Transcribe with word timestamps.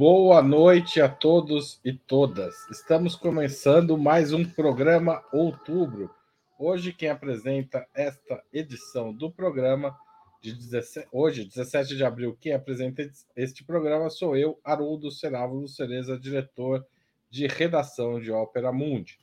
Boa 0.00 0.40
noite 0.40 0.98
a 0.98 1.10
todos 1.10 1.78
e 1.84 1.92
todas. 1.92 2.66
Estamos 2.70 3.14
começando 3.14 3.98
mais 3.98 4.32
um 4.32 4.42
programa 4.42 5.22
Outubro. 5.30 6.10
Hoje 6.58 6.90
quem 6.90 7.10
apresenta 7.10 7.86
esta 7.92 8.42
edição 8.50 9.12
do 9.12 9.30
programa 9.30 9.94
de 10.40 10.54
17, 10.54 11.06
hoje, 11.12 11.44
17 11.44 11.94
de 11.94 12.02
abril, 12.02 12.34
quem 12.40 12.54
apresenta 12.54 13.06
este 13.36 13.62
programa 13.62 14.08
sou 14.08 14.34
eu, 14.34 14.58
Haroldo 14.64 15.10
Cerávulo 15.10 15.68
Cereza, 15.68 16.18
diretor 16.18 16.82
de 17.28 17.46
redação 17.46 18.18
de 18.18 18.32
Ópera 18.32 18.72
Mundi. 18.72 19.18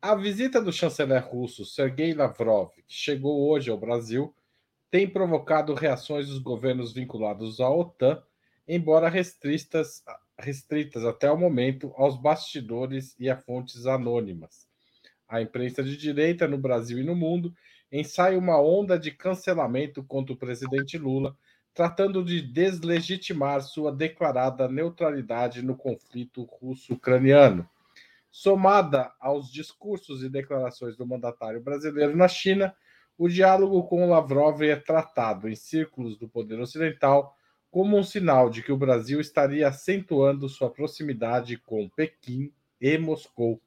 A 0.00 0.14
visita 0.14 0.62
do 0.62 0.72
chanceler 0.72 1.28
russo 1.28 1.62
Sergei 1.66 2.14
Lavrov, 2.14 2.70
que 2.86 2.94
chegou 2.94 3.50
hoje 3.50 3.70
ao 3.70 3.76
Brasil, 3.76 4.34
tem 4.90 5.06
provocado 5.06 5.74
reações 5.74 6.26
dos 6.26 6.38
governos 6.38 6.90
vinculados 6.90 7.60
à 7.60 7.68
OTAN 7.68 8.22
embora 8.72 9.08
restritas, 9.08 10.04
restritas 10.38 11.04
até 11.04 11.28
o 11.28 11.36
momento 11.36 11.92
aos 11.96 12.16
bastidores 12.16 13.16
e 13.18 13.28
a 13.28 13.36
fontes 13.36 13.84
anônimas. 13.84 14.68
A 15.28 15.42
imprensa 15.42 15.82
de 15.82 15.96
direita 15.96 16.46
no 16.46 16.56
Brasil 16.56 17.00
e 17.00 17.02
no 17.02 17.16
mundo 17.16 17.52
ensaia 17.90 18.38
uma 18.38 18.62
onda 18.62 18.96
de 18.96 19.10
cancelamento 19.10 20.04
contra 20.04 20.32
o 20.32 20.36
presidente 20.36 20.96
Lula, 20.96 21.36
tratando 21.74 22.24
de 22.24 22.40
deslegitimar 22.40 23.60
sua 23.60 23.90
declarada 23.90 24.68
neutralidade 24.68 25.62
no 25.62 25.76
conflito 25.76 26.44
russo-ucraniano. 26.44 27.68
Somada 28.30 29.12
aos 29.18 29.50
discursos 29.50 30.22
e 30.22 30.28
declarações 30.28 30.96
do 30.96 31.04
mandatário 31.04 31.60
brasileiro 31.60 32.16
na 32.16 32.28
China, 32.28 32.72
o 33.18 33.28
diálogo 33.28 33.82
com 33.88 34.08
Lavrov 34.08 34.62
é 34.62 34.76
tratado 34.76 35.48
em 35.48 35.56
círculos 35.56 36.16
do 36.16 36.28
poder 36.28 36.60
ocidental 36.60 37.36
como 37.70 37.96
um 37.96 38.02
sinal 38.02 38.50
de 38.50 38.62
que 38.62 38.72
o 38.72 38.76
Brasil 38.76 39.20
estaria 39.20 39.68
acentuando 39.68 40.48
sua 40.48 40.68
proximidade 40.68 41.56
com 41.56 41.88
Pequim 41.88 42.52
e 42.80 42.98
Moscou. 42.98 43.60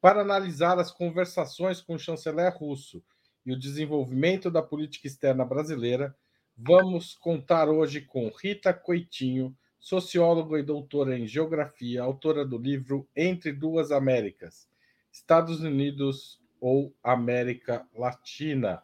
Para 0.00 0.22
analisar 0.22 0.78
as 0.78 0.90
conversações 0.90 1.82
com 1.82 1.94
o 1.94 1.98
chanceler 1.98 2.56
russo 2.56 3.02
e 3.44 3.52
o 3.52 3.58
desenvolvimento 3.58 4.50
da 4.50 4.62
política 4.62 5.06
externa 5.06 5.44
brasileira, 5.44 6.16
vamos 6.56 7.14
contar 7.14 7.68
hoje 7.68 8.00
com 8.00 8.30
Rita 8.30 8.72
Coitinho, 8.72 9.54
socióloga 9.78 10.58
e 10.58 10.62
doutora 10.62 11.18
em 11.18 11.26
geografia, 11.26 12.02
autora 12.02 12.46
do 12.46 12.56
livro 12.56 13.06
Entre 13.14 13.52
Duas 13.52 13.90
Américas, 13.90 14.66
Estados 15.12 15.60
Unidos 15.60 16.40
ou 16.58 16.94
América 17.02 17.86
Latina. 17.94 18.82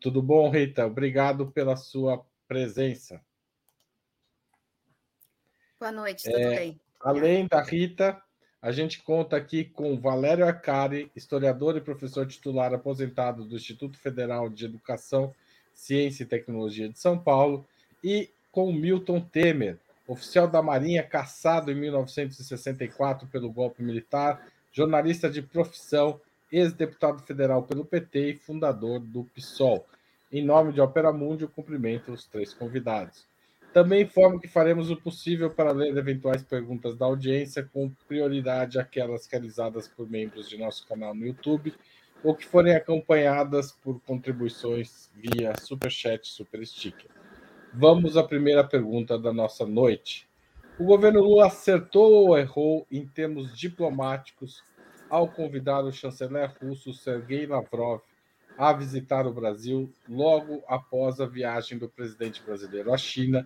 Tudo 0.00 0.20
bom, 0.20 0.50
Rita? 0.50 0.86
Obrigado 0.86 1.50
pela 1.50 1.76
sua 1.76 2.22
presença. 2.52 3.18
Boa 5.80 5.90
noite, 5.90 6.24
tudo 6.24 6.36
é, 6.36 6.54
bem? 6.54 6.80
Além 7.00 7.46
da 7.46 7.62
Rita, 7.62 8.20
a 8.60 8.70
gente 8.70 9.02
conta 9.02 9.38
aqui 9.38 9.64
com 9.64 9.98
Valério 9.98 10.46
Acari, 10.46 11.10
historiador 11.16 11.78
e 11.78 11.80
professor 11.80 12.26
titular 12.26 12.74
aposentado 12.74 13.46
do 13.46 13.56
Instituto 13.56 13.98
Federal 13.98 14.50
de 14.50 14.66
Educação, 14.66 15.34
Ciência 15.72 16.24
e 16.24 16.26
Tecnologia 16.26 16.90
de 16.90 16.98
São 16.98 17.18
Paulo, 17.18 17.66
e 18.04 18.28
com 18.50 18.70
Milton 18.70 19.22
Temer, 19.22 19.78
oficial 20.06 20.46
da 20.46 20.60
Marinha 20.60 21.02
caçado 21.02 21.72
em 21.72 21.74
1964 21.74 23.26
pelo 23.28 23.50
golpe 23.50 23.82
militar, 23.82 24.46
jornalista 24.70 25.30
de 25.30 25.40
profissão, 25.40 26.20
ex-deputado 26.52 27.22
federal 27.22 27.62
pelo 27.62 27.82
PT 27.82 28.32
e 28.32 28.36
fundador 28.36 29.00
do 29.00 29.24
PSOL. 29.24 29.86
Em 30.32 30.42
nome 30.42 30.72
de 30.72 30.80
Opera 30.80 31.12
Mundi, 31.12 31.44
eu 31.44 31.48
cumprimento 31.50 32.10
os 32.10 32.26
três 32.26 32.54
convidados. 32.54 33.26
Também 33.70 34.04
informo 34.04 34.40
que 34.40 34.48
faremos 34.48 34.90
o 34.90 34.96
possível 34.96 35.50
para 35.50 35.72
ler 35.72 35.94
eventuais 35.94 36.42
perguntas 36.42 36.96
da 36.96 37.04
audiência, 37.04 37.68
com 37.70 37.90
prioridade 38.08 38.78
aquelas 38.78 39.26
realizadas 39.26 39.86
por 39.86 40.08
membros 40.08 40.48
de 40.48 40.56
nosso 40.56 40.86
canal 40.86 41.14
no 41.14 41.26
YouTube 41.26 41.74
ou 42.24 42.34
que 42.34 42.46
forem 42.46 42.74
acompanhadas 42.74 43.72
por 43.72 44.00
contribuições 44.00 45.10
via 45.14 45.52
Superchat 45.60 46.26
Super 46.26 46.64
Sticker. 46.66 47.10
Vamos 47.74 48.16
à 48.16 48.22
primeira 48.22 48.64
pergunta 48.64 49.18
da 49.18 49.34
nossa 49.34 49.66
noite. 49.66 50.26
O 50.78 50.84
governo 50.84 51.20
Lula 51.20 51.48
acertou 51.48 52.10
ou 52.10 52.38
errou 52.38 52.86
em 52.90 53.06
termos 53.06 53.54
diplomáticos 53.54 54.62
ao 55.10 55.28
convidar 55.28 55.84
o 55.84 55.92
chanceler 55.92 56.54
russo 56.58 56.94
Sergei 56.94 57.44
Lavrov 57.44 58.00
a 58.56 58.72
visitar 58.72 59.26
o 59.26 59.32
Brasil 59.32 59.92
logo 60.08 60.62
após 60.68 61.20
a 61.20 61.26
viagem 61.26 61.78
do 61.78 61.88
presidente 61.88 62.42
brasileiro 62.42 62.92
à 62.92 62.96
China, 62.96 63.44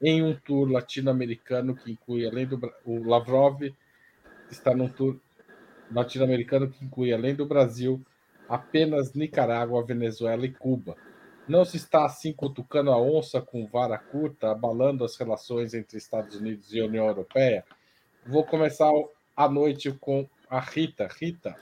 em 0.00 0.22
um 0.22 0.34
tour 0.34 0.70
latino-americano 0.70 1.74
que 1.74 1.90
inclui, 1.90 2.26
além 2.26 2.46
do 2.46 2.60
o 2.84 3.02
Lavrov, 3.08 3.62
está 4.50 4.74
num 4.74 4.88
tour 4.88 5.16
latino-americano 5.90 6.68
que 6.68 6.84
inclui, 6.84 7.12
além 7.12 7.34
do 7.34 7.46
Brasil, 7.46 8.00
apenas 8.48 9.14
Nicarágua, 9.14 9.84
Venezuela 9.84 10.44
e 10.44 10.52
Cuba. 10.52 10.96
Não 11.48 11.64
se 11.64 11.76
está 11.76 12.04
assim 12.04 12.32
cutucando 12.32 12.90
a 12.90 13.00
onça 13.00 13.40
com 13.40 13.66
vara 13.66 13.96
curta, 13.96 14.50
abalando 14.50 15.04
as 15.04 15.16
relações 15.16 15.74
entre 15.74 15.96
Estados 15.96 16.36
Unidos 16.36 16.74
e 16.74 16.80
União 16.80 17.06
Europeia? 17.06 17.64
Vou 18.26 18.44
começar 18.44 18.90
a 19.36 19.48
noite 19.48 19.92
com 19.92 20.28
a 20.50 20.58
Rita. 20.58 21.08
Rita, 21.20 21.56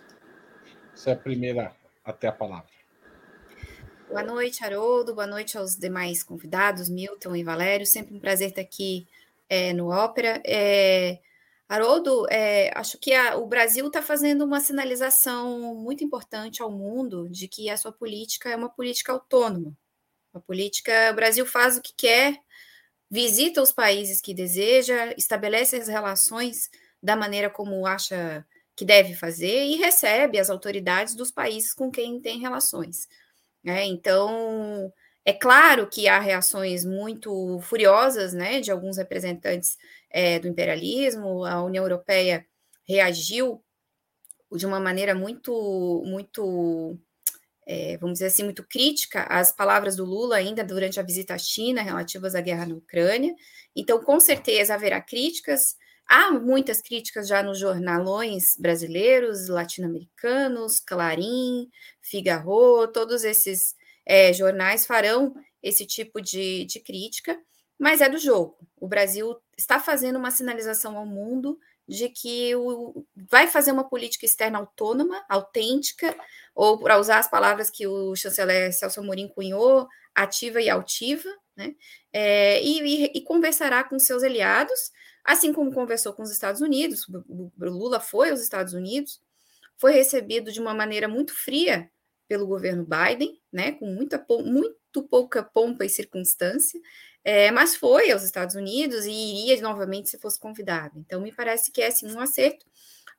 você 0.95 1.11
é 1.11 1.13
a 1.13 1.17
primeira 1.17 1.73
até 2.05 2.29
a 2.29 2.33
palavra. 2.33 2.74
Boa 4.15 4.23
noite, 4.23 4.65
Haroldo. 4.65 5.13
Boa 5.13 5.27
noite 5.27 5.59
aos 5.59 5.75
demais 5.75 6.23
convidados, 6.23 6.89
Milton 6.89 7.35
e 7.35 7.43
Valério. 7.43 7.85
Sempre 7.85 8.15
um 8.15 8.21
prazer 8.21 8.51
estar 8.51 8.61
aqui 8.61 9.09
é, 9.49 9.73
no 9.73 9.89
Ópera. 9.89 10.41
É, 10.47 11.19
Haroldo, 11.69 12.25
é, 12.31 12.71
acho 12.79 12.97
que 12.97 13.13
a, 13.13 13.37
o 13.37 13.45
Brasil 13.49 13.85
está 13.89 14.01
fazendo 14.01 14.45
uma 14.45 14.61
sinalização 14.61 15.75
muito 15.75 16.05
importante 16.05 16.63
ao 16.63 16.71
mundo 16.71 17.29
de 17.29 17.49
que 17.49 17.69
a 17.69 17.77
sua 17.77 17.91
política 17.91 18.51
é 18.51 18.55
uma 18.55 18.69
política 18.69 19.11
autônoma. 19.11 19.77
Uma 20.33 20.41
política, 20.41 20.93
o 21.11 21.15
Brasil 21.17 21.45
faz 21.45 21.77
o 21.77 21.83
que 21.83 21.93
quer, 21.97 22.39
visita 23.11 23.61
os 23.61 23.73
países 23.73 24.21
que 24.21 24.33
deseja, 24.33 25.13
estabelece 25.19 25.75
as 25.75 25.89
relações 25.89 26.71
da 27.03 27.17
maneira 27.17 27.51
como 27.51 27.85
acha 27.85 28.47
que 28.77 28.85
deve 28.85 29.17
fazer 29.17 29.65
e 29.65 29.75
recebe 29.75 30.39
as 30.39 30.51
autoridades 30.51 31.17
dos 31.17 31.33
países 31.33 31.75
com 31.75 31.91
quem 31.91 32.21
tem 32.21 32.39
relações. 32.39 33.09
Né? 33.65 33.87
Então, 33.87 34.93
é 35.25 35.33
claro 35.33 35.89
que 35.89 36.07
há 36.07 36.21
reações 36.21 36.85
muito 36.85 37.59
furiosas 37.63 38.35
né, 38.35 38.61
de 38.61 38.71
alguns 38.71 38.99
representantes 38.99 39.77
é, 40.11 40.39
do 40.39 40.47
imperialismo, 40.47 41.45
a 41.45 41.63
União 41.63 41.83
Europeia 41.83 42.47
reagiu 42.87 43.65
de 44.53 44.67
uma 44.67 44.79
maneira 44.79 45.15
muito, 45.15 46.03
muito 46.05 46.99
é, 47.67 47.97
vamos 47.97 48.15
dizer 48.15 48.27
assim, 48.27 48.45
muito 48.45 48.63
crítica 48.63 49.23
às 49.23 49.51
palavras 49.51 49.97
do 49.97 50.05
Lula 50.05 50.37
ainda 50.37 50.63
durante 50.63 51.01
a 51.01 51.03
visita 51.03 51.35
à 51.35 51.39
China 51.39 51.83
relativas 51.83 52.35
à 52.35 52.41
guerra 52.41 52.67
na 52.67 52.75
Ucrânia. 52.75 53.35
Então, 53.75 54.03
com 54.03 54.21
certeza 54.21 54.75
haverá 54.75 55.01
críticas. 55.01 55.77
Há 56.07 56.31
muitas 56.33 56.81
críticas 56.81 57.27
já 57.27 57.43
nos 57.43 57.59
jornalões 57.59 58.57
brasileiros, 58.59 59.49
latino-americanos, 59.49 60.81
Clarim, 60.81 61.69
Figaro, 62.01 62.89
todos 62.89 63.25
esses 63.25 63.75
é, 64.07 64.33
jornais 64.33 64.87
farão 64.87 65.35
esse 65.63 65.87
tipo 65.87 66.21
de, 66.21 66.67
de 66.67 66.79
crítica, 66.81 67.39
mas 67.79 68.01
é 68.01 68.09
do 68.09 68.19
jogo. 68.19 68.57
O 68.77 68.87
Brasil 68.87 69.35
está 69.57 69.81
fazendo 69.81 70.19
uma 70.19 70.31
sinalização 70.31 70.97
ao 70.97 71.07
mundo 71.07 71.59
de 71.89 72.09
que 72.09 72.55
o, 72.57 73.05
vai 73.31 73.47
fazer 73.47 73.73
uma 73.73 73.89
política 73.89 74.25
externa 74.25 74.59
autônoma, 74.59 75.25
autêntica, 75.29 76.17
ou 76.55 76.79
para 76.79 76.99
usar 76.99 77.19
as 77.19 77.29
palavras 77.29 77.71
que 77.71 77.87
o 77.87 78.15
chanceler 78.15 78.73
Celso 78.73 79.01
Amorim 79.01 79.29
cunhou, 79.29 79.89
ativa 80.15 80.61
e 80.61 80.71
altiva, 80.71 81.29
né? 81.57 81.75
É, 82.13 82.63
e, 82.63 82.81
e, 82.81 83.13
e, 83.15 83.21
conversará 83.23 83.85
com 83.85 83.99
seus 83.99 84.23
aliados, 84.23 84.93
assim 85.25 85.53
como 85.53 85.73
conversou 85.73 86.13
com 86.13 86.23
os 86.23 86.31
Estados 86.31 86.61
Unidos. 86.61 87.09
O, 87.09 87.51
Lula 87.59 87.99
foi 87.99 88.31
aos 88.31 88.41
Estados 88.41 88.75
Unidos, 88.75 89.21
foi 89.77 89.93
recebido 89.93 90.53
de 90.53 90.61
uma 90.61 90.75
maneira 90.75 91.09
muito 91.09 91.35
fria 91.35 91.91
pelo 92.29 92.47
governo 92.47 92.87
Biden, 92.87 93.41
né, 93.53 93.73
com 93.73 93.87
muita, 93.87 94.25
muito 94.45 95.03
pouca 95.03 95.43
pompa 95.43 95.85
e 95.85 95.89
circunstância, 95.89 96.81
é, 97.23 97.51
mas 97.51 97.77
foi 97.77 98.11
aos 98.11 98.23
Estados 98.23 98.55
Unidos 98.55 99.05
e 99.07 99.11
iria 99.11 99.61
novamente 99.63 100.11
se 100.11 100.19
fosse 100.19 100.39
convidado. 100.39 100.99
Então, 100.99 101.21
me 101.21 101.33
parece 101.33 101.71
que 101.73 101.81
é 101.81 101.89
assim, 101.89 102.11
um 102.11 102.21
acerto. 102.21 102.67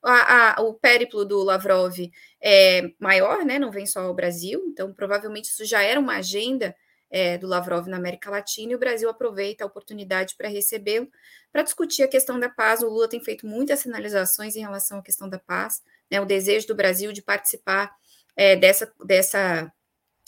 A, 0.02 0.60
a, 0.60 0.62
o 0.62 0.74
périplo 0.74 1.24
do 1.24 1.42
Lavrov 1.42 1.96
é 2.40 2.90
maior, 2.98 3.44
né, 3.44 3.58
não 3.58 3.70
vem 3.70 3.86
só 3.86 4.00
ao 4.00 4.14
Brasil, 4.14 4.64
então 4.68 4.92
provavelmente 4.92 5.46
isso 5.46 5.64
já 5.64 5.82
era 5.82 5.98
uma 5.98 6.16
agenda 6.16 6.74
é, 7.10 7.38
do 7.38 7.46
Lavrov 7.46 7.88
na 7.88 7.96
América 7.96 8.30
Latina 8.30 8.72
e 8.72 8.74
o 8.74 8.78
Brasil 8.78 9.08
aproveita 9.08 9.64
a 9.64 9.66
oportunidade 9.66 10.34
para 10.36 10.48
recebê-lo, 10.48 11.08
para 11.52 11.62
discutir 11.62 12.02
a 12.02 12.08
questão 12.08 12.38
da 12.38 12.48
paz. 12.48 12.82
O 12.82 12.88
Lula 12.88 13.08
tem 13.08 13.20
feito 13.20 13.46
muitas 13.46 13.80
sinalizações 13.80 14.56
em 14.56 14.60
relação 14.60 14.98
à 14.98 15.02
questão 15.02 15.28
da 15.28 15.38
paz, 15.38 15.82
né, 16.10 16.20
o 16.20 16.26
desejo 16.26 16.66
do 16.66 16.74
Brasil 16.74 17.12
de 17.12 17.22
participar 17.22 17.94
é, 18.36 18.56
dessa, 18.56 18.92
dessa 19.04 19.72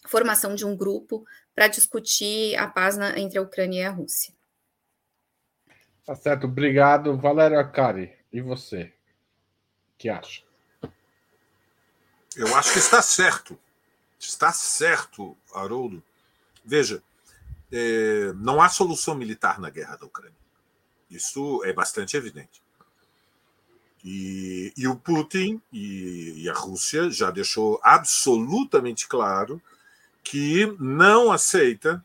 formação 0.06 0.54
de 0.54 0.64
um 0.64 0.76
grupo 0.76 1.24
para 1.54 1.68
discutir 1.68 2.56
a 2.56 2.66
paz 2.66 2.96
na, 2.96 3.18
entre 3.18 3.38
a 3.38 3.42
Ucrânia 3.42 3.82
e 3.82 3.84
a 3.84 3.90
Rússia. 3.90 4.32
Tá 6.04 6.14
certo, 6.14 6.46
obrigado. 6.46 7.18
Valério 7.18 7.58
Acari, 7.58 8.12
e 8.32 8.40
você? 8.40 8.84
O 8.84 9.98
que 9.98 10.08
acha? 10.08 10.42
Eu 12.36 12.54
acho 12.56 12.72
que 12.72 12.78
está 12.78 13.02
certo. 13.02 13.58
Está 14.18 14.52
certo, 14.52 15.36
Haroldo. 15.52 16.02
Veja, 16.68 17.02
é, 17.72 18.32
não 18.36 18.60
há 18.60 18.68
solução 18.68 19.14
militar 19.14 19.58
na 19.58 19.70
guerra 19.70 19.96
da 19.96 20.06
Ucrânia. 20.06 20.36
Isso 21.10 21.62
é 21.64 21.72
bastante 21.72 22.16
evidente. 22.16 22.62
E, 24.04 24.72
e 24.76 24.86
o 24.86 24.94
Putin 24.94 25.60
e, 25.72 26.44
e, 26.44 26.48
a 26.48 26.54
Rússia 26.54 27.10
já 27.10 27.30
deixou 27.30 27.80
absolutamente 27.82 29.08
claro 29.08 29.60
que 30.22 30.76
não 30.78 31.32
aceita 31.32 32.04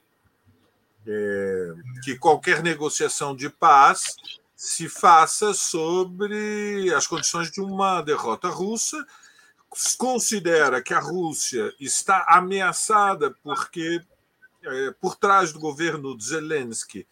é, 1.05 1.73
que 2.03 2.17
qualquer 2.17 2.63
negociação 2.63 3.35
de 3.35 3.49
paz 3.49 4.15
se 4.55 4.87
faça 4.87 5.53
sobre 5.53 6.93
as 6.93 7.05
condições 7.05 7.51
de 7.51 7.59
uma 7.59 8.01
derrota 8.01 8.47
russa. 8.47 9.05
Considera 9.97 10.81
que 10.81 10.93
a 10.93 10.99
Rússia 10.99 11.73
está 11.79 12.25
ameaçada 12.29 13.35
porque, 13.43 14.01
é, 14.63 14.91
por 14.91 15.15
trás 15.15 15.51
do 15.51 15.59
governo 15.59 16.17
de 16.17 16.25
Zelensky, 16.25 17.07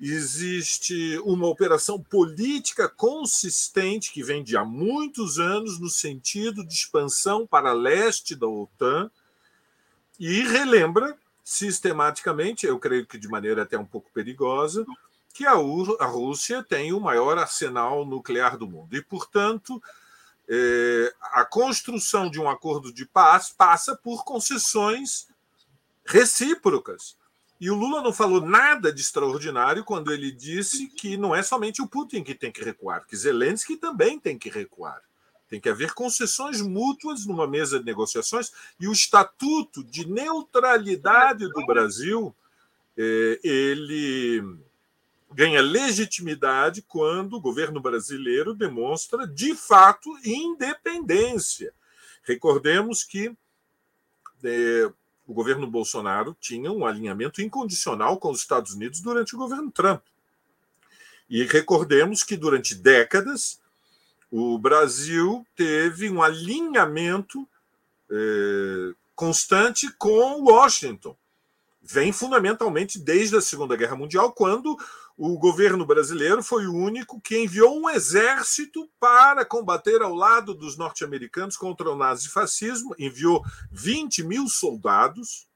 existe 0.00 1.18
uma 1.24 1.46
operação 1.46 2.00
política 2.00 2.88
consistente 2.88 4.12
que 4.12 4.22
vem 4.22 4.42
de 4.42 4.56
há 4.56 4.64
muitos 4.64 5.38
anos 5.38 5.78
no 5.78 5.90
sentido 5.90 6.64
de 6.64 6.72
expansão 6.72 7.46
para 7.46 7.72
leste 7.72 8.34
da 8.34 8.46
OTAN 8.46 9.10
e 10.18 10.42
relembra 10.42 11.16
sistematicamente, 11.44 12.66
eu 12.66 12.78
creio 12.78 13.06
que 13.06 13.18
de 13.18 13.28
maneira 13.28 13.62
até 13.62 13.76
um 13.76 13.84
pouco 13.84 14.10
perigosa, 14.12 14.86
que 15.34 15.46
a, 15.46 15.54
Rússia 15.54 16.62
tem 16.62 16.92
o 16.92 17.00
maior 17.00 17.38
arsenal 17.38 18.04
nuclear 18.04 18.56
do 18.56 18.68
mundo. 18.68 18.94
E, 18.94 19.02
portanto, 19.02 19.82
é, 20.48 21.14
a 21.32 21.44
construção 21.44 22.30
de 22.30 22.40
um 22.40 22.48
acordo 22.48 22.92
de 22.92 23.06
paz 23.06 23.50
passa 23.56 23.96
por 23.96 24.24
concessões 24.24 25.29
recíprocas 26.10 27.16
e 27.60 27.70
o 27.70 27.74
Lula 27.74 28.00
não 28.00 28.12
falou 28.12 28.40
nada 28.40 28.90
de 28.90 29.02
extraordinário 29.02 29.84
quando 29.84 30.10
ele 30.10 30.32
disse 30.32 30.86
que 30.88 31.18
não 31.18 31.34
é 31.34 31.42
somente 31.42 31.82
o 31.82 31.86
Putin 31.86 32.24
que 32.24 32.34
tem 32.34 32.50
que 32.50 32.64
recuar, 32.64 33.06
que 33.06 33.14
Zelensky 33.14 33.76
também 33.76 34.18
tem 34.18 34.38
que 34.38 34.48
recuar. 34.48 35.02
Tem 35.46 35.60
que 35.60 35.68
haver 35.68 35.92
concessões 35.92 36.60
mútuas 36.62 37.26
numa 37.26 37.46
mesa 37.46 37.78
de 37.78 37.84
negociações 37.84 38.52
e 38.78 38.88
o 38.88 38.92
estatuto 38.92 39.84
de 39.84 40.08
neutralidade 40.08 41.48
do 41.48 41.66
Brasil 41.66 42.34
é, 42.96 43.40
ele 43.42 44.58
ganha 45.32 45.60
legitimidade 45.60 46.82
quando 46.82 47.34
o 47.34 47.40
governo 47.40 47.80
brasileiro 47.80 48.54
demonstra 48.54 49.26
de 49.26 49.54
fato 49.54 50.08
independência. 50.24 51.74
Recordemos 52.22 53.04
que 53.04 53.36
é, 54.42 54.90
o 55.30 55.32
governo 55.32 55.64
Bolsonaro 55.64 56.36
tinha 56.40 56.72
um 56.72 56.84
alinhamento 56.84 57.40
incondicional 57.40 58.18
com 58.18 58.32
os 58.32 58.40
Estados 58.40 58.72
Unidos 58.72 59.00
durante 59.00 59.36
o 59.36 59.38
governo 59.38 59.70
Trump. 59.70 60.02
E 61.28 61.44
recordemos 61.44 62.24
que 62.24 62.36
durante 62.36 62.74
décadas 62.74 63.60
o 64.28 64.58
Brasil 64.58 65.46
teve 65.54 66.10
um 66.10 66.20
alinhamento 66.20 67.48
eh, 68.10 68.92
constante 69.14 69.88
com 69.96 70.42
Washington. 70.42 71.16
Vem 71.80 72.10
fundamentalmente 72.10 72.98
desde 72.98 73.36
a 73.36 73.40
Segunda 73.40 73.76
Guerra 73.76 73.94
Mundial, 73.94 74.32
quando 74.32 74.76
o 75.22 75.36
governo 75.36 75.84
brasileiro 75.84 76.42
foi 76.42 76.66
o 76.66 76.74
único 76.74 77.20
que 77.20 77.36
enviou 77.36 77.78
um 77.78 77.90
exército 77.90 78.88
para 78.98 79.44
combater 79.44 80.00
ao 80.00 80.14
lado 80.14 80.54
dos 80.54 80.78
norte-americanos 80.78 81.58
contra 81.58 81.90
o 81.90 81.94
nazifascismo, 81.94 82.94
enviou 82.98 83.44
20 83.70 84.24
mil 84.24 84.48
soldados, 84.48 85.46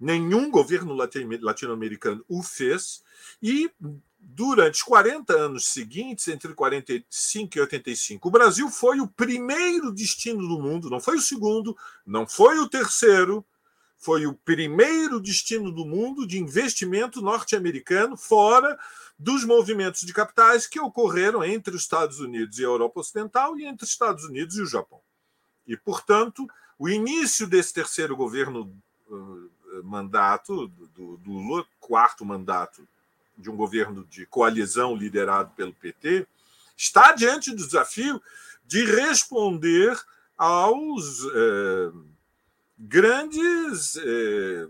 nenhum 0.00 0.50
governo 0.50 0.94
latino-americano 0.94 2.24
o 2.28 2.42
fez, 2.42 3.04
e 3.40 3.70
durante 4.18 4.74
os 4.74 4.82
40 4.82 5.32
anos 5.32 5.66
seguintes, 5.66 6.26
entre 6.26 6.52
45 6.52 7.56
e 7.56 7.60
85, 7.60 8.26
o 8.26 8.32
Brasil 8.32 8.68
foi 8.68 8.98
o 8.98 9.06
primeiro 9.06 9.92
destino 9.92 10.40
do 10.48 10.60
mundo, 10.60 10.90
não 10.90 10.98
foi 10.98 11.18
o 11.18 11.22
segundo, 11.22 11.76
não 12.04 12.26
foi 12.26 12.58
o 12.58 12.68
terceiro, 12.68 13.46
foi 14.00 14.26
o 14.26 14.34
primeiro 14.34 15.20
destino 15.20 15.70
do 15.70 15.84
mundo 15.84 16.26
de 16.26 16.38
investimento 16.38 17.20
norte-americano 17.20 18.16
fora 18.16 18.78
dos 19.18 19.44
movimentos 19.44 20.00
de 20.00 20.12
capitais 20.14 20.66
que 20.66 20.80
ocorreram 20.80 21.44
entre 21.44 21.76
os 21.76 21.82
Estados 21.82 22.18
Unidos 22.18 22.58
e 22.58 22.62
a 22.62 22.68
Europa 22.68 23.00
Ocidental 23.00 23.58
e 23.58 23.66
entre 23.66 23.84
os 23.84 23.90
Estados 23.90 24.24
Unidos 24.24 24.56
e 24.56 24.62
o 24.62 24.66
Japão. 24.66 25.00
E, 25.66 25.76
portanto, 25.76 26.48
o 26.78 26.88
início 26.88 27.46
desse 27.46 27.74
terceiro 27.74 28.16
governo 28.16 28.74
uh, 29.08 29.50
mandato 29.84 30.66
do, 30.66 31.18
do 31.18 31.30
Lula, 31.30 31.66
quarto 31.78 32.24
mandato 32.24 32.88
de 33.36 33.50
um 33.50 33.56
governo 33.56 34.06
de 34.10 34.24
coalizão 34.24 34.96
liderado 34.96 35.52
pelo 35.54 35.74
PT, 35.74 36.26
está 36.74 37.12
diante 37.12 37.50
do 37.50 37.66
desafio 37.66 38.20
de 38.64 38.84
responder 38.84 39.94
aos 40.38 41.22
eh, 41.34 41.92
grandes 42.80 43.96
eh, 43.96 44.66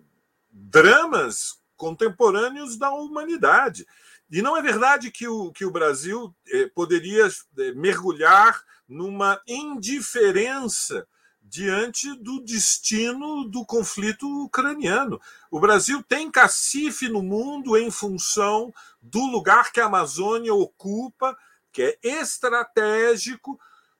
dramas 0.50 1.60
contemporâneos 1.76 2.76
da 2.76 2.90
humanidade. 2.90 3.86
E 4.28 4.42
não 4.42 4.56
é 4.56 4.62
verdade 4.62 5.12
que 5.12 5.28
o, 5.28 5.52
que 5.52 5.64
o 5.64 5.70
Brasil 5.70 6.34
eh, 6.48 6.68
poderia 6.74 7.26
eh, 7.26 7.72
mergulhar 7.72 8.60
numa 8.88 9.40
indiferença 9.46 11.06
diante 11.40 12.12
do 12.16 12.40
destino 12.40 13.44
do 13.44 13.64
conflito 13.64 14.26
ucraniano. 14.44 15.20
O 15.50 15.60
Brasil 15.60 16.02
tem 16.02 16.30
cacife 16.30 17.08
no 17.08 17.22
mundo 17.22 17.76
em 17.76 17.90
função 17.90 18.72
do 19.00 19.24
lugar 19.26 19.72
que 19.72 19.80
a 19.80 19.86
Amazônia 19.86 20.52
ocupa, 20.52 21.36
que 21.72 21.82
é 21.82 22.20
estratégico 22.20 23.58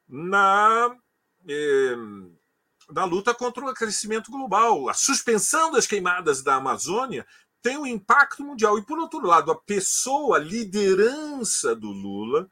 na. 0.09 0.97
Da 2.93 3.05
luta 3.05 3.35
contra 3.35 3.65
o 3.65 3.69
aquecimento 3.69 4.31
global. 4.31 4.89
A 4.89 4.95
suspensão 4.95 5.71
das 5.71 5.87
queimadas 5.87 6.43
da 6.43 6.57
Amazônia 6.57 7.27
tem 7.63 7.77
um 7.77 7.87
impacto 7.87 8.43
mundial. 8.43 8.79
E, 8.79 8.83
por 8.85 8.99
outro 8.99 9.25
lado, 9.27 9.51
a 9.51 9.57
pessoa, 9.57 10.37
a 10.37 10.41
liderança 10.41 11.75
do 11.75 11.89
Lula, 11.89 12.49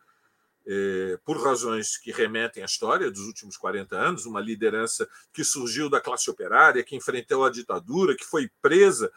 é, 0.67 1.19
por 1.25 1.43
razões 1.43 1.97
que 1.97 2.13
remetem 2.13 2.63
à 2.63 2.67
história 2.67 3.11
dos 3.11 3.23
últimos 3.23 3.57
40 3.57 3.97
anos, 3.97 4.27
uma 4.27 4.41
liderança 4.41 5.09
que 5.33 5.43
surgiu 5.43 5.89
da 5.89 6.01
classe 6.01 6.29
operária, 6.31 6.85
que 6.85 6.95
enfrentou 6.95 7.45
a 7.45 7.51
ditadura, 7.51 8.15
que 8.15 8.25
foi 8.25 8.51
presa 8.61 9.11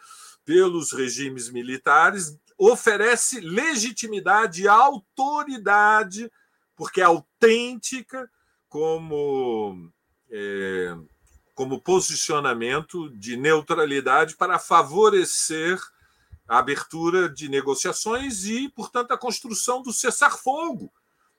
pelos 0.44 0.92
regimes 0.92 1.50
militares, 1.50 2.36
oferece 2.56 3.40
legitimidade 3.40 4.62
e 4.62 4.68
autoridade, 4.68 6.30
porque 6.74 7.00
é 7.00 7.04
autêntica, 7.04 8.30
como 8.68 9.92
é, 10.30 10.96
como 11.54 11.80
posicionamento 11.80 13.10
de 13.10 13.36
neutralidade 13.36 14.36
para 14.36 14.58
favorecer 14.58 15.78
a 16.48 16.58
abertura 16.58 17.28
de 17.28 17.48
negociações 17.48 18.44
e, 18.44 18.68
portanto, 18.68 19.12
a 19.12 19.18
construção 19.18 19.82
do 19.82 19.92
cessar-fogo. 19.92 20.92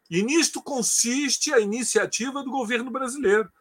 E 0.09 0.21
nisto 0.21 0.61
consiste 0.61 1.53
a 1.53 1.59
iniciativa 1.59 2.43
do 2.43 2.51
governo 2.51 2.91
brasileiro. 2.91 3.51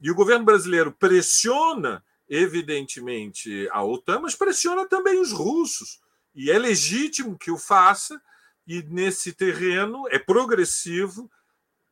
E 0.00 0.10
o 0.10 0.14
governo 0.14 0.44
brasileiro 0.44 0.92
pressiona, 0.92 2.04
evidentemente, 2.28 3.68
a 3.70 3.82
OTAN, 3.82 4.20
mas 4.20 4.34
pressiona 4.34 4.86
também 4.86 5.20
os 5.20 5.32
russos. 5.32 6.00
E 6.34 6.50
é 6.50 6.58
legítimo 6.58 7.38
que 7.38 7.50
o 7.50 7.58
faça, 7.58 8.20
e 8.66 8.82
nesse 8.82 9.32
terreno 9.32 10.04
é 10.08 10.18
progressivo 10.18 11.30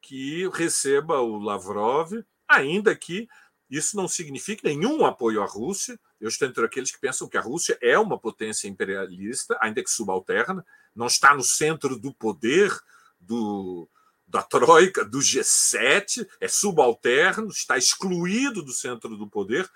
que 0.01 0.49
receba 0.49 1.21
o 1.21 1.39
Lavrov 1.39 2.13
ainda 2.49 2.95
que 2.95 3.29
isso 3.71 3.97
não 3.97 4.09
signifique 4.09 4.65
nenhum 4.65 5.05
apoio 5.05 5.43
à 5.43 5.47
Rússia. 5.47 5.99
Eu 6.21 6.29
estou 6.29 6.49
entre 6.49 6.65
aqueles 6.65 6.91
que 6.91 7.01
pensam 7.01 7.29
que 7.29 7.37
a 7.37 7.41
Rússia 7.41 7.79
é 7.81 7.99
uma 7.99 8.19
potência 8.19 8.69
imperialista, 8.69 9.59
ainda 9.61 9.83
que 9.83 9.91
subalterna, 9.91 10.65
não 10.95 11.07
está 11.07 11.35
no 11.35 11.43
centro 11.43 11.99
do 11.99 12.13
poder 12.15 12.73
do, 13.21 13.89
da 14.27 14.43
Troika, 14.43 15.05
do 15.05 15.19
G7, 15.19 16.27
é 16.41 16.49
subalterno, 16.49 17.49
está 17.49 17.77
excluído 17.77 18.63
do 18.63 18.73
centro 18.73 19.17
do 19.17 19.29
poder, 19.29 19.69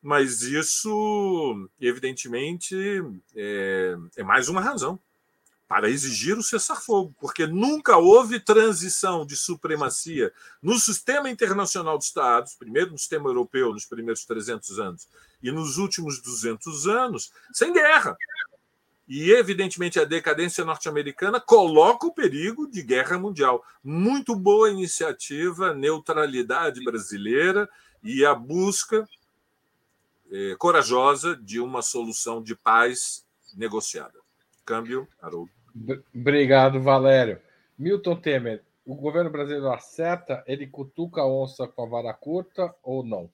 mas 0.00 0.42
isso, 0.42 1.68
evidentemente, 1.80 2.76
é, 3.34 3.94
é 4.16 4.22
mais 4.22 4.48
uma 4.48 4.60
razão 4.60 5.00
para 5.74 5.90
exigir 5.90 6.38
o 6.38 6.42
cessar-fogo, 6.42 7.12
porque 7.18 7.48
nunca 7.48 7.96
houve 7.96 8.38
transição 8.38 9.26
de 9.26 9.34
supremacia 9.34 10.32
no 10.62 10.78
sistema 10.78 11.28
internacional 11.28 11.98
de 11.98 12.04
Estados, 12.04 12.54
primeiro 12.54 12.92
no 12.92 12.98
sistema 12.98 13.28
europeu 13.28 13.72
nos 13.72 13.84
primeiros 13.84 14.24
300 14.24 14.78
anos 14.78 15.08
e 15.42 15.50
nos 15.50 15.76
últimos 15.76 16.22
200 16.22 16.86
anos, 16.86 17.32
sem 17.52 17.72
guerra. 17.72 18.16
E, 19.08 19.32
evidentemente, 19.32 19.98
a 19.98 20.04
decadência 20.04 20.64
norte-americana 20.64 21.40
coloca 21.40 22.06
o 22.06 22.14
perigo 22.14 22.70
de 22.70 22.80
guerra 22.80 23.18
mundial. 23.18 23.64
Muito 23.82 24.36
boa 24.36 24.70
iniciativa, 24.70 25.74
neutralidade 25.74 26.84
brasileira 26.84 27.68
e 28.00 28.24
a 28.24 28.32
busca 28.32 29.08
eh, 30.30 30.54
corajosa 30.56 31.34
de 31.34 31.58
uma 31.58 31.82
solução 31.82 32.40
de 32.40 32.54
paz 32.54 33.26
negociada. 33.56 34.20
Câmbio, 34.64 35.08
Haroldo. 35.20 35.53
Obrigado, 36.14 36.80
Valério. 36.80 37.40
Milton 37.76 38.16
Temer, 38.16 38.62
o 38.86 38.94
governo 38.94 39.30
brasileiro 39.30 39.70
acerta? 39.72 40.44
Ele 40.46 40.66
cutuca 40.66 41.22
a 41.22 41.26
onça 41.26 41.66
com 41.66 41.82
a 41.82 41.88
vara 41.88 42.14
curta 42.14 42.74
ou 42.82 43.02
não? 43.02 43.28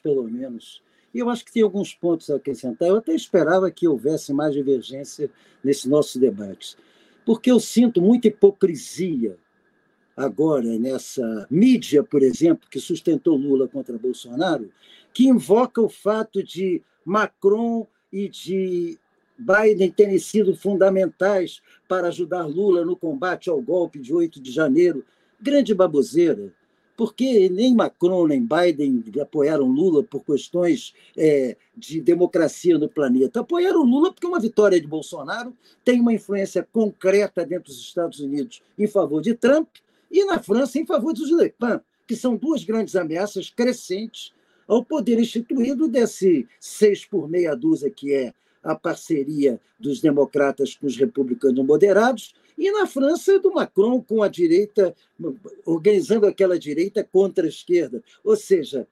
pelo 0.00 0.22
menos. 0.22 0.80
E 1.12 1.18
eu 1.18 1.28
acho 1.28 1.44
que 1.44 1.52
tem 1.52 1.62
alguns 1.62 1.92
pontos 1.92 2.30
a 2.30 2.36
acrescentar. 2.36 2.88
Eu 2.88 2.98
até 2.98 3.12
esperava 3.12 3.70
que 3.70 3.88
houvesse 3.88 4.32
mais 4.32 4.54
divergência 4.54 5.28
nesse 5.64 5.88
nosso 5.88 6.18
debate, 6.18 6.76
porque 7.26 7.50
eu 7.50 7.58
sinto 7.58 8.00
muita 8.00 8.28
hipocrisia 8.28 9.36
agora 10.16 10.78
nessa 10.78 11.46
mídia, 11.50 12.02
por 12.04 12.22
exemplo, 12.22 12.68
que 12.70 12.80
sustentou 12.80 13.36
Lula 13.36 13.68
contra 13.68 13.98
Bolsonaro, 13.98 14.70
que 15.12 15.26
invoca 15.26 15.80
o 15.80 15.88
fato 15.88 16.42
de 16.42 16.82
Macron 17.08 17.86
e 18.12 18.28
de 18.28 18.98
Biden 19.38 19.90
terem 19.90 20.18
sido 20.18 20.54
fundamentais 20.54 21.62
para 21.88 22.08
ajudar 22.08 22.46
Lula 22.46 22.84
no 22.84 22.96
combate 22.96 23.48
ao 23.48 23.60
golpe 23.60 23.98
de 23.98 24.12
8 24.12 24.40
de 24.40 24.50
janeiro. 24.50 25.04
Grande 25.40 25.74
baboseira 25.74 26.52
porque 26.98 27.48
nem 27.48 27.76
Macron 27.76 28.26
nem 28.26 28.44
Biden 28.44 29.04
apoiaram 29.22 29.68
Lula 29.68 30.02
por 30.02 30.24
questões 30.24 30.92
é, 31.16 31.56
de 31.76 32.00
democracia 32.00 32.76
no 32.76 32.88
planeta. 32.88 33.38
Apoiaram 33.38 33.84
Lula 33.84 34.12
porque 34.12 34.26
uma 34.26 34.40
vitória 34.40 34.80
de 34.80 34.86
Bolsonaro 34.88 35.56
tem 35.84 36.00
uma 36.00 36.12
influência 36.12 36.66
concreta 36.72 37.46
dentro 37.46 37.72
dos 37.72 37.80
Estados 37.80 38.18
Unidos 38.18 38.60
em 38.76 38.88
favor 38.88 39.22
de 39.22 39.32
Trump 39.32 39.68
e 40.10 40.24
na 40.24 40.42
França 40.42 40.76
em 40.80 40.84
favor 40.84 41.14
dos 41.14 41.30
Le 41.30 41.50
Pen, 41.50 41.78
que 42.04 42.16
são 42.16 42.34
duas 42.34 42.64
grandes 42.64 42.96
ameaças 42.96 43.48
crescentes 43.48 44.32
ao 44.68 44.84
poder 44.84 45.18
instituído 45.18 45.88
desse 45.88 46.46
seis 46.60 47.04
por 47.04 47.28
meia 47.28 47.56
dúzia 47.56 47.90
que 47.90 48.14
é 48.14 48.34
a 48.62 48.74
parceria 48.74 49.58
dos 49.80 50.00
democratas 50.00 50.76
com 50.76 50.86
os 50.86 50.96
republicanos 50.96 51.64
moderados 51.64 52.34
e 52.58 52.70
na 52.70 52.86
França, 52.86 53.38
do 53.38 53.52
Macron 53.52 54.02
com 54.02 54.22
a 54.22 54.28
direita, 54.28 54.94
organizando 55.64 56.26
aquela 56.26 56.58
direita 56.58 57.04
contra 57.04 57.46
a 57.46 57.48
esquerda. 57.48 58.02
Ou 58.24 58.36
seja, 58.36 58.86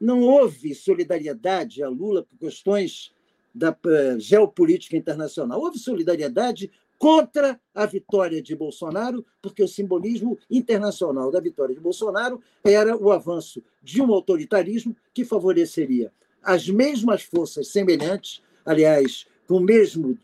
não 0.00 0.22
houve 0.22 0.74
solidariedade 0.74 1.82
a 1.82 1.88
Lula 1.88 2.22
por 2.22 2.38
questões 2.38 3.12
da 3.52 3.76
eh, 3.84 4.16
geopolítica 4.20 4.96
internacional. 4.96 5.60
Houve 5.60 5.78
solidariedade 5.78 6.70
contra 7.00 7.58
a 7.74 7.86
vitória 7.86 8.42
de 8.42 8.54
Bolsonaro, 8.54 9.24
porque 9.40 9.62
o 9.62 9.68
simbolismo 9.68 10.38
internacional 10.50 11.30
da 11.30 11.40
vitória 11.40 11.74
de 11.74 11.80
Bolsonaro 11.80 12.42
era 12.62 12.94
o 12.94 13.10
avanço 13.10 13.62
de 13.82 14.02
um 14.02 14.12
autoritarismo 14.12 14.94
que 15.14 15.24
favoreceria 15.24 16.12
as 16.42 16.68
mesmas 16.68 17.22
forças 17.22 17.68
semelhantes, 17.68 18.42
aliás, 18.66 19.26
com 19.48 19.56
o 19.56 19.60
mesmo 19.60 20.16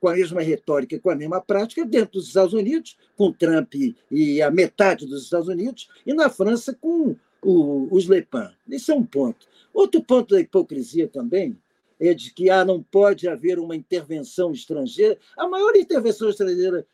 com 0.00 0.06
a 0.06 0.14
mesma 0.14 0.40
retórica 0.42 0.94
e 0.94 1.00
com 1.00 1.10
a 1.10 1.16
mesma 1.16 1.40
prática 1.40 1.84
dentro 1.84 2.12
dos 2.12 2.28
Estados 2.28 2.52
Unidos, 2.52 2.96
com 3.16 3.32
Trump 3.32 3.74
e 4.08 4.40
a 4.40 4.48
metade 4.48 5.06
dos 5.06 5.24
Estados 5.24 5.48
Unidos, 5.48 5.88
e 6.06 6.14
na 6.14 6.30
França 6.30 6.76
com 6.80 7.16
o, 7.42 7.88
os 7.90 8.06
Le 8.06 8.22
Pen. 8.22 8.50
Esse 8.70 8.92
é 8.92 8.94
um 8.94 9.04
ponto. 9.04 9.48
Outro 9.74 10.00
ponto 10.00 10.34
da 10.34 10.40
hipocrisia 10.40 11.08
também 11.08 11.58
é 12.00 12.14
de 12.14 12.32
que 12.32 12.50
ah, 12.50 12.64
não 12.64 12.82
pode 12.82 13.28
haver 13.28 13.58
uma 13.58 13.74
intervenção 13.74 14.52
estrangeira. 14.52 15.18
A 15.36 15.48
maior 15.48 15.74
intervenção 15.76 16.28
estrangeira, 16.28 16.86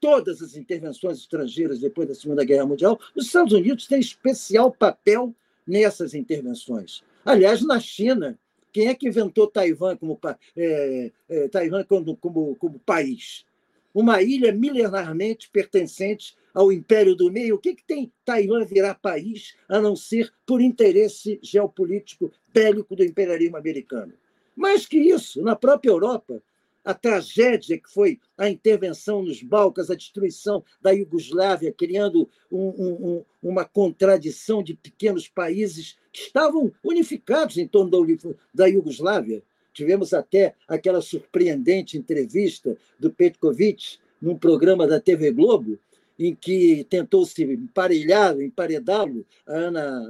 todas 0.00 0.40
as 0.42 0.56
intervenções 0.56 1.18
estrangeiras 1.18 1.80
depois 1.80 2.08
da 2.08 2.14
Segunda 2.14 2.44
Guerra 2.44 2.66
Mundial, 2.66 2.98
os 3.14 3.26
Estados 3.26 3.52
Unidos 3.52 3.86
têm 3.86 4.00
especial 4.00 4.72
papel 4.72 5.34
nessas 5.66 6.14
intervenções. 6.14 7.02
Aliás, 7.24 7.62
na 7.62 7.78
China, 7.78 8.38
quem 8.72 8.88
é 8.88 8.94
que 8.94 9.08
inventou 9.08 9.46
Taiwan 9.46 9.96
como, 9.96 10.18
é, 10.56 11.10
é, 11.28 11.48
Taiwan 11.48 11.84
como, 11.84 12.16
como, 12.16 12.56
como 12.56 12.78
país? 12.78 13.44
Uma 13.92 14.22
ilha 14.22 14.52
milenarmente 14.52 15.50
pertencente 15.50 16.36
ao 16.54 16.72
Império 16.72 17.14
do 17.14 17.30
Meio. 17.30 17.56
O 17.56 17.58
que, 17.58 17.74
que 17.74 17.84
tem 17.84 18.12
Taiwan 18.24 18.64
virar 18.64 18.94
país 18.94 19.56
a 19.68 19.80
não 19.80 19.96
ser 19.96 20.32
por 20.46 20.60
interesse 20.60 21.38
geopolítico 21.42 22.32
bélico 22.52 22.94
do 22.94 23.04
imperialismo 23.04 23.56
americano? 23.56 24.12
Mais 24.58 24.86
que 24.86 24.98
isso, 24.98 25.40
na 25.40 25.54
própria 25.54 25.88
Europa, 25.88 26.42
a 26.84 26.92
tragédia 26.92 27.78
que 27.78 27.88
foi 27.88 28.18
a 28.36 28.50
intervenção 28.50 29.22
nos 29.22 29.40
Balcãs, 29.40 29.88
a 29.88 29.94
destruição 29.94 30.64
da 30.82 30.90
Iugoslávia, 30.90 31.72
criando 31.72 32.28
um, 32.50 32.66
um, 32.68 33.24
uma 33.40 33.64
contradição 33.64 34.60
de 34.60 34.74
pequenos 34.74 35.28
países 35.28 35.96
que 36.12 36.22
estavam 36.22 36.72
unificados 36.82 37.56
em 37.56 37.68
torno 37.68 38.36
da 38.52 38.66
Iugoslávia. 38.66 39.44
Tivemos 39.72 40.12
até 40.12 40.56
aquela 40.66 41.00
surpreendente 41.00 41.96
entrevista 41.96 42.76
do 42.98 43.12
Petkovic 43.12 43.98
num 44.20 44.36
programa 44.36 44.88
da 44.88 44.98
TV 44.98 45.30
Globo, 45.30 45.78
em 46.18 46.34
que 46.34 46.84
tentou 46.90 47.24
se 47.24 47.44
emparelhar, 47.44 48.40
emparedá-lo, 48.40 49.24
Ana, 49.46 50.02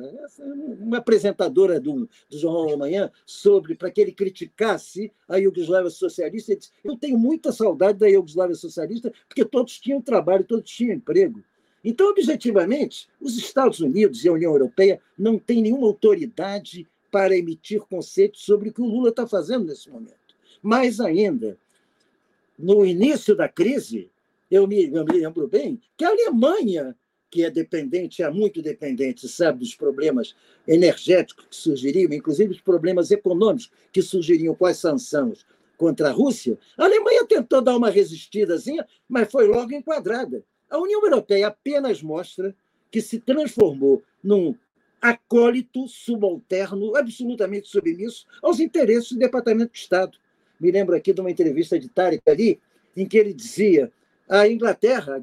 uma 0.81 0.99
apresentadora 0.99 1.79
do, 1.79 2.09
do 2.31 2.39
Jornal 2.39 2.71
da 2.71 2.77
Manhã, 2.77 3.11
sobre 3.27 3.75
para 3.75 3.91
que 3.91 4.01
ele 4.01 4.13
criticasse 4.13 5.13
a 5.29 5.37
Iugoslávia 5.37 5.91
socialista. 5.91 6.53
Ele 6.53 6.61
disse, 6.61 6.73
eu 6.83 6.97
tenho 6.97 7.19
muita 7.19 7.53
saudade 7.53 7.99
da 7.99 8.09
Iugoslávia 8.09 8.57
socialista, 8.57 9.13
porque 9.29 9.45
todos 9.45 9.79
tinham 9.79 10.01
trabalho, 10.01 10.45
todos 10.45 10.71
tinham 10.71 10.95
emprego. 10.95 11.43
Então, 11.85 12.11
objetivamente, 12.11 13.09
os 13.21 13.37
Estados 13.37 13.81
Unidos 13.81 14.25
e 14.25 14.29
a 14.29 14.33
União 14.33 14.53
Europeia 14.53 15.01
não 15.17 15.39
têm 15.39 15.63
nenhuma 15.63 15.87
autoridade 15.87 16.87
para 17.11 17.37
emitir 17.37 17.81
conceitos 17.81 18.45
sobre 18.45 18.69
o 18.69 18.73
que 18.73 18.81
o 18.81 18.87
Lula 18.87 19.11
está 19.11 19.27
fazendo 19.27 19.67
nesse 19.67 19.89
momento. 19.89 20.17
Mais 20.63 21.01
ainda, 21.01 21.57
no 22.59 22.85
início 22.85 23.37
da 23.37 23.49
crise, 23.49 24.11
eu 24.51 24.67
me, 24.67 24.93
eu 24.93 25.05
me 25.05 25.13
lembro 25.13 25.47
bem 25.49 25.81
que 25.97 26.05
a 26.05 26.09
Alemanha, 26.09 26.97
que 27.31 27.45
é 27.45 27.51
dependente, 27.51 28.23
é 28.23 28.31
muito 28.31 28.63
dependente, 28.63 29.29
sabe, 29.29 29.59
dos 29.59 29.75
problemas 29.75 30.35
energéticos 30.67 31.47
que 31.47 31.57
surgiriam, 31.57 32.13
inclusive 32.13 32.53
os 32.53 32.61
problemas 32.61 33.11
econômicos 33.11 33.71
que 33.93 34.01
surgiriam 34.01 34.55
com 34.55 34.67
as 34.67 34.79
sanções 34.79 35.45
contra 35.77 36.09
a 36.09 36.13
Rússia, 36.13 36.59
a 36.77 36.85
Alemanha 36.85 37.25
tentou 37.27 37.63
dar 37.63 37.77
uma 37.77 37.91
resistidazinha, 37.91 38.87
mas 39.09 39.31
foi 39.31 39.47
logo 39.47 39.73
enquadrada. 39.73 40.43
A 40.69 40.79
União 40.79 41.03
Europeia 41.05 41.47
apenas 41.49 42.03
mostra 42.03 42.55
que 42.91 43.01
se 43.01 43.21
transformou 43.21 44.03
num 44.23 44.55
acólito 45.01 45.87
subalterno, 45.87 46.97
absolutamente 46.97 47.69
submisso 47.69 48.27
aos 48.43 48.59
interesses 48.59 49.13
do 49.13 49.19
Departamento 49.19 49.73
de 49.73 49.79
Estado. 49.79 50.19
Me 50.61 50.73
lembro 50.73 50.97
aqui 50.97 51.13
de 51.13 51.21
uma 51.21 51.31
entrevista 51.31 51.79
de 51.79 51.89
Tarek 51.89 52.23
ali, 52.29 52.61
em 52.97 53.07
que 53.07 53.17
ele 53.17 53.33
dizia 53.33 53.93
a 54.29 54.49
Inglaterra, 54.49 55.23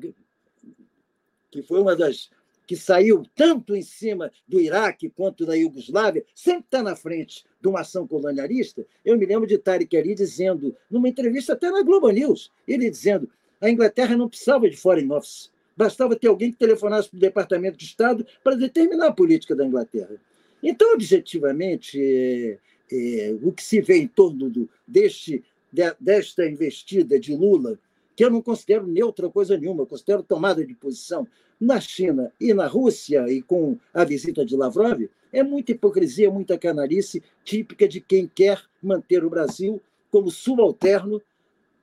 que 1.51 1.61
foi 1.61 1.79
uma 1.79 1.95
das 1.95 2.29
que 2.67 2.75
saiu 2.75 3.23
tanto 3.35 3.75
em 3.75 3.81
cima 3.81 4.31
do 4.47 4.59
Iraque 4.59 5.09
quanto 5.09 5.45
da 5.45 5.55
Iugoslávia, 5.55 6.25
sempre 6.33 6.65
está 6.65 6.81
na 6.81 6.95
frente 6.95 7.45
de 7.61 7.67
uma 7.67 7.81
ação 7.81 8.07
colonialista. 8.07 8.85
Eu 9.03 9.17
me 9.17 9.25
lembro 9.25 9.47
de 9.47 9.57
Tarek 9.57 9.95
Ali 9.95 10.15
dizendo, 10.15 10.75
numa 10.89 11.07
entrevista 11.07 11.53
até 11.53 11.69
na 11.69 11.83
Globo 11.83 12.09
News, 12.09 12.51
ele 12.67 12.89
dizendo 12.89 13.29
a 13.61 13.69
Inglaterra 13.69 14.17
não 14.17 14.27
precisava 14.27 14.69
de 14.69 14.75
foreign 14.75 15.11
office, 15.13 15.51
bastava 15.77 16.15
ter 16.15 16.27
alguém 16.27 16.51
que 16.51 16.57
telefonasse 16.57 17.09
para 17.09 17.17
o 17.17 17.21
Departamento 17.21 17.77
de 17.77 17.85
Estado 17.85 18.25
para 18.43 18.55
determinar 18.55 19.07
a 19.07 19.13
política 19.13 19.55
da 19.55 19.65
Inglaterra. 19.65 20.15
Então, 20.63 20.93
objetivamente, 20.93 21.99
é, 22.01 22.57
é, 22.91 23.35
o 23.41 23.51
que 23.51 23.63
se 23.63 23.81
vê 23.81 23.97
em 23.97 24.07
torno 24.07 24.49
do, 24.49 24.69
deste, 24.87 25.43
de, 25.71 25.83
desta 25.99 26.45
investida 26.45 27.19
de 27.19 27.35
Lula 27.35 27.77
que 28.15 28.23
eu 28.23 28.29
não 28.29 28.41
considero 28.41 28.87
neutra 28.87 29.29
coisa 29.29 29.57
nenhuma, 29.57 29.83
eu 29.83 29.87
considero 29.87 30.23
tomada 30.23 30.65
de 30.65 30.73
posição 30.73 31.27
na 31.59 31.79
China 31.79 32.31
e 32.39 32.53
na 32.53 32.67
Rússia, 32.67 33.29
e 33.29 33.41
com 33.41 33.77
a 33.93 34.03
visita 34.03 34.45
de 34.45 34.55
Lavrov, 34.55 35.09
é 35.31 35.43
muita 35.43 35.71
hipocrisia, 35.71 36.31
muita 36.31 36.57
canalice, 36.57 37.23
típica 37.43 37.87
de 37.87 37.99
quem 37.99 38.27
quer 38.27 38.63
manter 38.81 39.23
o 39.23 39.29
Brasil 39.29 39.81
como 40.09 40.31
subalterno, 40.31 41.21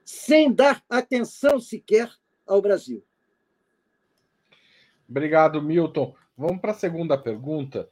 sem 0.05 0.53
dar 0.53 0.83
atenção 0.89 1.61
sequer 1.61 2.11
ao 2.47 2.63
Brasil. 2.63 3.03
Obrigado, 5.09 5.61
Milton. 5.61 6.15
Vamos 6.37 6.61
para 6.61 6.71
a 6.71 6.75
segunda 6.75 7.19
pergunta. 7.19 7.89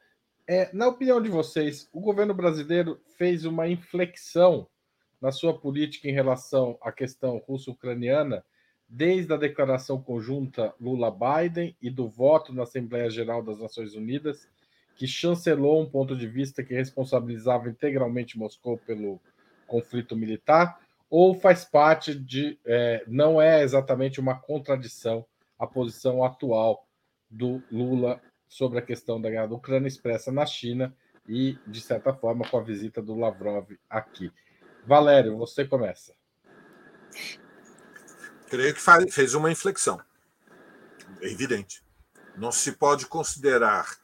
É, 0.47 0.71
na 0.73 0.89
opinião 0.89 1.21
de 1.21 1.29
vocês, 1.29 1.89
o 1.93 2.01
governo 2.01 2.33
brasileiro 2.33 2.99
fez 3.17 3.45
uma 3.45 3.69
inflexão 3.69 4.67
na 5.21 5.31
sua 5.31 5.59
política 5.59 6.09
em 6.09 6.13
relação 6.13 6.79
à 6.83 6.91
questão 6.91 7.39
russo-ucraniana, 7.47 8.45
desde 8.89 9.33
a 9.33 9.37
declaração 9.37 10.03
conjunta 10.03 10.75
Lula-Biden 10.81 11.77
e 11.81 11.91
do 11.91 12.09
voto 12.09 12.53
na 12.53 12.65
Assembleia 12.65 13.09
Geral 13.11 13.43
das 13.43 13.61
Nações 13.61 13.95
Unidas, 13.95 14.49
que 14.97 15.07
chancelou 15.07 15.81
um 15.81 15.89
ponto 15.89 16.17
de 16.17 16.27
vista 16.27 16.63
que 16.63 16.75
responsabilizava 16.75 17.69
integralmente 17.69 18.39
Moscou 18.39 18.79
pelo 18.79 19.21
conflito 19.67 20.17
militar, 20.17 20.81
ou 21.09 21.35
faz 21.35 21.65
parte 21.65 22.15
de. 22.15 22.59
É, 22.65 23.05
não 23.07 23.41
é 23.41 23.63
exatamente 23.63 24.21
uma 24.21 24.35
contradição 24.35 25.25
a 25.61 25.67
posição 25.67 26.25
atual 26.25 26.87
do 27.29 27.63
Lula 27.71 28.21
sobre 28.49 28.79
a 28.79 28.83
questão 28.83 29.21
da 29.21 29.29
guerra 29.29 29.49
da 29.49 29.55
Ucrânia 29.55 29.87
expressa 29.87 30.33
na 30.33 30.47
China 30.47 30.95
e, 31.29 31.59
de 31.67 31.81
certa 31.81 32.15
forma, 32.15 32.49
com 32.49 32.57
a 32.57 32.63
visita 32.63 33.03
do 33.03 33.15
Lavrov 33.15 33.71
aqui. 33.89 34.33
Valério, 34.87 35.37
você 35.37 35.65
começa. 35.65 36.15
Creio 38.49 38.75
que 38.75 39.11
fez 39.11 39.35
uma 39.35 39.51
inflexão. 39.51 40.01
É 41.21 41.29
evidente. 41.29 41.85
Não 42.37 42.51
se 42.51 42.73
pode 42.73 43.07
considerar 43.07 43.97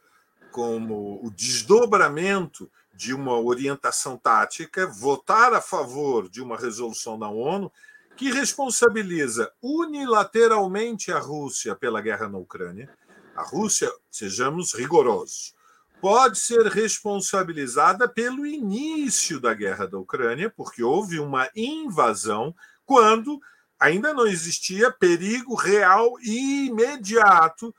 como 0.51 1.23
o 1.25 1.29
desdobramento 1.31 2.71
de 2.93 3.13
uma 3.13 3.39
orientação 3.39 4.17
tática 4.17 4.87
votar 4.87 5.53
a 5.53 5.61
favor 5.61 6.29
de 6.29 6.41
uma 6.41 6.57
resolução 6.57 7.17
da 7.19 7.29
ONU 7.29 7.71
que 8.15 8.31
responsabiliza 8.31 9.51
unilateralmente 9.61 11.11
a 11.11 11.19
Rússia 11.19 11.75
pela 11.75 12.01
guerra 12.01 12.27
na 12.27 12.39
Ucrânia. 12.39 12.89
A 13.35 13.43
Rússia, 13.43 13.91
sejamos 14.09 14.73
rigorosos, 14.73 15.53
pode 16.01 16.39
ser 16.39 16.67
responsabilizada 16.67 18.07
pelo 18.07 18.45
início 18.45 19.39
da 19.39 19.53
guerra 19.53 19.87
da 19.87 19.97
Ucrânia, 19.97 20.49
porque 20.49 20.83
houve 20.83 21.19
uma 21.19 21.49
invasão 21.55 22.55
quando 22.85 23.39
ainda 23.79 24.13
não 24.13 24.25
existia 24.25 24.91
perigo 24.91 25.55
real 25.55 26.19
e 26.21 26.67
imediato 26.67 27.73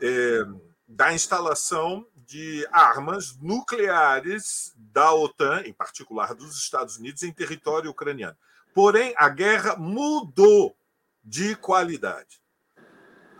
é, 0.00 0.40
da 0.86 1.12
instalação 1.12 2.06
de 2.14 2.66
armas 2.70 3.36
nucleares 3.40 4.72
da 4.76 5.12
OTAN, 5.12 5.62
em 5.64 5.72
particular 5.72 6.34
dos 6.34 6.56
Estados 6.56 6.96
Unidos, 6.96 7.22
em 7.22 7.32
território 7.32 7.90
ucraniano. 7.90 8.36
Porém, 8.72 9.12
a 9.16 9.28
guerra 9.28 9.76
mudou 9.76 10.76
de 11.24 11.56
qualidade. 11.56 12.39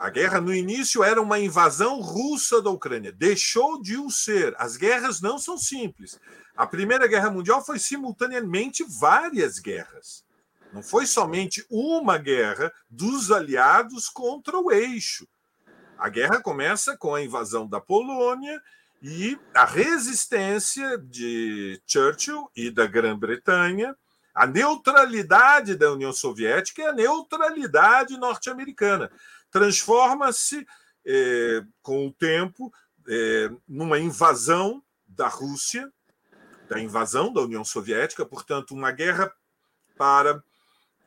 A 0.01 0.09
guerra 0.09 0.41
no 0.41 0.55
início 0.55 1.05
era 1.05 1.21
uma 1.21 1.39
invasão 1.39 2.01
russa 2.01 2.63
da 2.63 2.71
Ucrânia, 2.71 3.13
deixou 3.13 3.83
de 3.83 3.99
o 3.99 4.09
ser. 4.09 4.55
As 4.57 4.75
guerras 4.75 5.21
não 5.21 5.39
são 5.39 5.59
simples. 5.59 6.19
A 6.57 6.67
Primeira 6.67 7.07
Guerra 7.07 7.31
Mundial 7.31 7.63
foi 7.63 7.79
simultaneamente 7.79 8.83
várias 8.99 9.59
guerras. 9.59 10.25
Não 10.73 10.83
foi 10.83 11.05
somente 11.05 11.67
uma 11.69 12.17
guerra 12.17 12.73
dos 12.89 13.31
aliados 13.31 14.09
contra 14.09 14.59
o 14.59 14.73
eixo. 14.73 15.29
A 15.99 16.09
guerra 16.09 16.41
começa 16.41 16.97
com 16.97 17.15
a 17.15 17.23
invasão 17.23 17.69
da 17.69 17.79
Polônia 17.79 18.59
e 19.03 19.39
a 19.53 19.67
resistência 19.67 20.97
de 20.97 21.79
Churchill 21.87 22.51
e 22.57 22.71
da 22.71 22.87
Grã-Bretanha, 22.87 23.95
a 24.35 24.47
neutralidade 24.47 25.75
da 25.75 25.93
União 25.93 26.13
Soviética 26.13 26.81
e 26.81 26.87
a 26.87 26.93
neutralidade 26.95 28.17
norte-americana 28.17 29.11
transforma-se 29.51 30.67
é, 31.07 31.63
com 31.83 32.07
o 32.07 32.13
tempo 32.13 32.73
é, 33.09 33.51
numa 33.69 33.99
invasão 33.99 34.83
da 35.07 35.29
Rússia, 35.29 35.91
da 36.69 36.81
invasão 36.81 37.33
da 37.33 37.41
União 37.41 37.65
Soviética, 37.65 38.25
portanto, 38.25 38.73
uma 38.73 38.93
guerra 38.93 39.33
para 39.97 40.43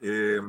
é, 0.01 0.39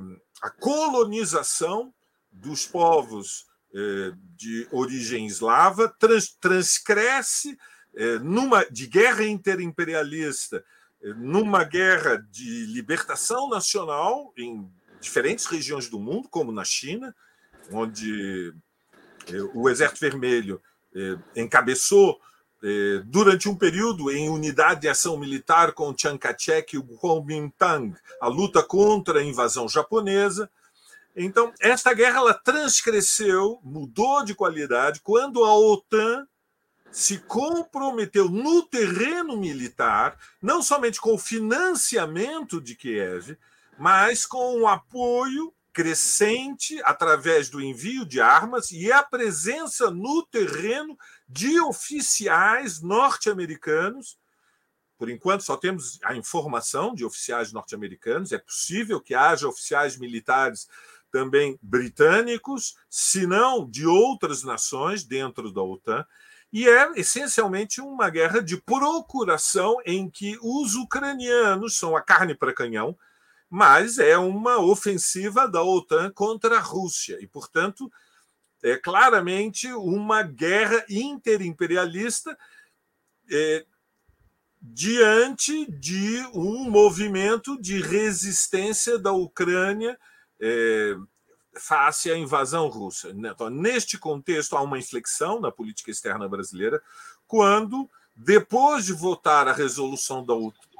a 0.43 0.51
colonização 0.51 1.95
dos 2.33 2.67
povos 2.67 3.47
é, 3.73 4.13
de 4.37 4.69
origem 4.71 5.27
eslava, 5.27 5.89
trans, 5.89 6.37
transcresce 6.41 7.57
é, 7.95 8.19
numa 8.19 8.65
de 8.65 8.87
guerra 8.87 9.25
interimperialista, 9.25 10.65
é, 11.03 11.15
numa 11.15 11.63
guerra 11.65 12.17
de 12.31 12.67
libertação 12.67 13.49
nacional 13.49 14.33
em 14.37 14.69
diferentes 15.01 15.47
regiões 15.47 15.89
do 15.89 15.99
mundo, 16.01 16.29
como 16.29 16.51
na 16.51 16.65
China, 16.65 17.15
onde 17.71 18.55
eh, 19.29 19.43
o 19.55 19.69
Exército 19.69 20.01
Vermelho 20.01 20.61
eh, 20.95 21.17
encabeçou 21.37 22.21
eh, 22.63 23.03
durante 23.05 23.49
um 23.49 23.55
período 23.55 24.11
em 24.11 24.29
unidade 24.29 24.83
de 24.83 24.89
ação 24.89 25.19
militar 25.19 25.73
com 25.73 25.95
Chiang 25.97 26.19
Kai-shek 26.19 26.75
e 26.75 26.79
o 26.79 26.83
Kuomintang, 26.83 27.95
a 28.21 28.29
luta 28.29 28.63
contra 28.63 29.21
a 29.21 29.23
invasão 29.23 29.69
japonesa. 29.69 30.51
Então, 31.17 31.53
esta 31.61 31.93
guerra 31.93 32.19
ela 32.19 32.35
transcresceu, 32.35 33.61
mudou 33.63 34.25
de 34.25 34.35
qualidade 34.35 35.01
quando 35.01 35.45
a 35.45 35.55
OTAN 35.57 36.27
se 36.91 37.19
comprometeu 37.19 38.29
no 38.29 38.63
terreno 38.63 39.37
militar, 39.37 40.17
não 40.41 40.63
somente 40.63 41.01
com 41.01 41.15
o 41.15 41.19
financiamento 41.19 42.61
de 42.61 42.75
Kiev, 42.75 43.37
mas 43.79 44.25
com 44.25 44.61
o 44.61 44.69
apoio 44.69 45.53
crescente 45.75 46.81
através 46.85 47.51
do 47.51 47.61
envio 47.61 48.07
de 48.07 48.21
armas 48.21 48.71
e 48.71 48.93
a 48.93 49.03
presença 49.03 49.91
no 49.91 50.25
terreno 50.25 50.97
de 51.29 51.61
oficiais 51.61 52.81
norte-americanos. 52.81 54.17
Por 54.97 55.11
enquanto, 55.11 55.43
só 55.43 55.57
temos 55.57 55.99
a 56.05 56.15
informação 56.15 56.95
de 56.95 57.05
oficiais 57.05 57.53
norte-americanos. 57.53 58.31
É 58.31 58.39
possível 58.39 59.01
que 59.01 59.17
haja 59.17 59.49
oficiais 59.49 59.99
militares 59.99 60.69
também 61.11 61.59
britânicos, 61.61 62.77
se 62.89 63.27
não 63.27 63.69
de 63.69 63.85
outras 63.85 64.45
nações 64.45 65.03
dentro 65.05 65.53
da 65.53 65.63
OTAN. 65.63 66.07
E 66.53 66.69
é 66.69 66.93
essencialmente 66.95 67.81
uma 67.81 68.09
guerra 68.11 68.41
de 68.41 68.57
procuração 68.57 69.77
em 69.85 70.09
que 70.09 70.39
os 70.41 70.77
ucranianos 70.77 71.77
são 71.77 71.97
a 71.97 72.01
carne 72.01 72.33
para 72.33 72.55
canhão, 72.55 72.97
mas 73.49 73.99
é 73.99 74.17
uma 74.19 74.59
ofensiva 74.59 75.47
da 75.47 75.63
OTAN 75.63 76.11
contra 76.11 76.59
a 76.59 76.61
Rússia 76.61 77.19
e, 77.21 77.27
portanto, 77.27 77.91
é 78.63 78.77
claramente 78.77 79.71
uma 79.73 80.23
guerra 80.23 80.85
interimperialista 80.89 82.37
é, 83.31 83.65
diante 84.61 85.71
de 85.71 86.27
um 86.33 86.71
movimento 86.71 87.61
de 87.61 87.83
resistência 87.83 88.99
da 88.99 89.13
Ucrânia 89.13 89.99
é, 90.41 90.97
face 91.55 92.11
à 92.11 92.17
invasão 92.17 92.69
russa. 92.69 93.11
Então, 93.11 93.51
neste 93.51 93.99
contexto, 93.99 94.57
há 94.57 94.63
uma 94.63 94.79
inflexão 94.79 95.41
na 95.41 95.53
política 95.53 95.91
externa 95.91 96.29
brasileira 96.29 96.83
quando, 97.27 97.89
depois 98.17 98.87
de 98.87 98.95
votar 98.95 99.47
a 99.47 99.53
resolução 99.53 100.25
da, 100.25 100.35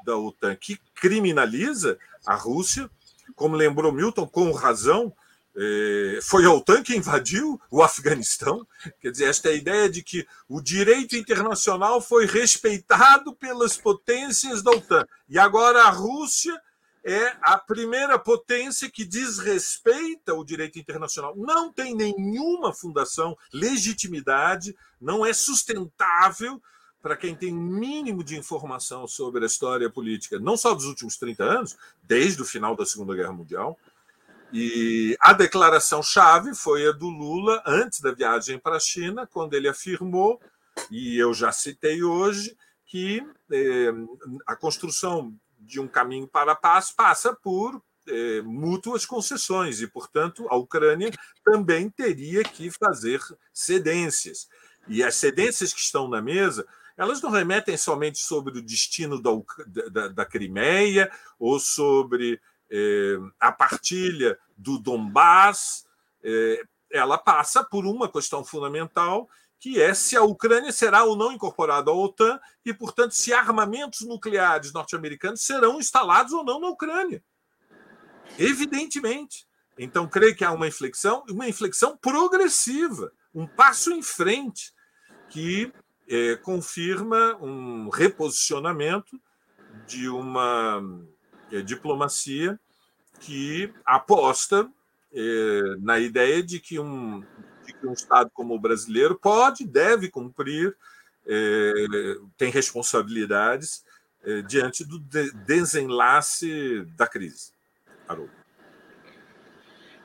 da 0.05 0.15
OTAN 0.15 0.55
que 0.55 0.79
criminaliza 0.93 1.97
a 2.25 2.35
Rússia, 2.35 2.89
como 3.35 3.55
lembrou 3.55 3.91
Milton, 3.91 4.27
com 4.27 4.51
razão, 4.51 5.13
é, 5.57 6.19
foi 6.21 6.45
a 6.45 6.51
OTAN 6.51 6.83
que 6.83 6.95
invadiu 6.95 7.59
o 7.71 7.81
Afeganistão. 7.81 8.67
Quer 8.99 9.11
dizer, 9.11 9.25
esta 9.25 9.51
ideia 9.51 9.89
de 9.89 10.03
que 10.03 10.27
o 10.47 10.61
direito 10.61 11.15
internacional 11.15 12.01
foi 12.01 12.25
respeitado 12.25 13.33
pelas 13.33 13.77
potências 13.77 14.61
da 14.61 14.71
OTAN. 14.71 15.05
E 15.29 15.39
agora 15.39 15.83
a 15.83 15.89
Rússia 15.89 16.61
é 17.05 17.35
a 17.41 17.57
primeira 17.57 18.17
potência 18.17 18.89
que 18.89 19.05
desrespeita 19.05 20.33
o 20.33 20.43
direito 20.43 20.79
internacional. 20.79 21.35
Não 21.37 21.71
tem 21.71 21.95
nenhuma 21.95 22.73
fundação, 22.73 23.37
legitimidade, 23.53 24.75
não 24.99 25.25
é 25.25 25.31
sustentável 25.31 26.61
para 27.05 27.15
quem 27.15 27.35
tem 27.35 27.53
mínimo 27.53 28.23
de 28.23 28.35
informação 28.35 29.07
sobre 29.07 29.43
a 29.43 29.45
história 29.45 29.87
política, 29.91 30.39
não 30.39 30.57
só 30.57 30.73
dos 30.73 30.85
últimos 30.85 31.17
30 31.17 31.43
anos, 31.43 31.77
desde 32.01 32.41
o 32.41 32.45
final 32.45 32.75
da 32.75 32.83
Segunda 32.83 33.13
Guerra 33.13 33.31
Mundial. 33.31 33.77
E 34.51 35.15
a 35.21 35.31
declaração-chave 35.31 36.55
foi 36.55 36.87
a 36.87 36.91
do 36.91 37.07
Lula 37.07 37.61
antes 37.63 38.01
da 38.01 38.11
viagem 38.11 38.57
para 38.57 38.77
a 38.77 38.79
China, 38.79 39.29
quando 39.31 39.53
ele 39.53 39.67
afirmou, 39.67 40.41
e 40.89 41.15
eu 41.19 41.31
já 41.31 41.51
citei 41.51 42.01
hoje, 42.01 42.57
que 42.87 43.23
eh, 43.51 43.93
a 44.47 44.55
construção 44.55 45.31
de 45.59 45.79
um 45.79 45.87
caminho 45.87 46.27
para 46.27 46.53
a 46.53 46.55
paz 46.55 46.91
passa 46.91 47.35
por 47.35 47.79
eh, 48.07 48.41
mútuas 48.41 49.05
concessões, 49.05 49.79
e, 49.79 49.85
portanto, 49.85 50.47
a 50.49 50.55
Ucrânia 50.55 51.11
também 51.43 51.87
teria 51.87 52.43
que 52.43 52.71
fazer 52.71 53.21
cedências. 53.53 54.49
E 54.87 55.03
as 55.03 55.13
cedências 55.13 55.71
que 55.71 55.79
estão 55.79 56.07
na 56.07 56.19
mesa 56.19 56.65
elas 56.97 57.21
não 57.21 57.29
remetem 57.29 57.77
somente 57.77 58.19
sobre 58.19 58.59
o 58.59 58.61
destino 58.61 59.21
da, 59.21 59.31
da, 59.91 60.07
da 60.07 60.25
Crimeia 60.25 61.11
ou 61.37 61.59
sobre 61.59 62.41
eh, 62.71 63.17
a 63.39 63.51
partilha 63.51 64.37
do 64.57 64.79
Donbass. 64.79 65.85
Eh, 66.23 66.63
ela 66.91 67.17
passa 67.17 67.63
por 67.63 67.85
uma 67.85 68.09
questão 68.09 68.43
fundamental, 68.45 69.29
que 69.59 69.81
é 69.81 69.93
se 69.93 70.15
a 70.15 70.23
Ucrânia 70.23 70.71
será 70.71 71.03
ou 71.03 71.15
não 71.15 71.31
incorporada 71.31 71.91
à 71.91 71.93
OTAN 71.93 72.39
e, 72.63 72.73
portanto, 72.73 73.11
se 73.11 73.33
armamentos 73.33 74.01
nucleares 74.01 74.71
norte-americanos 74.71 75.41
serão 75.41 75.79
instalados 75.79 76.31
ou 76.31 76.43
não 76.43 76.59
na 76.59 76.69
Ucrânia. 76.69 77.23
Evidentemente. 78.39 79.45
Então, 79.77 80.07
creio 80.07 80.35
que 80.35 80.45
há 80.45 80.51
uma 80.51 80.67
inflexão, 80.67 81.23
uma 81.29 81.49
inflexão 81.49 81.97
progressiva, 81.97 83.11
um 83.33 83.45
passo 83.45 83.91
em 83.91 84.01
frente, 84.01 84.73
que 85.29 85.73
é, 86.07 86.35
confirma 86.35 87.35
um 87.41 87.89
reposicionamento 87.89 89.19
de 89.87 90.07
uma 90.07 90.81
é, 91.51 91.61
diplomacia 91.61 92.59
que 93.19 93.73
aposta 93.85 94.69
é, 95.13 95.61
na 95.79 95.99
ideia 95.99 96.43
de 96.43 96.59
que, 96.59 96.79
um, 96.79 97.21
de 97.65 97.73
que 97.73 97.87
um 97.87 97.93
Estado 97.93 98.29
como 98.33 98.53
o 98.53 98.59
brasileiro 98.59 99.15
pode, 99.15 99.65
deve 99.65 100.09
cumprir, 100.09 100.75
é, 101.25 101.73
tem 102.37 102.51
responsabilidades 102.51 103.83
é, 104.23 104.41
diante 104.41 104.83
do 104.83 104.99
de 104.99 105.31
desenlace 105.31 106.85
da 106.95 107.07
crise. 107.07 107.51
Haroldo. 108.07 108.31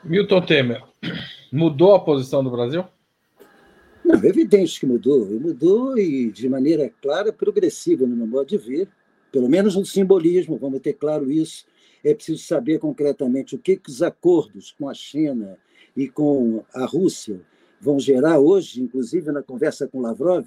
Milton 0.02 0.40
Temer, 0.46 0.82
mudou 1.52 1.94
a 1.94 2.00
posição 2.00 2.42
do 2.42 2.50
Brasil? 2.50 2.86
Não, 4.10 4.24
é 4.24 4.26
evidente 4.26 4.80
que 4.80 4.86
mudou. 4.86 5.24
Mudou 5.26 5.96
e 5.96 6.30
de 6.30 6.48
maneira 6.48 6.90
clara, 7.00 7.32
progressiva, 7.32 8.06
no 8.06 8.16
meu 8.16 8.26
modo 8.26 8.46
de 8.46 8.58
ver. 8.58 8.88
Pelo 9.30 9.48
menos 9.48 9.76
no 9.76 9.86
simbolismo, 9.86 10.56
vamos 10.56 10.80
ter 10.80 10.94
claro 10.94 11.30
isso. 11.30 11.64
É 12.02 12.12
preciso 12.12 12.42
saber 12.42 12.78
concretamente 12.78 13.54
o 13.54 13.58
que, 13.58 13.76
que 13.76 13.90
os 13.90 14.02
acordos 14.02 14.74
com 14.76 14.88
a 14.88 14.94
China 14.94 15.56
e 15.96 16.08
com 16.08 16.64
a 16.74 16.84
Rússia 16.84 17.40
vão 17.80 18.00
gerar 18.00 18.38
hoje, 18.38 18.82
inclusive 18.82 19.30
na 19.30 19.42
conversa 19.42 19.86
com 19.86 20.00
Lavrov, 20.00 20.46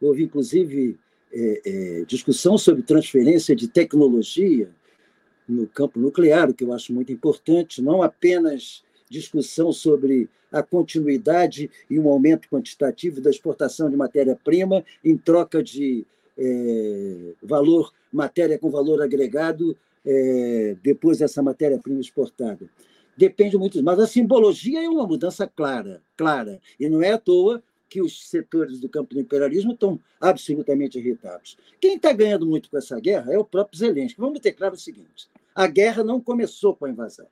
houve 0.00 0.24
inclusive 0.24 0.98
é, 1.32 1.62
é, 1.64 2.04
discussão 2.06 2.58
sobre 2.58 2.82
transferência 2.82 3.54
de 3.54 3.68
tecnologia 3.68 4.70
no 5.48 5.66
campo 5.66 5.98
nuclear, 5.98 6.50
o 6.50 6.54
que 6.54 6.64
eu 6.64 6.72
acho 6.72 6.92
muito 6.92 7.12
importante, 7.12 7.82
não 7.82 8.02
apenas 8.02 8.82
discussão 9.12 9.72
sobre 9.72 10.28
a 10.50 10.62
continuidade 10.62 11.70
e 11.88 11.98
um 11.98 12.08
aumento 12.08 12.48
quantitativo 12.48 13.20
da 13.20 13.30
exportação 13.30 13.88
de 13.90 13.96
matéria-prima 13.96 14.84
em 15.04 15.16
troca 15.16 15.62
de 15.62 16.06
é, 16.36 17.34
valor, 17.42 17.92
matéria 18.12 18.58
com 18.58 18.70
valor 18.70 19.02
agregado 19.02 19.76
é, 20.04 20.76
depois 20.82 21.18
dessa 21.18 21.42
matéria-prima 21.42 22.00
exportada. 22.00 22.68
Depende 23.16 23.56
muito, 23.58 23.82
mas 23.82 23.98
a 24.00 24.06
simbologia 24.06 24.82
é 24.82 24.88
uma 24.88 25.06
mudança 25.06 25.46
clara, 25.46 26.02
clara, 26.16 26.60
e 26.80 26.88
não 26.88 27.02
é 27.02 27.12
à 27.12 27.18
toa 27.18 27.62
que 27.88 28.00
os 28.00 28.26
setores 28.30 28.80
do 28.80 28.88
campo 28.88 29.14
do 29.14 29.20
imperialismo 29.20 29.72
estão 29.72 30.00
absolutamente 30.18 30.98
irritados. 30.98 31.58
Quem 31.78 31.96
está 31.96 32.10
ganhando 32.10 32.46
muito 32.46 32.70
com 32.70 32.78
essa 32.78 32.98
guerra 32.98 33.30
é 33.30 33.38
o 33.38 33.44
próprio 33.44 33.78
Zelensky. 33.78 34.18
Vamos 34.18 34.40
ter 34.40 34.52
claro 34.52 34.74
o 34.74 34.78
seguinte: 34.78 35.28
a 35.54 35.66
guerra 35.66 36.02
não 36.02 36.18
começou 36.18 36.74
com 36.74 36.86
a 36.86 36.90
invasão. 36.90 37.26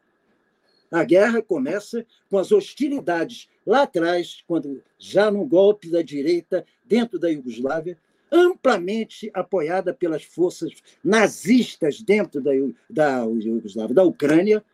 A 0.90 1.04
guerra 1.04 1.40
começa 1.40 2.04
com 2.28 2.36
as 2.36 2.50
hostilidades 2.50 3.48
lá 3.64 3.82
atrás, 3.82 4.42
quando 4.46 4.82
já 4.98 5.30
no 5.30 5.44
golpe 5.44 5.88
da 5.88 6.02
direita 6.02 6.66
dentro 6.84 7.18
da 7.18 7.30
Iugoslávia, 7.30 7.96
amplamente 8.30 9.30
apoiada 9.32 9.94
pelas 9.94 10.24
forças 10.24 10.72
nazistas 11.02 12.00
dentro 12.00 12.40
da, 12.40 12.50
da 12.88 13.24
Iugoslávia, 13.24 13.94
da 13.94 14.04
Ucrânia. 14.04 14.64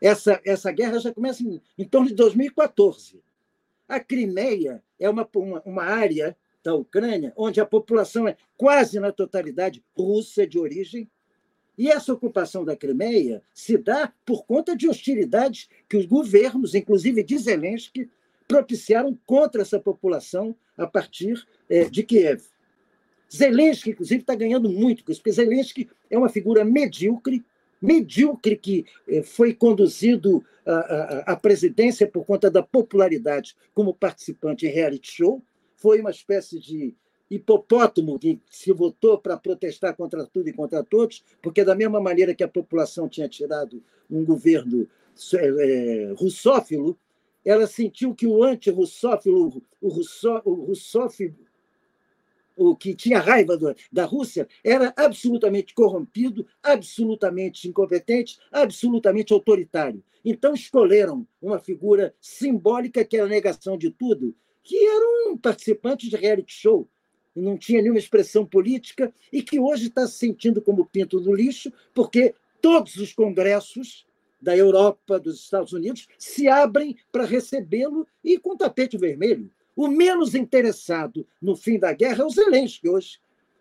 Essa, 0.00 0.40
essa 0.44 0.72
guerra 0.72 0.98
já 0.98 1.12
começa 1.12 1.42
em, 1.42 1.60
em 1.78 1.84
torno 1.84 2.08
de 2.08 2.14
2014. 2.14 3.20
A 3.86 4.00
Crimeia 4.00 4.82
é 4.98 5.10
uma, 5.10 5.28
uma, 5.34 5.62
uma 5.64 5.82
área 5.82 6.36
da 6.62 6.74
Ucrânia 6.74 7.32
onde 7.36 7.60
a 7.60 7.66
população 7.66 8.28
é 8.28 8.36
quase 8.56 9.00
na 9.00 9.12
totalidade 9.12 9.82
russa 9.96 10.46
de 10.46 10.58
origem, 10.58 11.10
e 11.80 11.88
essa 11.88 12.12
ocupação 12.12 12.62
da 12.62 12.76
Crimeia 12.76 13.42
se 13.54 13.78
dá 13.78 14.12
por 14.26 14.44
conta 14.44 14.76
de 14.76 14.86
hostilidades 14.86 15.66
que 15.88 15.96
os 15.96 16.04
governos, 16.04 16.74
inclusive 16.74 17.22
de 17.22 17.38
Zelensky, 17.38 18.10
propiciaram 18.46 19.18
contra 19.24 19.62
essa 19.62 19.80
população 19.80 20.54
a 20.76 20.86
partir 20.86 21.42
é, 21.70 21.84
de 21.84 22.02
Kiev. 22.02 22.42
Zelensky, 23.34 23.92
inclusive, 23.92 24.20
está 24.20 24.34
ganhando 24.34 24.68
muito 24.68 25.02
com 25.02 25.10
isso, 25.10 25.22
porque 25.22 25.32
Zelensky 25.32 25.88
é 26.10 26.18
uma 26.18 26.28
figura 26.28 26.66
medíocre, 26.66 27.42
medíocre 27.80 28.58
que 28.58 28.84
é, 29.08 29.22
foi 29.22 29.54
conduzido 29.54 30.44
à, 30.66 30.74
à, 30.74 31.32
à 31.32 31.36
presidência 31.36 32.06
por 32.06 32.26
conta 32.26 32.50
da 32.50 32.62
popularidade 32.62 33.56
como 33.72 33.94
participante 33.94 34.66
em 34.66 34.70
reality 34.70 35.10
show, 35.10 35.42
foi 35.76 35.98
uma 36.02 36.10
espécie 36.10 36.60
de 36.60 36.94
hipopótamo 37.30 38.18
que 38.18 38.40
se 38.50 38.72
votou 38.72 39.18
para 39.18 39.36
protestar 39.36 39.94
contra 39.96 40.26
tudo 40.26 40.48
e 40.48 40.52
contra 40.52 40.82
todos, 40.82 41.22
porque 41.40 41.64
da 41.64 41.74
mesma 41.74 42.00
maneira 42.00 42.34
que 42.34 42.42
a 42.42 42.48
população 42.48 43.08
tinha 43.08 43.28
tirado 43.28 43.82
um 44.10 44.24
governo 44.24 44.88
é, 45.34 46.12
russófilo, 46.18 46.98
ela 47.44 47.66
sentiu 47.66 48.14
que 48.14 48.26
o 48.26 48.42
anti-russófilo, 48.42 49.62
o, 49.80 49.88
russó, 49.88 50.42
o 50.44 50.54
russófilo, 50.54 51.36
o 52.56 52.76
que 52.76 52.94
tinha 52.94 53.20
raiva 53.20 53.56
do, 53.56 53.74
da 53.90 54.04
Rússia, 54.04 54.46
era 54.62 54.92
absolutamente 54.96 55.72
corrompido, 55.72 56.46
absolutamente 56.62 57.68
incompetente, 57.68 58.38
absolutamente 58.52 59.32
autoritário. 59.32 60.02
Então 60.22 60.52
escolheram 60.52 61.26
uma 61.40 61.58
figura 61.58 62.14
simbólica 62.20 63.04
que 63.04 63.16
era 63.16 63.24
a 63.24 63.30
negação 63.30 63.78
de 63.78 63.90
tudo, 63.90 64.34
que 64.62 64.76
era 64.76 65.30
um 65.30 65.38
participante 65.38 66.10
de 66.10 66.16
reality 66.16 66.52
show, 66.52 66.86
não 67.40 67.56
tinha 67.56 67.80
nenhuma 67.80 67.98
expressão 67.98 68.44
política 68.44 69.12
e 69.32 69.42
que 69.42 69.58
hoje 69.58 69.88
está 69.88 70.06
se 70.06 70.18
sentindo 70.18 70.60
como 70.60 70.86
pinto 70.86 71.20
do 71.20 71.34
lixo, 71.34 71.72
porque 71.94 72.34
todos 72.60 72.96
os 72.96 73.12
congressos 73.12 74.06
da 74.40 74.56
Europa, 74.56 75.18
dos 75.18 75.40
Estados 75.40 75.72
Unidos, 75.72 76.08
se 76.18 76.48
abrem 76.48 76.96
para 77.12 77.24
recebê-lo 77.24 78.06
e 78.24 78.38
com 78.38 78.56
tapete 78.56 78.96
vermelho. 78.96 79.50
O 79.76 79.88
menos 79.88 80.34
interessado 80.34 81.26
no 81.40 81.56
fim 81.56 81.78
da 81.78 81.92
guerra 81.92 82.22
é 82.22 82.26
o 82.26 82.30
Zelensky 82.30 82.88
hoje, 82.88 83.18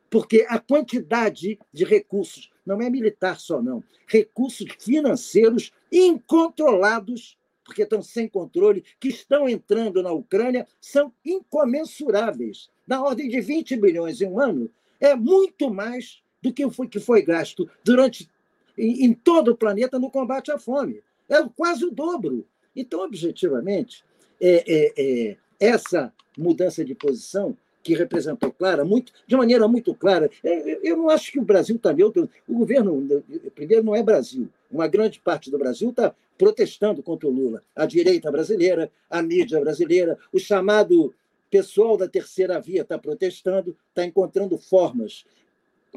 porque 0.10 0.46
a 0.50 0.58
quantidade 0.58 1.60
de 1.72 1.86
recursos, 1.86 2.50
não 2.66 2.82
é 2.82 2.90
militar 2.90 3.40
só, 3.40 3.62
não, 3.62 3.84
recursos 4.08 4.68
financeiros 4.80 5.72
incontrolados, 5.92 7.38
porque 7.64 7.84
estão 7.84 8.02
sem 8.02 8.28
controle, 8.28 8.84
que 9.00 9.10
estão 9.10 9.48
entrando 9.48 10.02
na 10.02 10.12
Ucrânia, 10.12 10.68
são 10.82 11.14
incomensuráveis 11.24 12.70
da 12.90 13.04
ordem 13.04 13.30
de 13.30 13.40
20 13.40 13.78
bilhões 13.78 14.20
em 14.20 14.26
um 14.26 14.40
ano, 14.40 14.68
é 15.00 15.16
muito 15.16 15.72
mais 15.72 16.24
do 16.42 16.52
que 16.52 16.68
foi, 16.72 16.88
que 16.88 17.00
foi 17.00 17.22
gasto 17.22 17.70
durante 17.84 18.28
em, 18.76 19.06
em 19.06 19.14
todo 19.14 19.52
o 19.52 19.56
planeta 19.56 20.00
no 20.00 20.10
combate 20.10 20.52
à 20.52 20.58
fome. 20.58 21.04
É 21.30 21.36
quase 21.56 21.86
o 21.86 21.92
dobro. 21.92 22.48
Então, 22.76 23.02
objetivamente, 23.02 24.04
é, 24.42 24.64
é, 24.68 24.94
é, 24.98 25.38
essa 25.60 26.12
mudança 26.36 26.84
de 26.84 26.96
posição 26.96 27.56
que 27.84 27.94
representou 27.94 28.52
clara, 28.52 28.84
muito, 28.84 29.14
de 29.28 29.36
maneira 29.36 29.68
muito 29.68 29.94
clara. 29.94 30.28
É, 30.44 30.80
eu 30.82 30.98
não 30.98 31.10
acho 31.10 31.32
que 31.32 31.40
o 31.40 31.46
Brasil 31.46 31.76
está 31.76 31.94
neutro. 31.94 32.28
O 32.48 32.56
governo, 32.56 33.24
primeiro, 33.54 33.84
não 33.84 33.96
é 33.96 34.02
Brasil. 34.02 34.50
Uma 34.72 34.88
grande 34.88 35.20
parte 35.20 35.52
do 35.52 35.60
Brasil 35.60 35.92
está 35.92 36.16
protestando 36.40 37.04
contra 37.04 37.28
o 37.28 37.32
Lula. 37.32 37.62
A 37.76 37.86
direita 37.86 38.32
brasileira, 38.32 38.92
a 39.08 39.22
mídia 39.22 39.60
brasileira, 39.60 40.18
o 40.34 40.40
chamado 40.40 41.14
pessoal 41.50 41.98
da 41.98 42.08
terceira 42.08 42.60
via 42.60 42.82
está 42.82 42.98
protestando, 42.98 43.76
está 43.90 44.06
encontrando 44.06 44.58
formas 44.58 45.26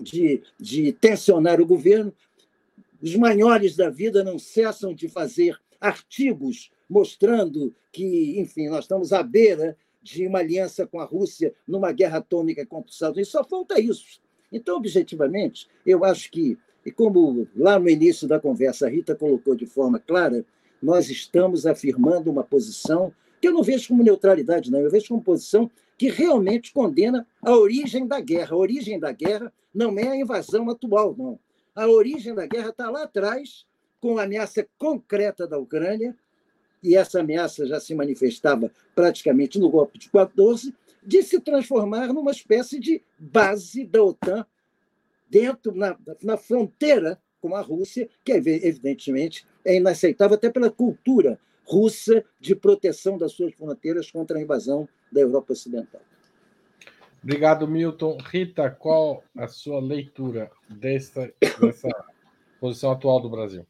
de, 0.00 0.42
de 0.58 0.92
tensionar 0.92 1.60
o 1.60 1.66
governo. 1.66 2.12
Os 3.02 3.14
maiores 3.16 3.76
da 3.76 3.90
vida 3.90 4.22
não 4.22 4.38
cessam 4.38 4.94
de 4.94 5.08
fazer 5.08 5.58
artigos 5.80 6.70
mostrando 6.88 7.74
que, 7.90 8.38
enfim, 8.38 8.68
nós 8.68 8.84
estamos 8.84 9.12
à 9.12 9.22
beira 9.22 9.76
de 10.02 10.26
uma 10.26 10.40
aliança 10.40 10.86
com 10.86 11.00
a 11.00 11.04
Rússia 11.04 11.54
numa 11.66 11.92
guerra 11.92 12.18
atômica 12.18 12.66
contra 12.66 12.88
os 12.88 12.94
Estados 12.94 13.16
Unidos. 13.16 13.32
Só 13.32 13.44
falta 13.44 13.80
isso. 13.80 14.20
Então, 14.50 14.76
objetivamente, 14.76 15.68
eu 15.86 16.04
acho 16.04 16.30
que, 16.30 16.58
e 16.84 16.90
como 16.90 17.48
lá 17.56 17.78
no 17.78 17.88
início 17.88 18.28
da 18.28 18.38
conversa 18.38 18.86
a 18.86 18.90
Rita 18.90 19.14
colocou 19.14 19.54
de 19.54 19.66
forma 19.66 19.98
clara, 19.98 20.44
nós 20.82 21.08
estamos 21.08 21.66
afirmando 21.66 22.30
uma 22.30 22.42
posição 22.42 23.12
que 23.42 23.48
eu 23.48 23.52
não 23.52 23.62
vejo 23.64 23.88
como 23.88 24.04
neutralidade, 24.04 24.70
não, 24.70 24.78
eu 24.78 24.88
vejo 24.88 25.08
como 25.08 25.20
posição 25.20 25.68
que 25.98 26.08
realmente 26.08 26.72
condena 26.72 27.26
a 27.42 27.56
origem 27.56 28.06
da 28.06 28.20
guerra. 28.20 28.54
A 28.54 28.56
origem 28.56 29.00
da 29.00 29.10
guerra 29.10 29.52
não 29.74 29.98
é 29.98 30.06
a 30.06 30.16
invasão 30.16 30.70
atual, 30.70 31.12
não. 31.18 31.40
A 31.74 31.88
origem 31.88 32.36
da 32.36 32.46
guerra 32.46 32.68
está 32.68 32.88
lá 32.88 33.02
atrás, 33.02 33.66
com 34.00 34.16
a 34.16 34.22
ameaça 34.22 34.64
concreta 34.78 35.44
da 35.44 35.58
Ucrânia, 35.58 36.16
e 36.80 36.94
essa 36.94 37.18
ameaça 37.18 37.66
já 37.66 37.80
se 37.80 37.96
manifestava 37.96 38.70
praticamente 38.94 39.58
no 39.58 39.68
golpe 39.68 39.98
de 39.98 40.08
14, 40.08 40.72
de 41.02 41.22
se 41.24 41.40
transformar 41.40 42.12
numa 42.12 42.30
espécie 42.30 42.78
de 42.78 43.02
base 43.18 43.84
da 43.84 44.04
OTAN 44.04 44.46
dentro, 45.28 45.74
na, 45.74 45.98
na 46.22 46.36
fronteira 46.36 47.20
com 47.40 47.56
a 47.56 47.60
Rússia, 47.60 48.08
que 48.24 48.30
evidentemente 48.30 49.44
é 49.64 49.74
inaceitável 49.74 50.36
até 50.36 50.48
pela 50.48 50.70
cultura 50.70 51.40
russa 51.64 52.24
de 52.40 52.54
proteção 52.54 53.16
das 53.16 53.32
suas 53.32 53.54
fronteiras 53.54 54.10
contra 54.10 54.38
a 54.38 54.42
invasão 54.42 54.88
da 55.10 55.20
Europa 55.20 55.52
Ocidental. 55.52 56.00
Obrigado, 57.22 57.68
Milton. 57.68 58.18
Rita, 58.18 58.68
qual 58.70 59.22
a 59.36 59.46
sua 59.46 59.80
leitura 59.80 60.50
dessa, 60.68 61.32
dessa 61.60 61.88
posição 62.58 62.90
atual 62.90 63.20
do 63.20 63.30
Brasil? 63.30 63.64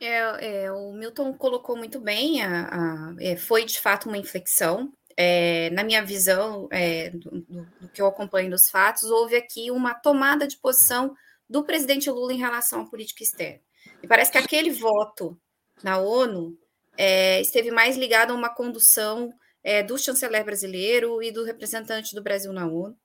É, 0.00 0.64
é, 0.64 0.72
o 0.72 0.92
Milton 0.92 1.34
colocou 1.34 1.76
muito 1.76 2.00
bem, 2.00 2.40
a, 2.42 2.68
a, 2.68 3.16
é, 3.20 3.36
foi 3.36 3.64
de 3.64 3.78
fato 3.78 4.08
uma 4.08 4.16
inflexão. 4.16 4.92
é, 5.16 5.68
na 5.70 5.82
minha 5.82 6.02
visão, 6.04 6.68
é, 6.70 7.10
do, 7.10 7.40
do, 7.40 7.88
que 7.92 8.00
eu 8.00 8.06
acompanho 8.06 8.50
dos 8.50 8.70
fatos, 8.70 9.02
houve 9.02 9.34
aqui 9.34 9.68
uma 9.70 9.92
tomada 9.92 10.46
de 10.46 10.56
posição 10.56 11.12
do 11.50 11.64
presidente 11.64 12.08
Lula 12.08 12.32
em 12.32 12.38
relação 12.38 12.82
à 12.82 12.86
política 12.88 13.24
externa. 13.24 13.60
E 14.00 14.06
parece 14.06 14.30
que 14.30 14.38
aquele 14.38 14.70
voto 14.70 15.36
na 15.82 15.98
ONU 15.98 16.56
é, 16.98 17.40
esteve 17.40 17.70
mais 17.70 17.96
ligado 17.96 18.32
a 18.32 18.34
uma 18.34 18.52
condução 18.52 19.32
é, 19.62 19.84
do 19.84 19.96
chanceler 19.96 20.44
brasileiro 20.44 21.22
e 21.22 21.30
do 21.30 21.44
representante 21.44 22.12
do 22.12 22.22
Brasil 22.22 22.52
na 22.52 22.66
ONU. 22.66 22.98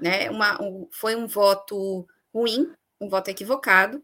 Né? 0.00 0.28
Uma, 0.28 0.60
um, 0.60 0.88
foi 0.90 1.14
um 1.14 1.28
voto 1.28 2.04
ruim, 2.34 2.72
um 3.00 3.08
voto 3.08 3.28
equivocado, 3.28 4.02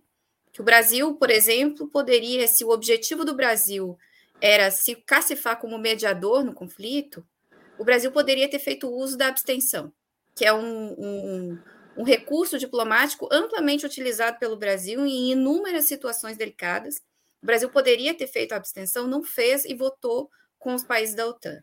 que 0.53 0.61
o 0.61 0.64
Brasil, 0.64 1.16
por 1.16 1.31
exemplo, 1.31 1.88
poderia, 1.88 2.47
se 2.47 2.64
o 2.64 2.70
objetivo 2.70 3.25
do 3.25 3.35
Brasil 3.35 3.99
era 4.40 4.70
se 4.70 4.94
cacifar 4.94 5.59
como 5.59 5.77
mediador 5.79 6.44
no 6.44 6.55
conflito, 6.55 7.27
o 7.77 7.85
Brasil 7.85 8.12
poderia 8.12 8.49
ter 8.49 8.61
feito 8.61 8.88
uso 8.88 9.18
da 9.18 9.27
abstenção, 9.27 9.92
que 10.33 10.44
é 10.44 10.53
um, 10.53 10.94
um, 10.97 11.59
um 11.97 12.05
recurso 12.05 12.57
diplomático 12.57 13.29
amplamente 13.33 13.85
utilizado 13.85 14.38
pelo 14.38 14.57
Brasil 14.57 15.05
em 15.05 15.33
inúmeras 15.33 15.88
situações 15.88 16.37
delicadas. 16.37 17.03
O 17.44 17.46
Brasil 17.46 17.68
poderia 17.68 18.14
ter 18.14 18.26
feito 18.26 18.52
a 18.52 18.57
abstenção, 18.57 19.07
não 19.07 19.22
fez 19.22 19.66
e 19.66 19.74
votou 19.74 20.30
com 20.59 20.74
os 20.74 20.83
países 20.83 21.14
da 21.14 21.26
OTAN. 21.26 21.62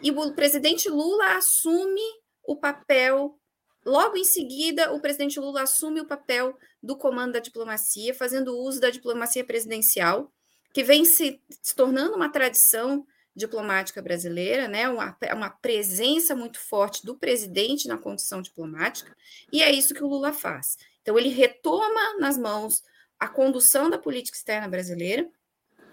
E 0.00 0.10
o 0.10 0.32
presidente 0.32 0.88
Lula 0.88 1.36
assume 1.36 2.00
o 2.42 2.56
papel, 2.56 3.38
logo 3.84 4.16
em 4.16 4.24
seguida, 4.24 4.90
o 4.94 4.98
presidente 4.98 5.38
Lula 5.38 5.60
assume 5.60 6.00
o 6.00 6.06
papel 6.06 6.56
do 6.82 6.96
comando 6.96 7.32
da 7.34 7.38
diplomacia, 7.38 8.14
fazendo 8.14 8.56
uso 8.56 8.80
da 8.80 8.88
diplomacia 8.88 9.44
presidencial, 9.44 10.32
que 10.72 10.82
vem 10.82 11.04
se, 11.04 11.38
se 11.60 11.76
tornando 11.76 12.16
uma 12.16 12.32
tradição 12.32 13.06
diplomática 13.36 14.00
brasileira, 14.00 14.68
né? 14.68 14.88
Uma, 14.88 15.14
uma 15.34 15.50
presença 15.50 16.34
muito 16.34 16.58
forte 16.58 17.04
do 17.04 17.14
presidente 17.14 17.88
na 17.88 17.98
condição 17.98 18.40
diplomática, 18.40 19.14
e 19.52 19.62
é 19.62 19.70
isso 19.70 19.92
que 19.92 20.02
o 20.02 20.08
Lula 20.08 20.32
faz. 20.32 20.78
Então, 21.02 21.18
ele 21.18 21.28
retoma 21.28 22.18
nas 22.18 22.38
mãos 22.38 22.82
a 23.20 23.28
condução 23.28 23.90
da 23.90 23.98
política 23.98 24.36
externa 24.36 24.66
brasileira 24.66 25.28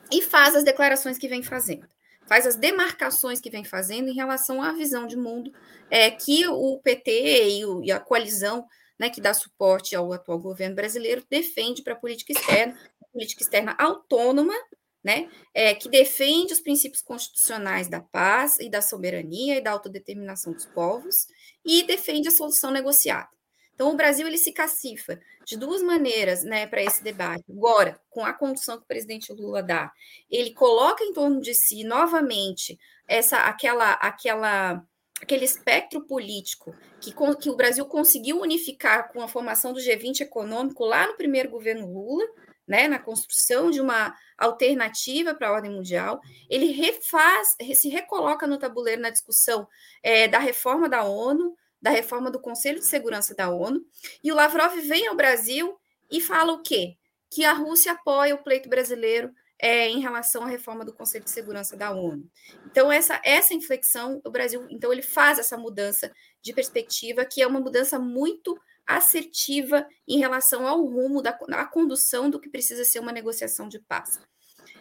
e 0.09 0.21
faz 0.21 0.55
as 0.55 0.63
declarações 0.63 1.17
que 1.17 1.27
vem 1.27 1.43
fazendo, 1.43 1.85
faz 2.25 2.47
as 2.47 2.55
demarcações 2.55 3.41
que 3.41 3.49
vem 3.49 3.65
fazendo 3.65 4.07
em 4.07 4.15
relação 4.15 4.61
à 4.61 4.71
visão 4.71 5.05
de 5.05 5.17
mundo 5.17 5.51
é, 5.91 6.09
que 6.09 6.47
o 6.47 6.79
PT 6.79 7.49
e, 7.49 7.65
o, 7.65 7.83
e 7.83 7.91
a 7.91 7.99
coalizão 7.99 8.65
né, 8.97 9.09
que 9.09 9.21
dá 9.21 9.33
suporte 9.33 9.95
ao 9.95 10.11
atual 10.13 10.39
governo 10.39 10.75
brasileiro 10.75 11.23
defende 11.29 11.83
para 11.83 11.93
a 11.93 11.97
política 11.97 12.31
externa, 12.31 12.77
política 13.11 13.43
externa 13.43 13.75
autônoma 13.77 14.55
né, 15.03 15.29
é, 15.53 15.73
que 15.73 15.87
defende 15.87 16.53
os 16.53 16.59
princípios 16.59 17.01
constitucionais 17.01 17.87
da 17.87 18.01
paz 18.01 18.57
e 18.59 18.69
da 18.69 18.81
soberania 18.81 19.57
e 19.57 19.61
da 19.61 19.71
autodeterminação 19.71 20.53
dos 20.53 20.65
povos 20.65 21.27
e 21.63 21.83
defende 21.83 22.27
a 22.27 22.31
solução 22.31 22.71
negociada. 22.71 23.29
Então, 23.77 23.91
o 23.91 23.95
Brasil 23.95 24.25
ele 24.25 24.39
se 24.39 24.51
cacifa 24.51 25.19
de 25.45 25.55
duas 25.55 25.83
maneiras 25.83 26.43
né, 26.43 26.65
para 26.65 26.81
esse 26.81 27.03
debate. 27.03 27.43
Agora, 27.47 28.01
com 28.09 28.25
a 28.25 28.33
condução 28.33 28.75
que 28.75 28.83
o 28.85 28.87
presidente 28.87 29.31
Lula 29.31 29.61
dá, 29.61 29.91
ele 30.31 30.51
coloca 30.51 31.03
em 31.03 31.13
torno 31.13 31.39
de 31.39 31.53
si 31.53 31.83
novamente 31.83 32.79
essa 33.07 33.37
aquela 33.37 33.91
aquela 33.93 34.83
aquele 35.21 35.45
espectro 35.45 36.01
político 36.07 36.75
que, 36.99 37.13
que 37.39 37.49
o 37.51 37.55
Brasil 37.55 37.85
conseguiu 37.85 38.41
unificar 38.41 39.13
com 39.13 39.21
a 39.21 39.27
formação 39.27 39.73
do 39.73 39.79
G20 39.79 40.21
econômico 40.21 40.83
lá 40.83 41.05
no 41.05 41.15
primeiro 41.15 41.51
governo 41.51 41.85
Lula, 41.85 42.25
né, 42.67 42.87
na 42.87 42.97
construção 42.97 43.69
de 43.69 43.79
uma 43.79 44.15
alternativa 44.35 45.35
para 45.35 45.49
a 45.49 45.53
ordem 45.53 45.71
mundial, 45.71 46.19
ele 46.49 46.71
refaz, 46.71 47.55
se 47.75 47.89
recoloca 47.89 48.47
no 48.47 48.57
tabuleiro 48.57 49.03
na 49.03 49.11
discussão 49.11 49.67
é, 50.01 50.27
da 50.27 50.39
reforma 50.39 50.89
da 50.89 51.03
ONU, 51.03 51.55
da 51.87 51.93
reforma 51.93 52.29
do 52.29 52.39
Conselho 52.39 52.79
de 52.79 52.85
Segurança 52.85 53.33
da 53.33 53.49
ONU, 53.49 53.81
e 54.21 54.29
o 54.29 54.35
Lavrov 54.35 54.75
vem 54.81 55.07
ao 55.07 55.15
Brasil 55.15 55.79
e 56.11 56.19
fala 56.19 56.51
o 56.51 56.61
quê? 56.61 56.97
Que 57.29 57.45
a 57.45 57.53
Rússia 57.53 57.93
apoia 57.93 58.35
o 58.35 58.43
pleito 58.43 58.67
brasileiro 58.67 59.31
é, 59.57 59.87
em 59.87 60.01
relação 60.01 60.43
à 60.43 60.47
reforma 60.47 60.83
do 60.83 60.93
Conselho 60.93 61.23
de 61.23 61.31
Segurança 61.31 61.77
da 61.77 61.91
ONU. 61.91 62.29
Então, 62.65 62.91
essa, 62.91 63.21
essa 63.23 63.53
inflexão, 63.53 64.21
o 64.25 64.29
Brasil, 64.29 64.67
então, 64.69 64.91
ele 64.91 65.01
faz 65.01 65.39
essa 65.39 65.57
mudança 65.57 66.11
de 66.41 66.51
perspectiva, 66.51 67.23
que 67.23 67.41
é 67.41 67.47
uma 67.47 67.61
mudança 67.61 67.97
muito 67.97 68.59
assertiva 68.85 69.87
em 70.05 70.19
relação 70.19 70.67
ao 70.67 70.85
rumo 70.85 71.21
da 71.21 71.37
à 71.53 71.65
condução 71.65 72.29
do 72.29 72.39
que 72.39 72.49
precisa 72.49 72.83
ser 72.83 72.99
uma 72.99 73.13
negociação 73.13 73.69
de 73.69 73.79
paz. 73.79 74.19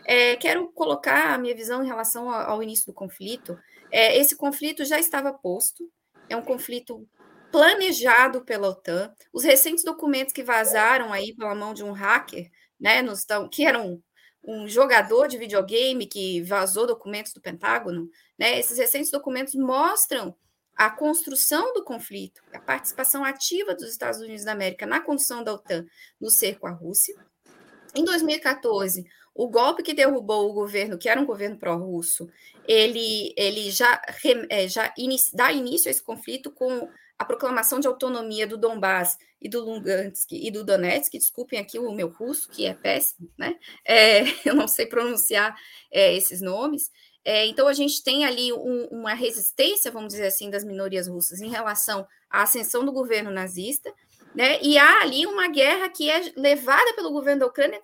É, 0.05 0.35
quero 0.37 0.69
colocar 0.73 1.35
a 1.35 1.39
minha 1.39 1.55
visão 1.55 1.83
em 1.83 1.87
relação 1.87 2.29
ao, 2.29 2.51
ao 2.51 2.63
início 2.63 2.87
do 2.87 2.93
conflito. 2.93 3.57
É, 3.93 4.19
esse 4.19 4.37
conflito 4.37 4.85
já 4.85 4.99
estava 4.99 5.33
posto, 5.33 5.89
é 6.29 6.37
um 6.37 6.43
conflito 6.43 7.07
planejado 7.51 8.45
pela 8.45 8.69
OTAN. 8.69 9.13
Os 9.33 9.45
recentes 9.45 9.85
documentos 9.85 10.33
que 10.33 10.43
vazaram 10.43 11.13
aí 11.13 11.35
pela 11.35 11.55
mão 11.55 11.73
de 11.73 11.85
um 11.85 11.93
hacker, 11.93 12.51
né, 12.79 13.03
nos, 13.03 13.25
que 13.51 13.65
era 13.65 13.81
um, 13.81 14.03
um 14.45 14.69
jogador 14.69 15.27
de 15.27 15.39
videogame 15.39 16.07
que 16.07 16.43
vazou 16.43 16.87
documentos 16.87 17.33
do 17.33 17.41
Pentágono, 17.41 18.09
né, 18.39 18.59
esses 18.59 18.79
recentes 18.79 19.11
documentos 19.11 19.55
mostram 19.55 20.37
a 20.77 20.91
construção 20.91 21.73
do 21.73 21.83
conflito, 21.83 22.43
a 22.53 22.61
participação 22.61 23.25
ativa 23.25 23.75
dos 23.75 23.89
Estados 23.89 24.21
Unidos 24.21 24.45
da 24.45 24.53
América 24.53 24.85
na 24.85 25.01
condução 25.01 25.43
da 25.43 25.55
OTAN 25.55 25.87
no 26.21 26.29
cerco 26.29 26.67
à 26.67 26.71
Rússia. 26.71 27.15
Em 27.95 28.05
2014, 28.05 29.07
o 29.37 29.49
golpe 29.49 29.83
que 29.83 29.93
derrubou 29.93 30.49
o 30.49 30.53
governo, 30.55 30.97
que 30.97 31.09
era 31.09 31.21
um 31.21 31.27
governo 31.27 31.59
pró-russo, 31.59 32.29
ele, 32.67 33.35
ele 33.37 33.71
já, 33.71 34.01
é, 34.49 34.67
já 34.67 34.93
dá 35.35 35.53
início 35.53 35.89
a 35.89 35.91
esse 35.91 36.03
conflito 36.03 36.51
com 36.51 36.89
a 37.19 37.25
proclamação 37.25 37.79
de 37.79 37.87
autonomia 37.87 38.47
do 38.47 38.57
Donbass 38.57 39.19
e 39.41 39.49
do 39.49 39.65
Lugansk 39.65 40.33
e 40.33 40.51
do 40.51 40.65
Donetsk, 40.65 41.13
desculpem 41.13 41.59
aqui 41.59 41.79
o 41.79 41.93
meu 41.93 42.09
russo, 42.09 42.49
que 42.49 42.67
é 42.67 42.75
péssimo, 42.75 43.31
né? 43.39 43.57
É, 43.85 44.23
eu 44.45 44.55
não 44.55 44.67
sei 44.67 44.87
pronunciar 44.87 45.55
é, 45.93 46.15
esses 46.15 46.41
nomes, 46.41 46.91
é, 47.27 47.45
então, 47.45 47.67
a 47.67 47.73
gente 47.73 48.05
tem 48.05 48.25
ali 48.25 48.53
um, 48.53 48.85
uma 48.85 49.13
resistência, 49.13 49.91
vamos 49.91 50.13
dizer 50.13 50.29
assim, 50.29 50.49
das 50.49 50.63
minorias 50.63 51.09
russas 51.09 51.41
em 51.41 51.51
relação 51.51 52.07
à 52.31 52.45
ascensão 52.45 52.85
do 52.85 52.93
governo 52.93 53.33
nazista, 53.33 53.93
né? 54.37 54.61
E 54.61 54.77
há 54.77 55.01
ali 55.01 55.27
uma 55.27 55.49
guerra 55.49 55.89
que 55.89 56.11
é 56.11 56.31
levada 56.37 56.93
pelo 56.95 57.11
governo 57.11 57.41
da 57.41 57.47
Ucrânia, 57.47 57.81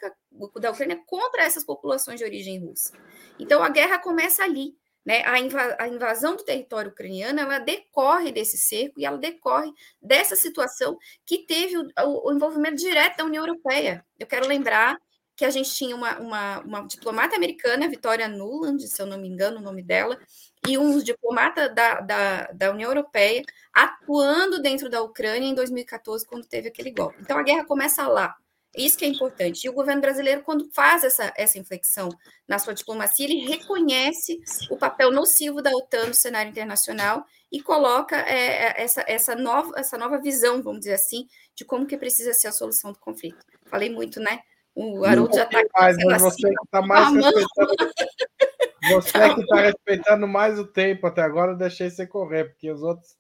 da 0.61 0.71
Ucrânia 0.71 1.01
contra 1.07 1.43
essas 1.43 1.65
populações 1.65 2.19
de 2.19 2.25
origem 2.25 2.59
russa. 2.59 2.93
Então, 3.38 3.62
a 3.62 3.71
guerra 3.71 3.99
começa 3.99 4.45
ali. 4.45 4.77
Né? 5.05 5.23
A, 5.25 5.41
inva 5.41 5.77
a 5.81 5.88
invasão 5.88 6.37
do 6.37 6.45
território 6.45 6.93
ucraniano 6.93 7.41
ela 7.41 7.59
decorre 7.59 8.31
desse 8.31 8.57
cerco 8.57 9.01
e 9.01 9.05
ela 9.05 9.19
decorre 9.19 9.73
dessa 10.01 10.37
situação 10.37 10.97
que 11.27 11.38
teve 11.38 11.77
o, 11.77 11.88
o 11.99 12.33
envolvimento 12.33 12.77
direto 12.77 13.17
da 13.17 13.25
União 13.25 13.45
Europeia. 13.45 14.05
Eu 14.17 14.29
quero 14.29 14.47
lembrar 14.47 14.97
que 15.37 15.45
a 15.45 15.51
gente 15.51 15.71
tinha 15.75 15.97
uma, 15.97 16.18
uma, 16.18 16.61
uma 16.61 16.87
diplomata 16.87 17.37
americana, 17.37 17.88
Vitória 17.88 18.29
Nuland, 18.29 18.87
se 18.87 19.01
eu 19.01 19.07
não 19.07 19.18
me 19.18 19.29
engano 19.29 19.59
o 19.59 19.62
nome 19.62 19.83
dela, 19.83 20.18
e 20.66 20.79
um 20.79 20.99
diplomata 20.99 21.68
da, 21.68 22.01
da, 22.01 22.42
da 22.53 22.71
União 22.71 22.90
Europeia 22.90 23.42
atuando 23.73 24.61
dentro 24.61 24.88
da 24.88 25.03
Ucrânia 25.03 25.49
em 25.49 25.55
2014, 25.55 26.27
quando 26.27 26.47
teve 26.47 26.68
aquele 26.68 26.90
golpe. 26.90 27.16
Então 27.21 27.38
a 27.38 27.42
guerra 27.42 27.64
começa 27.64 28.07
lá. 28.07 28.37
Isso 28.77 28.97
que 28.97 29.05
é 29.05 29.09
importante. 29.09 29.64
E 29.64 29.68
o 29.68 29.73
governo 29.73 30.01
brasileiro, 30.01 30.42
quando 30.42 30.71
faz 30.73 31.05
essa, 31.05 31.33
essa 31.37 31.59
inflexão 31.59 32.09
na 32.49 32.59
sua 32.59 32.73
diplomacia, 32.73 33.27
ele 33.27 33.47
reconhece 33.47 34.40
o 34.71 34.79
papel 34.79 35.11
nocivo 35.11 35.61
da 35.61 35.71
OTAN 35.71 36.07
no 36.07 36.14
cenário 36.14 36.51
internacional 36.51 37.27
e 37.51 37.61
coloca 37.61 38.16
é, 38.16 38.47
é 38.47 38.83
essa, 38.83 39.05
essa, 39.07 39.35
nova, 39.35 39.73
essa 39.77 39.99
nova 39.99 40.18
visão, 40.18 40.62
vamos 40.62 40.81
dizer 40.81 40.95
assim, 40.95 41.27
de 41.55 41.66
como 41.66 41.87
que 41.87 41.99
precisa 41.99 42.33
ser 42.33 42.49
a 42.49 42.53
solução 42.53 42.92
do 42.92 42.99
conflito. 42.99 43.45
Falei 43.66 43.90
muito, 43.90 44.18
né? 44.21 44.40
O 44.75 45.05
Haroldo 45.05 45.35
já 45.35 45.45
está. 45.45 45.63
Mais, 45.79 45.97
mas 46.05 46.23
você 46.23 46.49
que 46.49 46.65
está 46.65 46.83
mais 46.83 47.15
respeitando. 47.15 47.77
Você 48.91 49.35
que 49.35 49.41
está 49.43 49.61
respeitando 49.61 50.27
mais 50.27 50.59
o 50.59 50.67
tempo 50.67 51.07
até 51.07 51.23
agora, 51.23 51.53
eu 51.53 51.57
deixei 51.57 51.89
você 51.89 52.05
correr, 52.05 52.47
porque 52.47 52.69
os 52.69 52.83
outros 52.83 53.17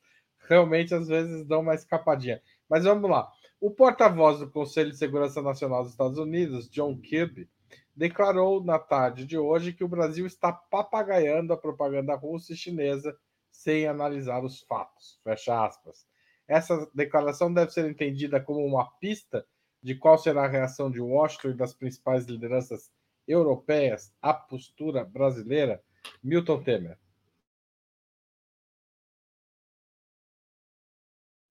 realmente 0.48 0.92
às 0.92 1.06
vezes 1.06 1.46
dão 1.46 1.60
uma 1.60 1.76
escapadinha. 1.76 2.42
Mas 2.68 2.82
vamos 2.82 3.08
lá. 3.08 3.30
O 3.60 3.70
porta-voz 3.70 4.40
do 4.40 4.50
Conselho 4.50 4.90
de 4.90 4.98
Segurança 4.98 5.40
Nacional 5.40 5.84
dos 5.84 5.92
Estados 5.92 6.18
Unidos, 6.18 6.68
John 6.68 6.98
Kirby, 7.00 7.48
declarou 7.94 8.62
na 8.64 8.76
tarde 8.76 9.24
de 9.24 9.38
hoje 9.38 9.72
que 9.72 9.84
o 9.84 9.88
Brasil 9.88 10.26
está 10.26 10.52
papagaiando 10.52 11.52
a 11.52 11.56
propaganda 11.56 12.16
russa 12.16 12.52
e 12.52 12.56
chinesa 12.56 13.16
sem 13.52 13.86
analisar 13.86 14.42
os 14.42 14.62
fatos. 14.62 15.20
Fecha 15.22 15.64
aspas. 15.64 16.04
Essa 16.48 16.88
declaração 16.92 17.52
deve 17.52 17.70
ser 17.70 17.88
entendida 17.88 18.40
como 18.40 18.64
uma 18.66 18.90
pista 18.98 19.46
de 19.82 19.94
qual 19.94 20.16
será 20.16 20.44
a 20.44 20.48
reação 20.48 20.90
de 20.90 21.00
Washington 21.00 21.48
e 21.48 21.54
das 21.54 21.74
principais 21.74 22.26
lideranças 22.26 22.90
europeias 23.26 24.14
à 24.20 24.32
postura 24.32 25.04
brasileira? 25.04 25.82
Milton 26.22 26.62
Temer. 26.62 26.98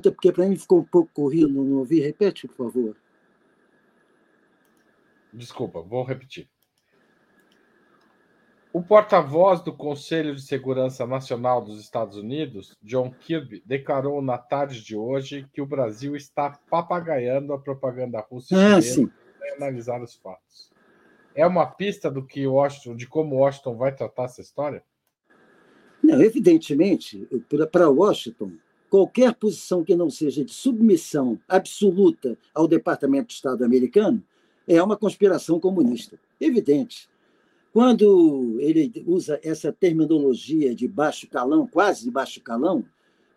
Porque 0.01 0.31
para 0.31 0.47
mim 0.47 0.55
ficou 0.55 0.79
um 0.79 0.85
pouco 0.85 1.11
corrido, 1.13 1.63
não 1.63 1.77
ouvi. 1.77 1.99
Repete, 1.99 2.47
por 2.47 2.71
favor. 2.71 2.97
Desculpa, 5.31 5.81
vou 5.81 6.03
repetir. 6.03 6.49
O 8.73 8.81
porta-voz 8.81 9.59
do 9.59 9.73
Conselho 9.73 10.33
de 10.33 10.41
Segurança 10.41 11.05
Nacional 11.05 11.61
dos 11.61 11.77
Estados 11.81 12.15
Unidos, 12.15 12.77
John 12.81 13.11
Kirby, 13.11 13.61
declarou 13.65 14.21
na 14.21 14.37
tarde 14.37 14.81
de 14.81 14.95
hoje 14.95 15.45
que 15.51 15.61
o 15.61 15.65
Brasil 15.65 16.15
está 16.15 16.57
papagaiando 16.69 17.51
a 17.51 17.59
propaganda 17.59 18.21
russa 18.21 18.55
ah, 18.55 18.79
para 19.37 19.55
analisar 19.55 20.01
os 20.01 20.15
fatos. 20.15 20.71
É 21.35 21.45
uma 21.45 21.65
pista 21.65 22.09
do 22.09 22.25
que 22.25 22.47
Washington, 22.47 22.95
de 22.95 23.05
como 23.07 23.35
Washington 23.35 23.75
vai 23.75 23.93
tratar 23.93 24.23
essa 24.23 24.39
história? 24.39 24.81
Não, 26.01 26.21
evidentemente, 26.21 27.27
para 27.73 27.89
Washington, 27.89 28.53
qualquer 28.89 29.35
posição 29.35 29.83
que 29.83 29.95
não 29.97 30.09
seja 30.09 30.45
de 30.45 30.53
submissão 30.53 31.37
absoluta 31.45 32.37
ao 32.55 32.69
Departamento 32.69 33.27
de 33.27 33.33
Estado 33.33 33.65
americano 33.65 34.23
é 34.65 34.81
uma 34.81 34.95
conspiração 34.95 35.59
comunista. 35.59 36.17
Evidente. 36.39 37.10
Quando 37.73 38.57
ele 38.59 38.91
usa 39.07 39.39
essa 39.43 39.71
terminologia 39.71 40.75
de 40.75 40.87
baixo 40.87 41.27
calão, 41.27 41.65
quase 41.65 42.03
de 42.03 42.11
baixo 42.11 42.41
calão, 42.41 42.83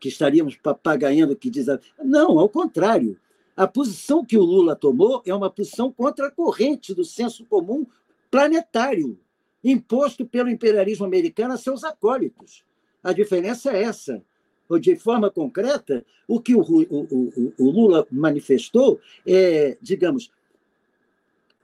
que 0.01 0.09
estaríamos 0.09 0.57
papagaiando 0.57 1.37
que 1.37 1.49
diz. 1.49 1.67
Não, 2.03 2.39
ao 2.39 2.49
contrário. 2.49 3.19
A 3.57 3.69
posição 3.69 4.25
que 4.25 4.37
o 4.37 4.43
Lula 4.43 4.75
tomou 4.75 5.23
é 5.25 5.33
uma 5.33 5.49
posição 5.49 5.93
contra 5.93 6.27
a 6.27 6.31
corrente 6.31 6.93
do 6.93 7.05
senso 7.05 7.45
comum 7.45 7.87
planetário, 8.29 9.17
imposto 9.63 10.27
pelo 10.27 10.51
imperialismo 10.51 11.07
americano 11.07 11.55
a 11.55 11.57
seus 11.57 11.85
acólitos. 11.85 12.65
A 13.03 13.13
diferença 13.13 13.71
é 13.71 13.85
essa. 13.85 14.21
De 14.81 14.97
forma 14.97 15.31
concreta, 15.31 16.05
o 16.27 16.41
que 16.41 16.55
o, 16.55 16.61
o, 16.61 16.83
o, 16.91 17.53
o 17.59 17.71
Lula 17.71 18.07
manifestou 18.11 18.99
é, 19.25 19.79
digamos, 19.81 20.33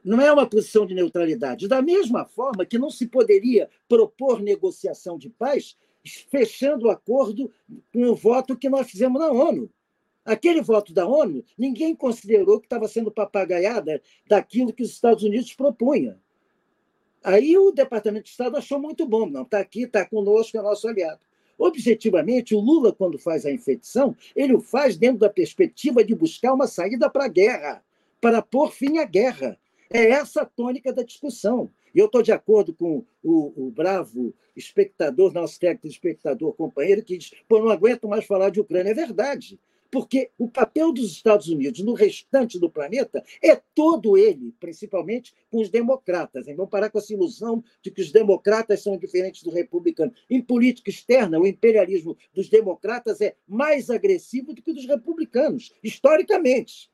não 0.05 0.21
é 0.21 0.33
uma 0.33 0.49
posição 0.49 0.87
de 0.87 0.95
neutralidade. 0.95 1.69
Da 1.69 1.83
mesma 1.83 2.25
forma 2.25 2.65
que 2.65 2.79
não 2.79 2.91
se 2.91 3.07
poderia 3.07 3.69
propor 3.89 4.41
negociação 4.41 5.19
de 5.19 5.29
paz 5.29 5.77
fechando 6.31 6.87
o 6.87 6.91
acordo 6.91 7.51
com 7.93 8.05
o 8.07 8.15
voto 8.15 8.57
que 8.57 8.69
nós 8.69 8.91
fizemos 8.91 9.21
na 9.21 9.31
ONU. 9.31 9.71
Aquele 10.25 10.61
voto 10.61 10.93
da 10.93 11.07
ONU, 11.07 11.45
ninguém 11.57 11.95
considerou 11.95 12.61
que 12.61 12.67
estava 12.67 12.87
sendo 12.89 13.11
papagaiada 13.11 14.01
daquilo 14.27 14.73
que 14.73 14.83
os 14.83 14.91
Estados 14.91 15.25
Unidos 15.25 15.55
propunha. 15.55 16.19
Aí 17.23 17.57
o 17.59 17.71
Departamento 17.71 18.25
de 18.25 18.31
Estado 18.31 18.57
achou 18.57 18.79
muito 18.79 19.07
bom, 19.07 19.27
não, 19.27 19.43
está 19.43 19.59
aqui, 19.59 19.83
está 19.83 20.07
conosco, 20.07 20.57
é 20.57 20.63
nosso 20.63 20.89
aliado. 20.89 21.21
Objetivamente, 21.59 22.55
o 22.55 22.61
Lula, 22.61 22.91
quando 22.91 23.19
faz 23.19 23.45
a 23.45 23.53
infecção, 23.53 24.17
ele 24.35 24.55
o 24.55 24.61
faz 24.61 24.97
dentro 24.97 25.19
da 25.19 25.29
perspectiva 25.29 26.03
de 26.03 26.15
buscar 26.15 26.55
uma 26.55 26.67
saída 26.67 27.11
para 27.11 27.27
a 27.27 27.29
guerra, 27.29 27.85
para 28.19 28.41
pôr 28.41 28.73
fim 28.73 28.97
à 28.97 29.05
guerra. 29.05 29.59
É 29.93 30.11
essa 30.11 30.43
a 30.43 30.47
tônica 30.47 30.93
da 30.93 31.03
discussão. 31.03 31.69
E 31.93 31.99
eu 31.99 32.07
estou 32.07 32.23
de 32.23 32.31
acordo 32.31 32.73
com 32.73 33.05
o, 33.25 33.67
o, 33.67 33.71
bravo 33.73 34.33
espectador, 34.55 35.33
nosso 35.33 35.59
técnico 35.59 35.89
espectador 35.89 36.53
companheiro, 36.55 37.03
que 37.03 37.19
diz: 37.19 37.33
Pô, 37.49 37.59
não 37.59 37.71
aguento 37.71 38.07
mais 38.07 38.25
falar 38.25 38.51
de 38.51 38.61
Ucrânia. 38.61 38.91
É 38.91 38.95
verdade. 38.95 39.59
Porque 39.91 40.31
o 40.39 40.49
papel 40.49 40.93
dos 40.93 41.11
Estados 41.11 41.49
Unidos 41.49 41.81
no 41.81 41.95
restante 41.95 42.61
do 42.61 42.71
planeta 42.71 43.25
é 43.43 43.61
todo 43.75 44.17
ele, 44.17 44.55
principalmente 44.61 45.35
com 45.51 45.59
os 45.61 45.69
democratas. 45.69 46.47
Hein? 46.47 46.55
Vamos 46.55 46.71
parar 46.71 46.91
com 46.91 46.99
essa 46.99 47.13
ilusão 47.13 47.65
de 47.83 47.91
que 47.91 48.01
os 48.01 48.13
democratas 48.13 48.85
são 48.85 48.97
diferentes 48.97 49.43
do 49.43 49.51
republicano. 49.51 50.13
Em 50.31 50.41
política 50.41 50.91
externa, 50.91 51.41
o 51.41 51.47
imperialismo 51.47 52.17
dos 52.33 52.49
democratas 52.49 53.21
é 53.21 53.35
mais 53.49 53.91
agressivo 53.91 54.55
do 54.55 54.63
que 54.63 54.71
o 54.71 54.75
dos 54.75 54.87
republicanos, 54.87 55.75
historicamente. 55.83 56.89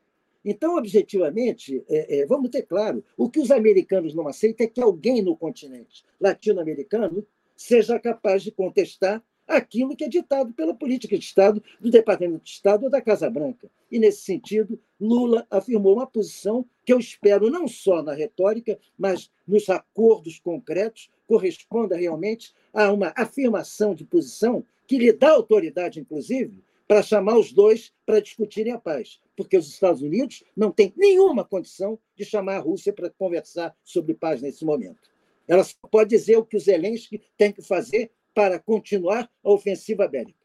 Então, 0.49 0.77
objetivamente, 0.77 1.83
é, 1.89 2.19
é, 2.19 2.25
vamos 2.25 2.49
ter 2.49 2.61
claro: 2.61 3.03
o 3.17 3.29
que 3.29 3.37
os 3.37 3.51
americanos 3.51 4.15
não 4.15 4.29
aceitam 4.29 4.65
é 4.65 4.69
que 4.69 4.81
alguém 4.81 5.21
no 5.21 5.35
continente 5.35 6.05
latino-americano 6.21 7.27
seja 7.53 7.99
capaz 7.99 8.43
de 8.43 8.51
contestar 8.51 9.21
aquilo 9.45 9.93
que 9.93 10.05
é 10.05 10.07
ditado 10.07 10.53
pela 10.53 10.73
política 10.73 11.17
de 11.17 11.25
Estado 11.25 11.61
do 11.81 11.91
Departamento 11.91 12.45
de 12.45 12.51
Estado 12.51 12.85
ou 12.85 12.89
da 12.89 13.01
Casa 13.01 13.29
Branca. 13.29 13.69
E, 13.91 13.99
nesse 13.99 14.21
sentido, 14.21 14.79
Lula 14.97 15.45
afirmou 15.51 15.95
uma 15.95 16.07
posição 16.07 16.65
que 16.85 16.93
eu 16.93 16.99
espero 16.99 17.49
não 17.49 17.67
só 17.67 18.01
na 18.01 18.13
retórica, 18.13 18.79
mas 18.97 19.29
nos 19.45 19.69
acordos 19.69 20.39
concretos, 20.39 21.09
corresponda 21.27 21.97
realmente 21.97 22.53
a 22.73 22.89
uma 22.93 23.11
afirmação 23.17 23.93
de 23.93 24.05
posição 24.05 24.63
que 24.87 24.97
lhe 24.97 25.11
dá 25.11 25.31
autoridade, 25.31 25.99
inclusive, 25.99 26.63
para 26.87 27.03
chamar 27.03 27.37
os 27.37 27.51
dois 27.51 27.93
para 28.05 28.21
discutirem 28.21 28.71
a 28.71 28.79
paz, 28.79 29.19
porque 29.35 29.57
os 29.57 29.67
Estados 29.67 30.01
Unidos 30.01 30.43
não 30.55 30.71
têm 30.71 30.93
nenhuma 30.95 31.43
condição 31.43 31.99
de 32.15 32.23
chamar 32.23 32.57
a 32.57 32.59
Rússia 32.59 32.93
para 32.93 33.09
conversar 33.09 33.75
sobre 33.83 34.13
paz 34.13 34.41
nesse 34.41 34.63
momento. 34.63 35.09
Ela 35.47 35.63
só 35.63 35.75
pode 35.91 36.09
dizer 36.09 36.37
o 36.37 36.45
que 36.45 36.57
o 36.57 36.59
Zelensky 36.59 37.21
tem 37.37 37.51
que 37.51 37.61
fazer 37.61 38.11
para 38.33 38.59
continuar 38.59 39.29
a 39.43 39.49
ofensiva 39.49 40.07
bélica. 40.07 40.37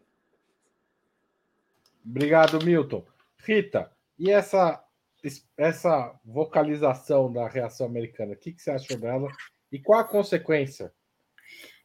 Obrigado, 2.04 2.64
Milton. 2.64 3.04
Rita, 3.38 3.90
e 4.18 4.30
essa, 4.30 4.82
essa 5.56 6.18
vocalização 6.24 7.32
da 7.32 7.48
reação 7.48 7.86
americana, 7.86 8.34
o 8.34 8.36
que, 8.36 8.52
que 8.52 8.62
você 8.62 8.70
achou 8.70 8.96
dela 8.96 9.28
e 9.70 9.78
qual 9.78 10.00
a 10.00 10.04
consequência? 10.04 10.92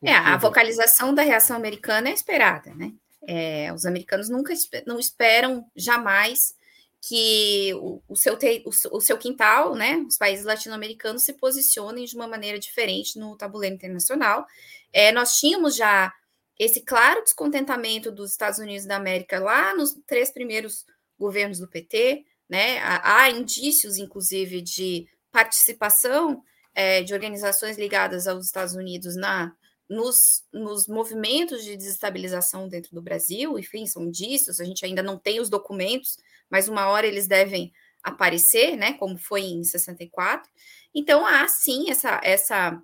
É, 0.04 0.14
a 0.14 0.38
vocalização 0.38 1.14
da 1.14 1.24
reação 1.24 1.56
americana 1.56 2.10
é 2.10 2.14
esperada, 2.14 2.74
né? 2.76 2.94
É, 3.26 3.74
os 3.74 3.86
americanos 3.86 4.30
nunca 4.30 4.54
não 4.86 5.00
esperam 5.00 5.66
jamais 5.76 6.56
que 7.02 7.74
o, 7.76 8.02
o 8.08 8.16
seu 8.16 8.38
te, 8.38 8.64
o, 8.66 8.98
o, 8.98 9.02
seu 9.02 9.18
quintal, 9.18 9.76
né, 9.76 9.98
os 10.08 10.18
países 10.18 10.46
latino-americanos 10.46 11.24
se 11.24 11.34
posicionem 11.34 12.06
de 12.06 12.16
uma 12.16 12.28
maneira 12.28 12.60
diferente 12.60 13.18
no 13.20 13.38
tabuleiro 13.38 13.76
internacional. 13.76 14.46
É, 14.92 15.12
nós 15.12 15.34
tínhamos 15.34 15.76
já 15.76 16.12
esse 16.60 16.82
claro 16.82 17.24
descontentamento 17.24 18.12
dos 18.12 18.32
Estados 18.32 18.60
Unidos 18.60 18.86
da 18.86 18.96
América 18.96 19.40
lá 19.40 19.76
nos 19.76 19.94
três 20.06 20.32
primeiros 20.32 20.86
governos 21.18 21.60
do 21.60 21.68
PT, 21.68 22.26
né? 22.50 22.80
Há, 22.82 23.30
indícios, 23.30 23.98
inclusive, 23.98 24.62
de 24.62 25.08
participação 25.32 26.42
é, 26.74 27.04
de 27.04 27.14
organizações 27.14 27.78
ligadas 27.78 28.28
aos 28.28 28.46
Estados 28.46 28.74
Unidos 28.74 29.16
na 29.16 29.54
nos, 29.90 30.44
nos 30.52 30.88
movimentos 30.88 31.64
de 31.64 31.78
desestabilização 31.78 32.68
dentro 32.68 32.94
do 32.94 33.02
Brasil, 33.02 33.58
enfim, 33.58 33.86
são 33.86 34.04
indícios, 34.04 34.60
a 34.60 34.66
gente 34.66 34.86
ainda 34.86 35.02
não 35.02 35.18
tem 35.18 35.40
os 35.40 35.50
documentos, 35.50 36.18
mas 36.50 36.68
uma 36.68 36.88
hora 36.88 37.08
eles 37.08 37.28
devem 37.28 37.72
aparecer, 38.04 38.76
né, 38.76 38.94
como 38.94 39.18
foi 39.18 39.42
em 39.42 39.64
64. 39.64 40.50
Então, 40.94 41.26
há 41.26 41.48
sim 41.48 41.90
essa, 41.90 42.20
essa, 42.24 42.82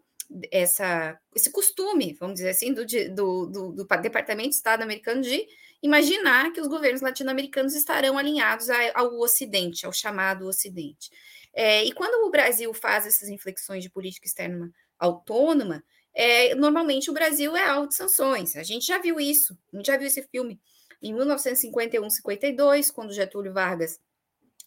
essa, 0.52 1.20
esse 1.36 1.52
costume, 1.52 2.16
vamos 2.20 2.36
dizer 2.36 2.50
assim, 2.50 2.74
do, 2.74 2.86
do, 2.86 3.46
do, 3.48 3.72
do 3.72 3.86
Departamento 4.02 4.50
de 4.50 4.56
Estado 4.56 4.82
americano 4.82 5.22
de 5.22 5.46
imaginar 5.82 6.52
que 6.52 6.62
os 6.62 6.68
governos 6.68 7.02
latino-americanos 7.02 7.76
estarão 7.76 8.18
alinhados 8.18 8.70
ao 8.94 9.20
Ocidente, 9.20 9.86
ao 9.86 9.92
chamado 9.92 10.48
Ocidente. 10.48 11.12
É, 11.54 11.84
e 11.84 11.92
quando 11.92 12.26
o 12.26 12.32
Brasil 12.32 12.74
faz 12.74 13.06
essas 13.06 13.30
inflexões 13.30 13.84
de 13.84 13.90
política 13.90 14.26
externa 14.26 14.72
autônoma, 14.98 15.84
é, 16.14 16.54
normalmente 16.56 17.10
o 17.10 17.14
Brasil 17.14 17.56
é 17.56 17.68
alvo 17.68 17.88
de 17.88 17.96
sanções. 17.96 18.56
A 18.56 18.64
gente 18.64 18.86
já 18.86 19.00
viu 19.00 19.20
isso, 19.20 19.58
a 19.74 19.78
gente 19.78 19.88
já 19.88 19.98
viu 19.98 20.08
esse 20.08 20.22
filme 20.24 20.60
em 21.02 21.14
1951, 21.14 22.10
52, 22.10 22.92
quando 22.92 23.14
Getúlio 23.14 23.54
Vargas 23.54 24.00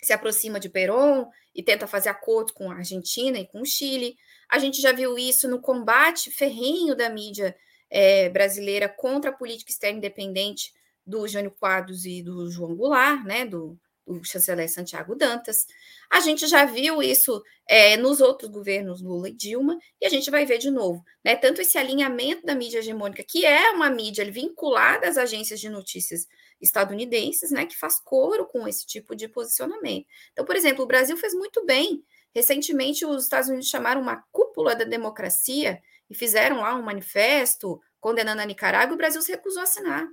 se 0.02 0.12
aproxima 0.12 0.61
de 0.61 0.68
Perón 0.68 1.26
e 1.54 1.62
tenta 1.62 1.87
fazer 1.87 2.11
acordos 2.11 2.52
com 2.52 2.70
a 2.70 2.76
Argentina 2.76 3.38
e 3.38 3.46
com 3.46 3.62
o 3.62 3.66
Chile. 3.66 4.16
A 4.48 4.59
gente 4.59 4.80
já 4.80 4.92
viu 4.92 5.16
isso 5.16 5.48
no 5.48 5.61
combate 5.61 6.30
ferrenho 6.30 6.94
da 6.94 7.09
mídia 7.09 7.57
é, 7.88 8.28
brasileira 8.28 8.88
contra 8.88 9.30
a 9.30 9.34
política 9.34 9.70
externa 9.70 9.99
independente 9.99 10.72
do 11.07 11.26
Jânio 11.26 11.53
Quadros 11.53 12.05
e 12.05 12.22
do 12.22 12.51
João 12.51 12.74
Goulart, 12.74 13.24
né, 13.24 13.47
do, 13.47 13.78
do 14.07 14.24
chanceler 14.24 14.68
Santiago 14.70 15.14
Dantas. 15.14 15.66
A 16.11 16.20
gente 16.20 16.46
já 16.46 16.64
viu 16.64 17.02
isso 17.02 17.42
é, 17.68 17.96
nos 17.96 18.20
outros 18.20 18.50
governos 18.50 19.02
Lula 19.02 19.28
e 19.28 19.32
Dilma, 19.32 19.76
e 20.00 20.07
a 20.07 20.09
gente 20.09 20.30
vai 20.30 20.46
ver 20.46 20.59
de 20.59 20.70
novo. 20.70 21.02
Né? 21.24 21.34
Tanto 21.34 21.61
esse 21.61 21.76
alinhamento 21.76 22.46
da 22.46 22.54
mídia 22.54 22.78
hegemônica, 22.78 23.24
que 23.26 23.44
é 23.44 23.70
uma 23.70 23.90
mídia 23.90 24.30
vinculada 24.30 25.09
às 25.09 25.18
agências 25.18 25.59
de 25.59 25.68
notícias 25.68 26.26
estadunidenses, 26.61 27.50
né, 27.50 27.66
que 27.66 27.76
faz 27.76 28.00
coro 28.00 28.46
com 28.46 28.66
esse 28.66 28.86
tipo 28.86 29.14
de 29.14 29.28
posicionamento. 29.28 30.07
Então, 30.32 30.44
por 30.44 30.57
exemplo, 30.57 30.84
o 30.84 30.86
Brasil 30.86 31.16
fez 31.16 31.34
muito 31.34 31.64
bem. 31.66 32.02
Recentemente, 32.34 33.04
os 33.04 33.24
Estados 33.24 33.48
Unidos 33.48 33.68
chamaram 33.68 34.00
uma 34.00 34.22
cúpula 34.32 34.74
da 34.74 34.84
democracia 34.84 35.80
e 36.09 36.14
fizeram 36.14 36.61
lá 36.61 36.74
um 36.74 36.82
manifesto 36.82 37.80
condenando 38.00 38.40
a 38.40 38.46
Nicarágua, 38.46 38.92
e 38.92 38.94
o 38.94 38.98
Brasil 38.98 39.20
se 39.20 39.32
recusou 39.32 39.61
a 39.61 39.64
assinar. 39.64 40.07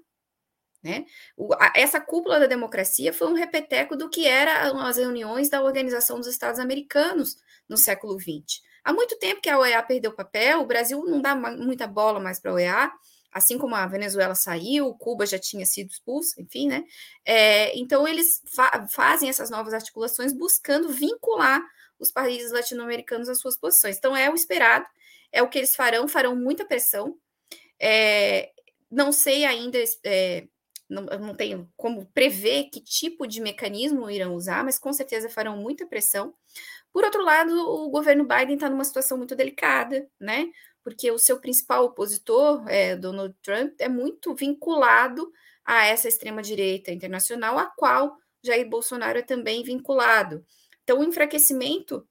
Né? 0.84 1.06
O, 1.38 1.54
a, 1.54 1.72
essa 1.76 2.02
cúpula 2.02 2.40
da 2.40 2.46
democracia 2.46 3.14
foi 3.14 3.28
um 3.28 3.34
repeteco 3.34 3.96
do 3.96 4.10
que 4.10 4.28
eram 4.28 4.80
as 4.82 4.98
reuniões 4.98 5.50
da 5.50 5.64
Organização 5.64 6.18
dos 6.18 6.28
Estados 6.28 6.60
Americanos 6.60 7.38
no 7.70 7.78
século 7.78 8.20
XX. 8.20 8.62
Há 8.84 8.92
muito 8.92 9.18
tempo 9.18 9.42
que 9.42 9.50
a 9.50 9.58
OEA 9.58 9.82
perdeu 9.82 10.14
papel, 10.14 10.60
o 10.60 10.66
Brasil 10.66 11.02
não 11.06 11.22
dá 11.22 11.34
muita 11.36 11.88
bola 11.88 12.20
mais 12.20 12.40
para 12.40 12.52
a 12.52 12.54
OEA, 12.56 12.92
assim 13.32 13.58
como 13.58 13.76
a 13.76 13.88
Venezuela 13.88 14.36
saiu, 14.36 14.94
Cuba 14.96 15.26
já 15.26 15.40
tinha 15.40 15.66
sido 15.66 15.90
expulsa, 15.90 16.42
enfim, 16.42 16.68
né? 16.68 16.84
É, 17.26 17.76
então, 17.78 18.08
eles 18.08 18.42
fa 18.46 18.86
fazem 18.90 19.30
essas 19.30 19.50
novas 19.50 19.74
articulações 19.74 20.34
buscando 20.34 20.90
vincular 20.90 21.62
os 21.98 22.12
países 22.12 22.52
latino-americanos 22.52 23.30
às 23.30 23.40
suas 23.40 23.58
posições. 23.58 23.98
Então, 23.98 24.16
é 24.16 24.30
o 24.30 24.36
esperado. 24.36 24.86
é 25.32 25.42
o 25.42 25.50
que 25.50 25.58
eles 25.58 25.76
farão, 25.76 26.08
farão 26.08 26.36
muita 26.36 26.66
pressão. 26.66 27.18
É, 27.80 28.52
não 28.92 29.12
sei 29.12 29.46
ainda, 29.46 29.80
é, 30.04 30.48
não, 30.94 31.04
não 31.20 31.36
tenho 31.36 31.70
como 31.76 32.06
prever 32.14 32.66
que 32.66 32.82
tipo 32.82 33.28
de 33.28 33.42
mecanismo 33.42 34.10
irão 34.10 34.36
usar, 34.36 34.64
mas 34.64 34.78
com 34.78 34.94
certeza 34.94 35.30
farão 35.30 35.58
muita 35.58 35.86
pressão. 35.86 36.34
Por 36.92 37.04
outro 37.04 37.24
lado, 37.24 37.52
o 37.52 37.90
governo 37.90 38.24
Biden 38.24 38.56
está 38.56 38.70
numa 38.70 38.84
situação 38.84 39.18
muito 39.18 39.36
delicada, 39.36 40.08
né? 40.20 40.52
Porque 40.84 41.10
o 41.10 41.18
seu 41.18 41.40
principal 41.40 41.86
opositor, 41.86 42.64
é, 42.70 42.96
Donald 42.96 43.36
Trump, 43.42 43.74
é 43.80 43.90
muito 43.90 44.36
vinculado 44.36 45.32
a 45.66 45.86
essa 45.86 46.08
extrema-direita 46.08 46.92
internacional, 46.92 47.58
a 47.58 47.66
qual 47.66 48.18
Jair 48.44 48.70
Bolsonaro 48.70 49.18
é 49.18 49.22
também 49.22 49.64
vinculado. 49.64 50.46
Então, 50.84 51.00
o 51.00 51.04
enfraquecimento 51.04 52.06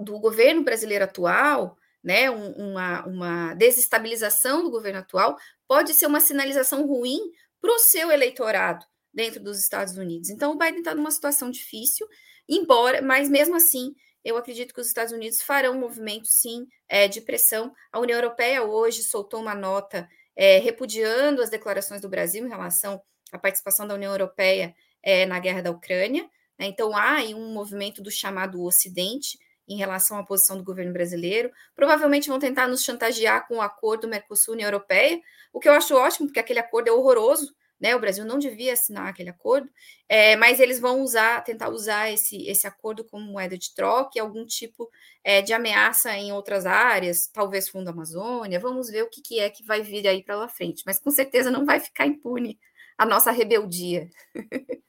do 0.00 0.18
governo 0.18 0.64
brasileiro 0.64 1.04
atual, 1.04 1.76
né, 2.02 2.30
uma, 2.30 3.04
uma 3.06 3.54
desestabilização 3.54 4.62
do 4.62 4.70
governo 4.70 5.00
atual, 5.00 5.36
pode 5.68 5.92
ser 5.92 6.06
uma 6.06 6.20
sinalização 6.20 6.86
ruim 6.86 7.20
para 7.66 7.74
o 7.74 7.78
seu 7.80 8.12
eleitorado 8.12 8.86
dentro 9.12 9.42
dos 9.42 9.58
Estados 9.58 9.96
Unidos. 9.96 10.30
Então, 10.30 10.52
o 10.52 10.56
Biden 10.56 10.78
está 10.78 10.94
numa 10.94 11.10
situação 11.10 11.50
difícil, 11.50 12.06
embora, 12.48 13.02
mas 13.02 13.28
mesmo 13.28 13.56
assim, 13.56 13.92
eu 14.24 14.36
acredito 14.36 14.72
que 14.72 14.80
os 14.80 14.86
Estados 14.86 15.12
Unidos 15.12 15.42
farão 15.42 15.74
um 15.74 15.80
movimento, 15.80 16.28
sim, 16.28 16.64
é, 16.88 17.08
de 17.08 17.20
pressão. 17.20 17.72
A 17.90 17.98
União 17.98 18.16
Europeia 18.16 18.62
hoje 18.62 19.02
soltou 19.02 19.40
uma 19.40 19.54
nota 19.54 20.08
é, 20.36 20.58
repudiando 20.58 21.42
as 21.42 21.50
declarações 21.50 22.00
do 22.00 22.08
Brasil 22.08 22.46
em 22.46 22.48
relação 22.48 23.02
à 23.32 23.38
participação 23.38 23.84
da 23.84 23.94
União 23.94 24.12
Europeia 24.12 24.72
é, 25.02 25.26
na 25.26 25.40
guerra 25.40 25.62
da 25.62 25.72
Ucrânia. 25.72 26.22
Né? 26.56 26.66
Então, 26.66 26.96
há 26.96 27.14
aí 27.16 27.34
um 27.34 27.52
movimento 27.52 28.00
do 28.00 28.12
chamado 28.12 28.62
Ocidente 28.62 29.38
em 29.68 29.76
relação 29.76 30.18
à 30.18 30.24
posição 30.24 30.56
do 30.56 30.64
governo 30.64 30.92
brasileiro. 30.92 31.50
Provavelmente 31.74 32.28
vão 32.28 32.38
tentar 32.38 32.68
nos 32.68 32.82
chantagear 32.82 33.46
com 33.46 33.56
o 33.56 33.62
acordo 33.62 34.08
Mercosul-União 34.08 34.68
Europeia, 34.68 35.20
o 35.52 35.60
que 35.60 35.68
eu 35.68 35.72
acho 35.72 35.94
ótimo, 35.94 36.26
porque 36.26 36.40
aquele 36.40 36.58
acordo 36.58 36.88
é 36.88 36.92
horroroso, 36.92 37.54
né? 37.80 37.94
O 37.94 38.00
Brasil 38.00 38.24
não 38.24 38.38
devia 38.38 38.72
assinar 38.72 39.08
aquele 39.08 39.30
acordo, 39.30 39.68
é, 40.08 40.36
mas 40.36 40.60
eles 40.60 40.80
vão 40.80 41.00
usar, 41.00 41.42
tentar 41.44 41.68
usar 41.68 42.10
esse, 42.10 42.46
esse 42.48 42.66
acordo 42.66 43.04
como 43.04 43.26
moeda 43.26 43.56
de 43.56 43.74
troca 43.74 44.12
e 44.16 44.20
algum 44.20 44.46
tipo 44.46 44.90
é, 45.22 45.42
de 45.42 45.52
ameaça 45.52 46.16
em 46.16 46.32
outras 46.32 46.64
áreas, 46.64 47.26
talvez 47.26 47.68
Fundo 47.68 47.90
Amazônia. 47.90 48.60
Vamos 48.60 48.88
ver 48.88 49.02
o 49.02 49.10
que, 49.10 49.20
que 49.20 49.40
é 49.40 49.50
que 49.50 49.64
vai 49.64 49.82
vir 49.82 50.06
aí 50.06 50.22
para 50.22 50.36
lá 50.36 50.48
frente, 50.48 50.82
mas 50.86 50.98
com 50.98 51.10
certeza 51.10 51.50
não 51.50 51.66
vai 51.66 51.80
ficar 51.80 52.06
impune 52.06 52.58
a 52.96 53.04
nossa 53.04 53.30
rebeldia. 53.30 54.08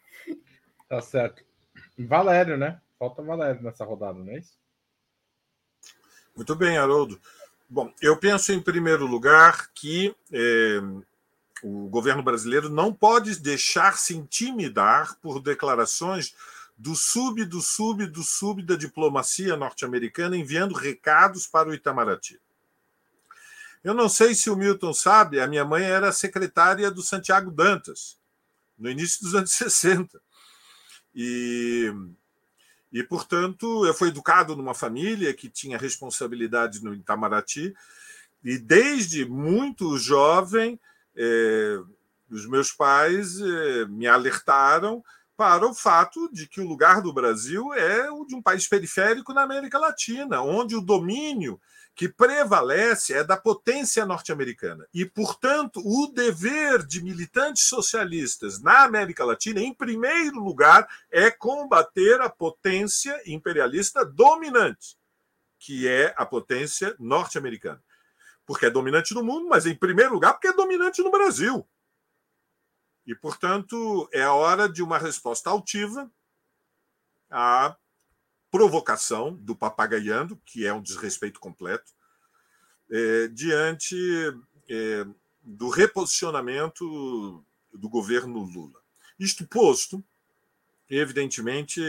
Tá 0.89 1.01
certo. 1.01 1.43
Valério, 1.97 2.55
né? 2.55 2.80
Falta 2.97 3.21
Valério 3.21 3.61
nessa 3.61 3.84
rodada, 3.84 4.17
não 4.17 4.32
é 4.32 4.39
isso? 4.39 4.57
Muito 6.38 6.55
bem, 6.55 6.77
Haroldo. 6.77 7.19
Bom, 7.67 7.91
eu 7.99 8.15
penso 8.15 8.53
em 8.53 8.61
primeiro 8.61 9.07
lugar 9.07 9.71
que 9.73 10.15
é, 10.31 10.79
o 11.63 11.89
governo 11.89 12.21
brasileiro 12.21 12.69
não 12.69 12.93
pode 12.93 13.39
deixar-se 13.39 14.15
intimidar 14.15 15.17
por 15.19 15.41
declarações 15.41 16.35
do 16.77 16.95
sub, 16.95 17.43
do 17.43 17.59
sub, 17.59 18.05
do 18.05 18.21
sub 18.23 18.61
da 18.61 18.75
diplomacia 18.75 19.57
norte-americana 19.57 20.38
enviando 20.38 20.75
recados 20.75 21.47
para 21.47 21.69
o 21.69 21.73
Itamaraty. 21.73 22.39
Eu 23.83 23.95
não 23.95 24.07
sei 24.07 24.35
se 24.35 24.51
o 24.51 24.55
Milton 24.55 24.93
sabe, 24.93 25.39
a 25.39 25.47
minha 25.47 25.65
mãe 25.65 25.85
era 25.85 26.11
secretária 26.11 26.91
do 26.91 27.01
Santiago 27.01 27.49
Dantas, 27.49 28.15
no 28.77 28.91
início 28.91 29.23
dos 29.23 29.33
anos 29.33 29.49
60. 29.57 30.21
E 31.15 31.91
e, 32.91 33.03
portanto, 33.03 33.85
eu 33.85 33.93
fui 33.93 34.09
educado 34.09 34.55
numa 34.55 34.73
família 34.73 35.33
que 35.33 35.49
tinha 35.49 35.77
responsabilidade 35.77 36.83
no 36.83 36.93
Itamaraty, 36.93 37.73
e 38.43 38.57
desde 38.57 39.25
muito 39.25 39.97
jovem, 39.97 40.79
eh, 41.15 41.79
os 42.29 42.47
meus 42.47 42.71
pais 42.71 43.39
eh, 43.41 43.85
me 43.88 44.07
alertaram 44.07 45.03
para 45.35 45.67
o 45.67 45.73
fato 45.73 46.29
de 46.31 46.47
que 46.47 46.61
o 46.61 46.67
lugar 46.67 47.01
do 47.01 47.13
Brasil 47.13 47.73
é 47.73 48.09
o 48.09 48.25
de 48.25 48.35
um 48.35 48.41
país 48.41 48.67
periférico 48.67 49.33
na 49.33 49.43
América 49.43 49.77
Latina, 49.77 50.41
onde 50.41 50.75
o 50.75 50.81
domínio 50.81 51.59
que 51.97 52.07
prevalece 52.07 53.15
é 53.15 53.23
da 53.23 53.35
potência 53.35 54.05
norte-americana. 54.05 54.87
E, 54.93 55.03
portanto, 55.03 55.81
o 55.83 56.05
dever 56.05 56.85
de 56.85 57.03
militantes 57.03 57.63
socialistas 57.63 58.61
na 58.61 58.83
América 58.83 59.25
Latina, 59.25 59.59
em 59.59 59.73
primeiro 59.73 60.39
lugar, 60.39 60.87
é 61.09 61.31
combater 61.31 62.21
a 62.21 62.29
potência 62.29 63.19
imperialista 63.25 64.05
dominante, 64.05 64.95
que 65.57 65.87
é 65.87 66.13
a 66.15 66.23
potência 66.23 66.95
norte-americana. 66.99 67.83
Porque 68.45 68.67
é 68.67 68.69
dominante 68.69 69.15
no 69.15 69.23
mundo, 69.23 69.49
mas, 69.49 69.65
em 69.65 69.73
primeiro 69.73 70.13
lugar, 70.13 70.33
porque 70.33 70.49
é 70.49 70.53
dominante 70.53 71.01
no 71.01 71.09
Brasil. 71.09 71.67
E, 73.07 73.15
portanto, 73.15 74.07
é 74.13 74.21
a 74.21 74.33
hora 74.33 74.69
de 74.69 74.83
uma 74.83 74.99
resposta 74.99 75.49
altiva 75.49 76.07
à 77.27 77.75
provocação 78.49 79.33
do 79.33 79.55
papagaiando, 79.55 80.39
que 80.45 80.65
é 80.65 80.73
um 80.73 80.81
desrespeito 80.81 81.39
completo, 81.39 81.91
é, 82.89 83.27
diante 83.27 83.95
é, 84.69 85.05
do 85.43 85.69
reposicionamento 85.69 87.43
do 87.73 87.89
governo 87.89 88.39
Lula. 88.39 88.79
Isto 89.19 89.45
posto, 89.45 90.03
evidentemente, 90.89 91.81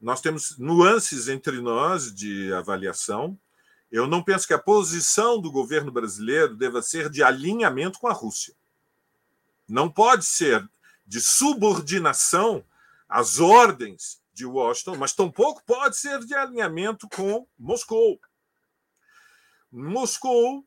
nós 0.00 0.20
temos 0.20 0.58
nuances 0.58 1.28
entre 1.28 1.60
nós 1.60 2.14
de 2.14 2.52
avaliação. 2.52 3.38
Eu 3.90 4.06
não 4.06 4.22
penso 4.22 4.46
que 4.46 4.54
a 4.54 4.58
posição 4.58 5.40
do 5.40 5.50
governo 5.50 5.90
brasileiro 5.90 6.56
deva 6.56 6.82
ser 6.82 7.10
de 7.10 7.22
alinhamento 7.22 7.98
com 7.98 8.08
a 8.08 8.12
Rússia. 8.12 8.54
Não 9.68 9.90
pode 9.90 10.24
ser 10.24 10.68
de 11.06 11.20
subordinação 11.20 12.64
às 13.08 13.38
ordens 13.40 14.21
de 14.32 14.46
Washington, 14.46 14.96
mas 14.96 15.12
tampouco 15.12 15.62
pode 15.64 15.96
ser 15.96 16.20
de 16.24 16.34
alinhamento 16.34 17.08
com 17.08 17.46
Moscou. 17.58 18.20
Moscou 19.70 20.64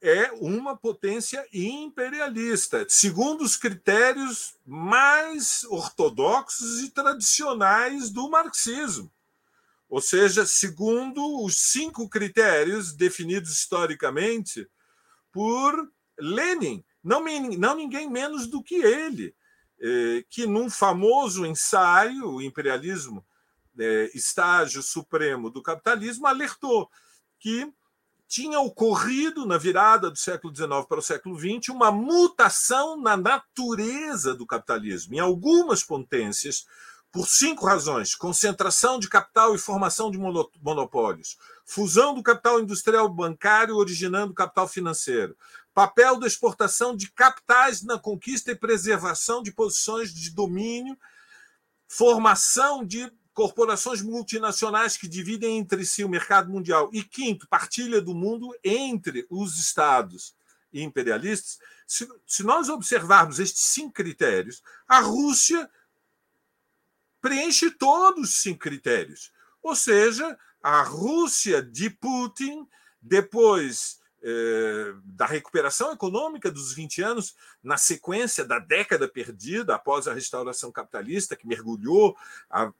é 0.00 0.30
uma 0.32 0.76
potência 0.76 1.46
imperialista, 1.52 2.84
segundo 2.88 3.42
os 3.42 3.56
critérios 3.56 4.54
mais 4.66 5.64
ortodoxos 5.64 6.82
e 6.82 6.90
tradicionais 6.90 8.10
do 8.10 8.28
marxismo. 8.28 9.10
Ou 9.88 10.00
seja, 10.00 10.44
segundo 10.44 11.42
os 11.42 11.56
cinco 11.56 12.08
critérios 12.08 12.92
definidos 12.92 13.50
historicamente 13.50 14.68
por 15.32 15.90
Lenin, 16.18 16.84
não, 17.02 17.24
não 17.56 17.74
ninguém 17.74 18.10
menos 18.10 18.46
do 18.46 18.62
que 18.62 18.74
ele. 18.74 19.34
É, 19.80 20.24
que 20.30 20.46
num 20.46 20.70
famoso 20.70 21.44
ensaio, 21.44 22.28
o 22.30 22.42
imperialismo, 22.42 23.24
é, 23.78 24.10
estágio 24.14 24.82
supremo 24.82 25.50
do 25.50 25.62
capitalismo, 25.62 26.26
alertou 26.26 26.88
que 27.38 27.72
tinha 28.26 28.58
ocorrido 28.60 29.46
na 29.46 29.58
virada 29.58 30.10
do 30.10 30.18
século 30.18 30.54
XIX 30.54 30.86
para 30.88 30.98
o 30.98 31.02
século 31.02 31.38
XX 31.38 31.68
uma 31.68 31.92
mutação 31.92 33.00
na 33.00 33.16
natureza 33.16 34.34
do 34.34 34.46
capitalismo. 34.46 35.14
Em 35.14 35.18
algumas 35.18 35.84
potências, 35.84 36.64
por 37.12 37.28
cinco 37.28 37.64
razões: 37.64 38.16
concentração 38.16 38.98
de 38.98 39.08
capital 39.08 39.54
e 39.54 39.58
formação 39.58 40.10
de 40.10 40.18
monopólios, 40.18 41.38
fusão 41.64 42.12
do 42.12 42.24
capital 42.24 42.60
industrial 42.60 43.08
bancário 43.08 43.76
originando 43.76 44.34
capital 44.34 44.66
financeiro, 44.66 45.36
papel 45.74 46.18
da 46.18 46.26
exportação 46.26 46.96
de 46.96 47.10
capitais 47.10 47.82
na 47.82 47.98
conquista 47.98 48.52
e 48.52 48.56
preservação 48.56 49.42
de 49.42 49.52
posições 49.52 50.14
de 50.14 50.30
domínio, 50.30 50.96
formação 51.88 52.84
de 52.84 53.12
corporações 53.34 54.00
multinacionais 54.00 54.96
que 54.96 55.08
dividem 55.08 55.58
entre 55.58 55.84
si 55.84 56.04
o 56.04 56.08
mercado 56.08 56.48
mundial. 56.48 56.88
E 56.92 57.02
quinto, 57.02 57.48
partilha 57.48 58.00
do 58.00 58.14
mundo 58.14 58.56
entre 58.62 59.26
os 59.28 59.58
estados 59.58 60.36
imperialistas. 60.72 61.58
Se, 61.86 62.08
se 62.24 62.44
nós 62.44 62.68
observarmos 62.68 63.40
estes 63.40 63.64
cinco 63.64 63.92
critérios, 63.92 64.62
a 64.86 65.00
Rússia 65.00 65.68
preenche 67.20 67.72
todos 67.72 68.30
os 68.30 68.36
cinco 68.42 68.60
critérios. 68.60 69.32
Ou 69.60 69.74
seja, 69.74 70.38
a 70.62 70.82
Rússia 70.82 71.60
de 71.60 71.90
Putin, 71.90 72.68
depois 73.02 73.98
eh, 74.26 74.94
da 75.04 75.26
recuperação 75.26 75.92
econômica 75.92 76.50
dos 76.50 76.72
20 76.72 77.02
anos, 77.02 77.36
na 77.62 77.76
sequência 77.76 78.42
da 78.42 78.58
década 78.58 79.06
perdida 79.06 79.74
após 79.74 80.08
a 80.08 80.14
restauração 80.14 80.72
capitalista, 80.72 81.36
que 81.36 81.46
mergulhou 81.46 82.16
a, 82.48 82.72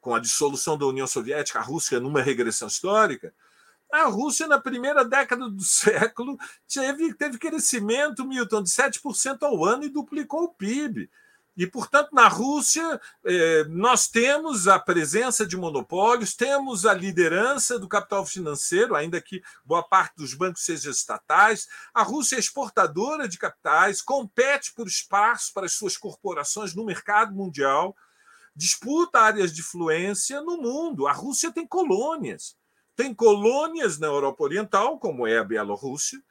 com 0.00 0.14
a 0.14 0.18
dissolução 0.18 0.78
da 0.78 0.86
União 0.86 1.06
Soviética, 1.06 1.58
a 1.58 1.62
Rússia 1.62 2.00
numa 2.00 2.22
regressão 2.22 2.68
histórica. 2.68 3.34
A 3.92 4.04
Rússia, 4.04 4.46
na 4.46 4.58
primeira 4.58 5.04
década 5.04 5.50
do 5.50 5.60
século, 5.62 6.38
teve, 6.66 7.12
teve 7.12 7.36
crescimento, 7.36 8.24
Milton, 8.24 8.62
de 8.62 8.70
7% 8.70 9.42
ao 9.42 9.66
ano 9.66 9.84
e 9.84 9.90
duplicou 9.90 10.44
o 10.44 10.54
PIB. 10.54 11.10
E, 11.58 11.66
portanto, 11.66 12.10
na 12.12 12.28
Rússia, 12.28 13.00
eh, 13.24 13.64
nós 13.68 14.06
temos 14.06 14.68
a 14.68 14.78
presença 14.78 15.44
de 15.44 15.56
monopólios, 15.56 16.36
temos 16.36 16.86
a 16.86 16.94
liderança 16.94 17.80
do 17.80 17.88
capital 17.88 18.24
financeiro, 18.24 18.94
ainda 18.94 19.20
que 19.20 19.42
boa 19.64 19.82
parte 19.82 20.14
dos 20.18 20.34
bancos 20.34 20.64
sejam 20.64 20.92
estatais. 20.92 21.66
A 21.92 22.04
Rússia 22.04 22.36
é 22.36 22.38
exportadora 22.38 23.26
de 23.26 23.36
capitais, 23.36 24.00
compete 24.00 24.72
por 24.72 24.86
espaço 24.86 25.52
para 25.52 25.66
as 25.66 25.72
suas 25.72 25.96
corporações 25.96 26.76
no 26.76 26.84
mercado 26.84 27.34
mundial, 27.34 27.96
disputa 28.54 29.18
áreas 29.18 29.52
de 29.52 29.60
influência 29.60 30.40
no 30.40 30.58
mundo. 30.58 31.08
A 31.08 31.12
Rússia 31.12 31.50
tem 31.50 31.66
colônias. 31.66 32.56
Tem 32.94 33.12
colônias 33.12 33.98
na 33.98 34.06
Europa 34.06 34.44
Oriental, 34.44 34.96
como 34.96 35.26
é 35.26 35.38
a 35.38 35.44
Bielorrússia, 35.44 36.22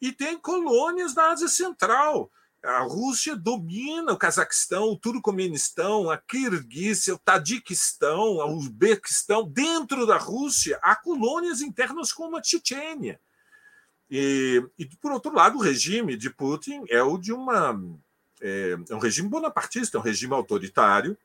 e 0.00 0.12
tem 0.12 0.38
colônias 0.38 1.12
na 1.12 1.32
Ásia 1.32 1.48
Central 1.48 2.30
a 2.66 2.80
Rússia 2.80 3.36
domina 3.36 4.12
o 4.12 4.16
Cazaquistão, 4.16 4.90
o 4.90 4.96
Turcomenistão, 4.96 6.10
a 6.10 6.18
Kirguísia, 6.18 7.14
o 7.14 7.18
Tadiquistão, 7.18 8.38
o 8.38 8.56
Uzbequistão. 8.56 9.48
Dentro 9.48 10.04
da 10.04 10.18
Rússia, 10.18 10.76
há 10.82 10.96
colônias 10.96 11.60
internas 11.60 12.12
como 12.12 12.36
a 12.36 12.42
Chechênia. 12.42 13.20
E, 14.10 14.60
e, 14.76 14.84
por 14.84 15.12
outro 15.12 15.32
lado, 15.32 15.58
o 15.58 15.62
regime 15.62 16.16
de 16.16 16.28
Putin 16.28 16.82
é 16.88 17.00
o 17.00 17.16
de 17.16 17.32
uma. 17.32 17.80
É, 18.40 18.76
é 18.90 18.94
um 18.94 18.98
regime 18.98 19.28
bonapartista, 19.28 19.96
é 19.96 20.00
um 20.00 20.04
regime 20.04 20.34
autoritário. 20.34 21.16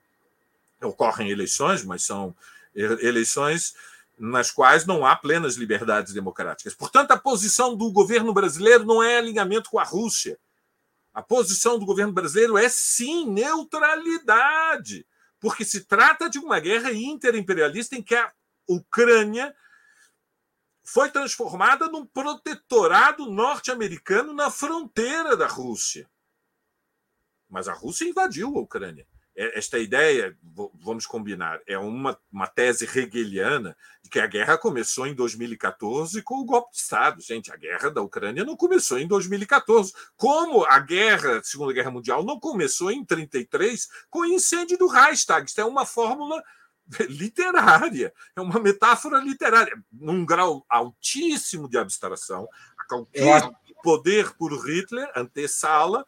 Ocorrem 0.80 1.32
eleições, 1.32 1.84
mas 1.84 2.04
são 2.04 2.36
eleições 2.76 3.74
nas 4.18 4.52
quais 4.52 4.86
não 4.86 5.04
há 5.04 5.16
plenas 5.16 5.56
liberdades 5.56 6.14
democráticas. 6.14 6.76
Portanto, 6.76 7.12
a 7.12 7.18
posição 7.18 7.76
do 7.76 7.92
governo 7.92 8.32
brasileiro 8.32 8.86
não 8.86 9.02
é 9.02 9.18
alinhamento 9.18 9.72
com 9.72 9.80
a 9.80 9.84
Rússia 9.84 10.38
a 11.14 11.22
posição 11.22 11.78
do 11.78 11.86
governo 11.86 12.14
brasileiro 12.14 12.58
é 12.58 12.70
sim 12.70 13.30
neutralidade, 13.30 15.06
porque 15.40 15.66
se 15.66 15.86
trata 15.86 16.30
de 16.30 16.40
uma 16.40 16.60
guerra 16.60 16.92
interimperialista 16.94 17.96
em 17.96 18.04
que 18.04 18.16
a 18.16 18.32
Ucrânia 18.68 19.54
foi 20.84 21.10
transformada 21.10 21.88
num 21.88 22.06
protetorado 22.06 23.30
norte-americano 23.30 24.34
na 24.34 24.50
fronteira 24.50 25.36
da 25.36 25.48
Rússia. 25.48 26.10
Mas 27.50 27.68
a 27.68 27.74
Rússia 27.74 28.08
invadiu 28.08 28.58
a 28.58 28.62
Ucrânia. 28.62 29.08
É, 29.36 29.58
esta 29.58 29.80
ideia, 29.80 30.38
vamos 30.82 31.06
combinar, 31.06 31.62
é 31.66 31.78
uma, 31.78 32.18
uma 32.32 32.48
tese 32.48 32.86
hegeliana 32.86 33.76
de 34.04 34.10
que 34.10 34.20
a 34.20 34.28
guerra 34.28 34.58
começou 34.58 35.08
em 35.08 35.14
2014 35.14 36.22
com 36.22 36.36
o 36.36 36.46
golpe 36.46 36.72
de 36.72 36.78
Estado. 36.78 37.22
Gente, 37.22 37.52
a 37.52 37.56
guerra 37.56 37.90
da 37.90 38.02
Ucrânia 38.02 38.44
não 38.44 38.58
começou 38.58 39.00
em 39.00 39.08
2014. 39.08 39.94
Como 40.18 40.66
a 40.66 40.80
guerra, 40.80 41.40
a 41.40 41.44
Segunda 41.44 41.74
Guerra 41.74 41.92
Mundial, 41.92 42.24
não 42.24 42.40
começou 42.40 42.92
em 42.92 43.06
33 43.06 43.88
com 44.10 44.20
o 44.20 44.26
incêndio 44.26 44.78
do 44.78 44.88
Reichstag. 44.88 45.50
Isso 45.50 45.62
é 45.62 45.66
uma 45.66 45.86
fórmula 45.86 46.44
literária, 47.08 48.14
é 48.36 48.42
uma 48.42 48.60
metáfora 48.60 49.20
literária, 49.20 49.74
num 49.92 50.26
grau 50.26 50.66
altíssimo 50.70 51.70
de 51.70 51.78
abstração. 51.78 52.48
Qualquer 52.90 53.50
poder 53.82 54.32
por 54.34 54.52
Hitler 54.54 55.10
antessala 55.16 56.06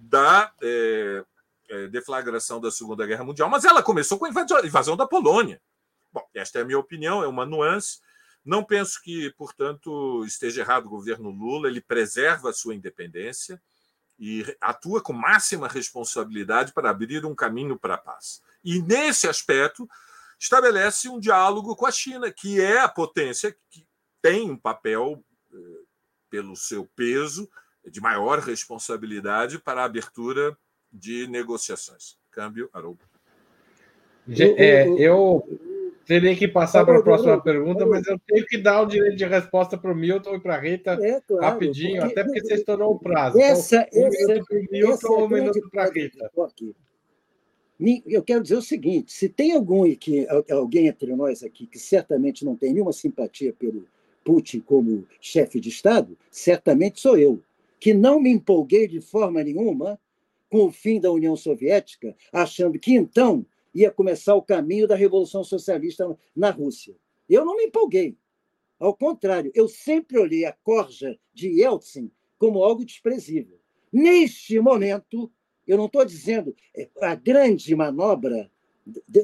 da. 0.00 0.52
É, 0.62 1.24
é, 1.24 1.24
deflagração 1.90 2.60
da 2.60 2.70
Segunda 2.70 3.06
Guerra 3.06 3.24
Mundial, 3.24 3.48
mas 3.48 3.64
ela 3.64 3.82
começou 3.82 4.18
com 4.18 4.26
a 4.26 4.30
invasão 4.64 4.96
da 4.96 5.06
Polônia. 5.06 5.60
Bom, 6.12 6.26
esta 6.34 6.58
é 6.58 6.62
a 6.62 6.64
minha 6.64 6.78
opinião, 6.78 7.22
é 7.22 7.28
uma 7.28 7.46
nuance. 7.46 8.00
Não 8.44 8.64
penso 8.64 9.00
que, 9.02 9.30
portanto, 9.36 10.24
esteja 10.24 10.62
errado 10.62 10.86
o 10.86 10.90
governo 10.90 11.30
Lula, 11.30 11.68
ele 11.68 11.80
preserva 11.80 12.50
a 12.50 12.52
sua 12.52 12.74
independência 12.74 13.62
e 14.18 14.44
atua 14.60 15.00
com 15.00 15.12
máxima 15.12 15.68
responsabilidade 15.68 16.72
para 16.72 16.90
abrir 16.90 17.24
um 17.24 17.34
caminho 17.34 17.78
para 17.78 17.94
a 17.94 17.98
paz. 17.98 18.42
E, 18.64 18.82
nesse 18.82 19.28
aspecto, 19.28 19.88
estabelece 20.38 21.08
um 21.08 21.20
diálogo 21.20 21.76
com 21.76 21.86
a 21.86 21.90
China, 21.90 22.30
que 22.30 22.60
é 22.60 22.80
a 22.80 22.88
potência 22.88 23.56
que 23.70 23.86
tem 24.20 24.50
um 24.50 24.56
papel, 24.56 25.24
eh, 25.52 25.82
pelo 26.28 26.56
seu 26.56 26.86
peso, 26.94 27.50
de 27.86 28.00
maior 28.00 28.38
responsabilidade 28.38 29.58
para 29.58 29.82
a 29.82 29.84
abertura 29.84 30.56
de 30.92 31.26
negociações. 31.26 32.16
Câmbio, 32.30 32.68
Haroldo. 32.72 33.04
É, 34.28 34.88
eu 34.98 35.42
teria 36.04 36.34
que 36.36 36.46
passar 36.46 36.84
para 36.84 36.98
a 36.98 37.02
próxima 37.02 37.40
pergunta, 37.40 37.86
mas 37.86 38.06
eu 38.06 38.18
tenho 38.26 38.44
que 38.46 38.58
dar 38.58 38.82
o 38.82 38.86
direito 38.86 39.16
de 39.16 39.24
resposta 39.24 39.76
para 39.78 39.92
o 39.92 39.94
Milton 39.94 40.36
e 40.36 40.40
para 40.40 40.56
a 40.56 40.58
Rita 40.58 40.92
é, 41.00 41.20
claro, 41.20 41.44
rapidinho, 41.44 42.00
porque, 42.00 42.12
até 42.12 42.24
porque 42.24 42.40
você 42.40 42.54
estourou 42.54 42.94
o 42.94 42.98
prazo. 42.98 43.38
Essa, 43.38 43.86
então, 43.92 44.02
um 44.02 44.06
essa, 44.06 44.26
minuto 44.26 44.46
para 44.46 44.58
o 44.58 44.70
Milton, 44.70 45.24
um 45.24 45.28
minuto 45.28 45.70
para 45.70 45.84
a 45.84 45.90
Rita. 45.90 46.30
Eu 48.06 48.22
quero 48.22 48.42
dizer 48.42 48.56
o 48.56 48.62
seguinte: 48.62 49.12
se 49.12 49.28
tem 49.28 49.52
algum 49.52 49.94
que, 49.94 50.26
alguém 50.50 50.88
entre 50.88 51.14
nós 51.14 51.42
aqui 51.42 51.66
que 51.66 51.78
certamente 51.78 52.44
não 52.44 52.56
tem 52.56 52.72
nenhuma 52.72 52.92
simpatia 52.92 53.52
pelo 53.52 53.86
Putin 54.24 54.60
como 54.60 55.06
chefe 55.20 55.58
de 55.58 55.70
Estado, 55.70 56.16
certamente 56.30 57.00
sou 57.00 57.16
eu, 57.16 57.40
que 57.78 57.94
não 57.94 58.20
me 58.20 58.30
empolguei 58.30 58.86
de 58.86 59.00
forma 59.00 59.42
nenhuma 59.42 59.98
com 60.50 60.66
o 60.66 60.72
fim 60.72 61.00
da 61.00 61.10
União 61.10 61.36
Soviética, 61.36 62.14
achando 62.32 62.78
que 62.78 62.92
então 62.92 63.46
ia 63.72 63.90
começar 63.90 64.34
o 64.34 64.42
caminho 64.42 64.86
da 64.86 64.96
Revolução 64.96 65.44
Socialista 65.44 66.18
na 66.34 66.50
Rússia. 66.50 66.94
Eu 67.28 67.44
não 67.44 67.56
me 67.56 67.64
empolguei. 67.64 68.18
Ao 68.78 68.94
contrário, 68.94 69.52
eu 69.54 69.68
sempre 69.68 70.18
olhei 70.18 70.44
a 70.44 70.52
corja 70.52 71.16
de 71.32 71.48
Yeltsin 71.48 72.10
como 72.36 72.64
algo 72.64 72.84
desprezível. 72.84 73.60
Neste 73.92 74.58
momento, 74.58 75.30
eu 75.66 75.76
não 75.76 75.86
estou 75.86 76.04
dizendo 76.04 76.56
é, 76.76 76.88
a 77.00 77.14
grande 77.14 77.74
manobra 77.76 78.50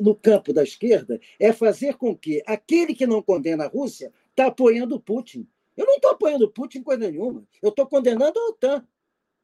no 0.00 0.14
campo 0.14 0.52
da 0.52 0.62
esquerda 0.62 1.20
é 1.40 1.52
fazer 1.52 1.96
com 1.96 2.16
que 2.16 2.42
aquele 2.46 2.94
que 2.94 3.06
não 3.06 3.22
condena 3.22 3.64
a 3.64 3.68
Rússia 3.68 4.12
está 4.30 4.46
apoiando 4.46 5.00
Putin. 5.00 5.48
Eu 5.76 5.86
não 5.86 5.96
estou 5.96 6.12
apoiando 6.12 6.50
Putin 6.50 6.82
coisa 6.82 7.10
nenhuma. 7.10 7.44
Eu 7.60 7.70
estou 7.70 7.86
condenando 7.86 8.38
a 8.38 8.48
OTAN. 8.48 8.86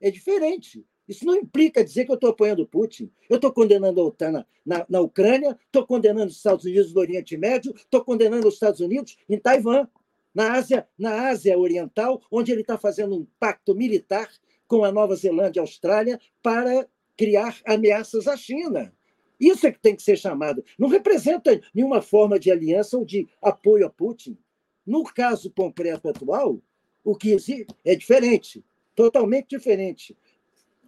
É 0.01 0.11
diferente. 0.11 0.85
Isso 1.13 1.27
não 1.27 1.37
implica 1.37 1.85
dizer 1.85 2.07
que 2.07 2.11
eu 2.11 2.15
estou 2.15 2.31
apoiando 2.31 2.67
Putin. 2.67 3.11
Eu 3.29 3.37
estou 3.37 3.53
condenando 3.53 4.01
a 4.01 4.05
OTAN 4.05 4.33
na, 4.33 4.47
na, 4.65 4.87
na 4.89 5.01
Ucrânia, 5.01 5.59
estou 5.67 5.87
condenando 5.87 6.29
os 6.29 6.37
Estados 6.37 6.65
Unidos 6.65 6.95
no 6.95 7.01
Oriente 7.01 7.37
Médio, 7.37 7.75
estou 7.77 8.03
condenando 8.03 8.49
os 8.49 8.55
Estados 8.55 8.81
Unidos 8.81 9.19
em 9.29 9.39
Taiwan, 9.39 9.87
na 10.35 10.55
Ásia, 10.55 10.89
na 10.99 11.29
Ásia 11.29 11.59
Oriental, 11.59 12.23
onde 12.31 12.51
ele 12.51 12.63
está 12.63 12.79
fazendo 12.79 13.15
um 13.15 13.27
pacto 13.39 13.75
militar 13.75 14.27
com 14.67 14.85
a 14.85 14.91
Nova 14.91 15.15
Zelândia 15.15 15.59
e 15.59 15.61
a 15.61 15.65
Austrália 15.65 16.19
para 16.43 16.89
criar 17.15 17.61
ameaças 17.67 18.27
à 18.27 18.35
China. 18.35 18.91
Isso 19.39 19.67
é 19.67 19.73
que 19.73 19.81
tem 19.81 19.95
que 19.95 20.03
ser 20.03 20.17
chamado. 20.17 20.65
Não 20.79 20.89
representa 20.89 21.61
nenhuma 21.75 22.01
forma 22.01 22.39
de 22.39 22.51
aliança 22.51 22.97
ou 22.97 23.05
de 23.05 23.29
apoio 23.43 23.85
a 23.85 23.91
Putin. 23.91 24.39
No 24.87 25.05
caso 25.05 25.51
concreto 25.51 26.09
atual, 26.09 26.59
o 27.05 27.15
que 27.15 27.33
existe 27.33 27.67
é 27.85 27.95
diferente, 27.95 28.65
totalmente 28.95 29.51
diferente 29.51 30.17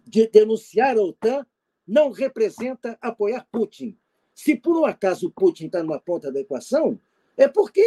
de 0.05 0.27
denunciar 0.27 0.97
a 0.97 1.01
OTAN 1.01 1.45
não 1.87 2.11
representa 2.11 2.97
apoiar 3.01 3.47
Putin. 3.51 3.97
Se 4.33 4.55
por 4.55 4.77
um 4.77 4.85
acaso 4.85 5.31
Putin 5.31 5.67
está 5.67 5.81
numa 5.81 5.99
ponta 5.99 6.31
da 6.31 6.39
equação, 6.39 6.99
é 7.37 7.47
porque 7.47 7.83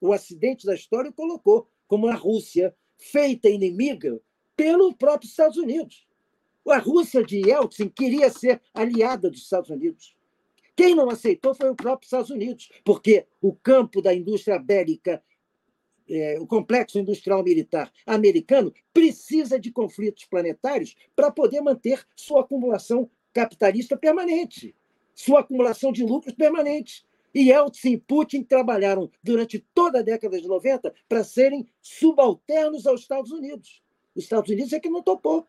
o 0.00 0.12
acidente 0.12 0.66
da 0.66 0.74
história 0.74 1.12
colocou 1.12 1.68
como 1.86 2.08
a 2.08 2.14
Rússia 2.14 2.74
feita 2.96 3.48
inimiga 3.48 4.20
pelo 4.56 4.94
próprio 4.94 5.28
Estados 5.28 5.56
Unidos. 5.56 6.06
A 6.68 6.78
Rússia 6.78 7.24
de 7.24 7.38
Yeltsin 7.38 7.88
queria 7.88 8.30
ser 8.30 8.60
aliada 8.74 9.30
dos 9.30 9.40
Estados 9.40 9.70
Unidos. 9.70 10.14
Quem 10.76 10.94
não 10.94 11.10
aceitou 11.10 11.54
foi 11.54 11.70
o 11.70 11.74
próprio 11.74 12.06
Estados 12.06 12.30
Unidos, 12.30 12.70
porque 12.84 13.26
o 13.40 13.54
campo 13.54 14.00
da 14.00 14.14
indústria 14.14 14.58
bélica 14.58 15.22
é, 16.10 16.38
o 16.40 16.46
complexo 16.46 16.98
industrial 16.98 17.42
militar 17.42 17.90
americano 18.04 18.72
precisa 18.92 19.58
de 19.58 19.70
conflitos 19.70 20.24
planetários 20.24 20.96
para 21.14 21.30
poder 21.30 21.60
manter 21.60 22.04
sua 22.16 22.40
acumulação 22.40 23.08
capitalista 23.32 23.96
permanente, 23.96 24.74
sua 25.14 25.40
acumulação 25.40 25.92
de 25.92 26.04
lucros 26.04 26.34
permanente. 26.34 27.04
E 27.32 27.50
Yeltsin 27.50 27.92
e 27.92 27.96
Putin 27.96 28.42
trabalharam 28.42 29.08
durante 29.22 29.64
toda 29.72 30.00
a 30.00 30.02
década 30.02 30.40
de 30.40 30.48
90 30.48 30.92
para 31.08 31.22
serem 31.22 31.64
subalternos 31.80 32.88
aos 32.88 33.02
Estados 33.02 33.30
Unidos. 33.30 33.80
Os 34.16 34.24
Estados 34.24 34.50
Unidos 34.50 34.72
é 34.72 34.80
que 34.80 34.90
não 34.90 35.00
topou. 35.00 35.46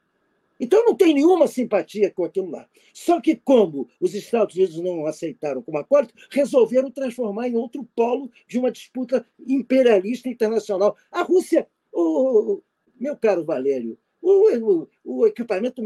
Então, 0.64 0.86
não 0.86 0.96
tem 0.96 1.12
nenhuma 1.12 1.48
simpatia 1.48 2.12
com 2.12 2.24
aquilo 2.24 2.52
lá. 2.52 2.70
Só 2.94 3.20
que, 3.20 3.36
como 3.36 3.90
os 4.00 4.14
Estados 4.14 4.56
Unidos 4.56 4.80
não 4.80 5.08
aceitaram 5.08 5.64
como 5.64 5.80
acordo, 5.80 6.14
resolveram 6.30 6.92
transformar 6.92 7.48
em 7.48 7.56
outro 7.56 7.84
polo 7.96 8.30
de 8.48 8.60
uma 8.60 8.72
disputa 8.72 9.26
imperialista 9.40 10.30
internacional. 10.30 10.96
A 11.12 11.24
Rússia, 11.24 11.68
o, 11.92 12.62
meu 12.96 13.18
caro 13.18 13.44
Valério, 13.44 13.98
o, 14.22 14.84
o, 14.84 14.88
o 15.04 15.26
equipamento 15.26 15.82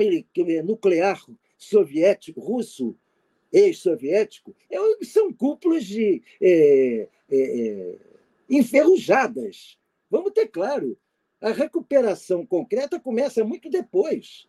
nuclear 0.65 1.23
soviético, 1.57 2.41
russo, 2.41 2.97
ex-soviético, 3.53 4.53
é 4.69 4.78
são 5.05 5.32
cúpulas 5.32 5.86
de 5.86 6.21
é, 6.41 7.07
é, 7.30 7.38
é, 7.38 7.95
enferrujadas. 8.49 9.78
Vamos 10.11 10.34
ter 10.34 10.47
claro, 10.47 10.97
a 11.39 11.51
recuperação 11.51 12.45
concreta 12.45 12.99
começa 12.99 13.41
muito 13.41 13.69
depois. 13.69 14.45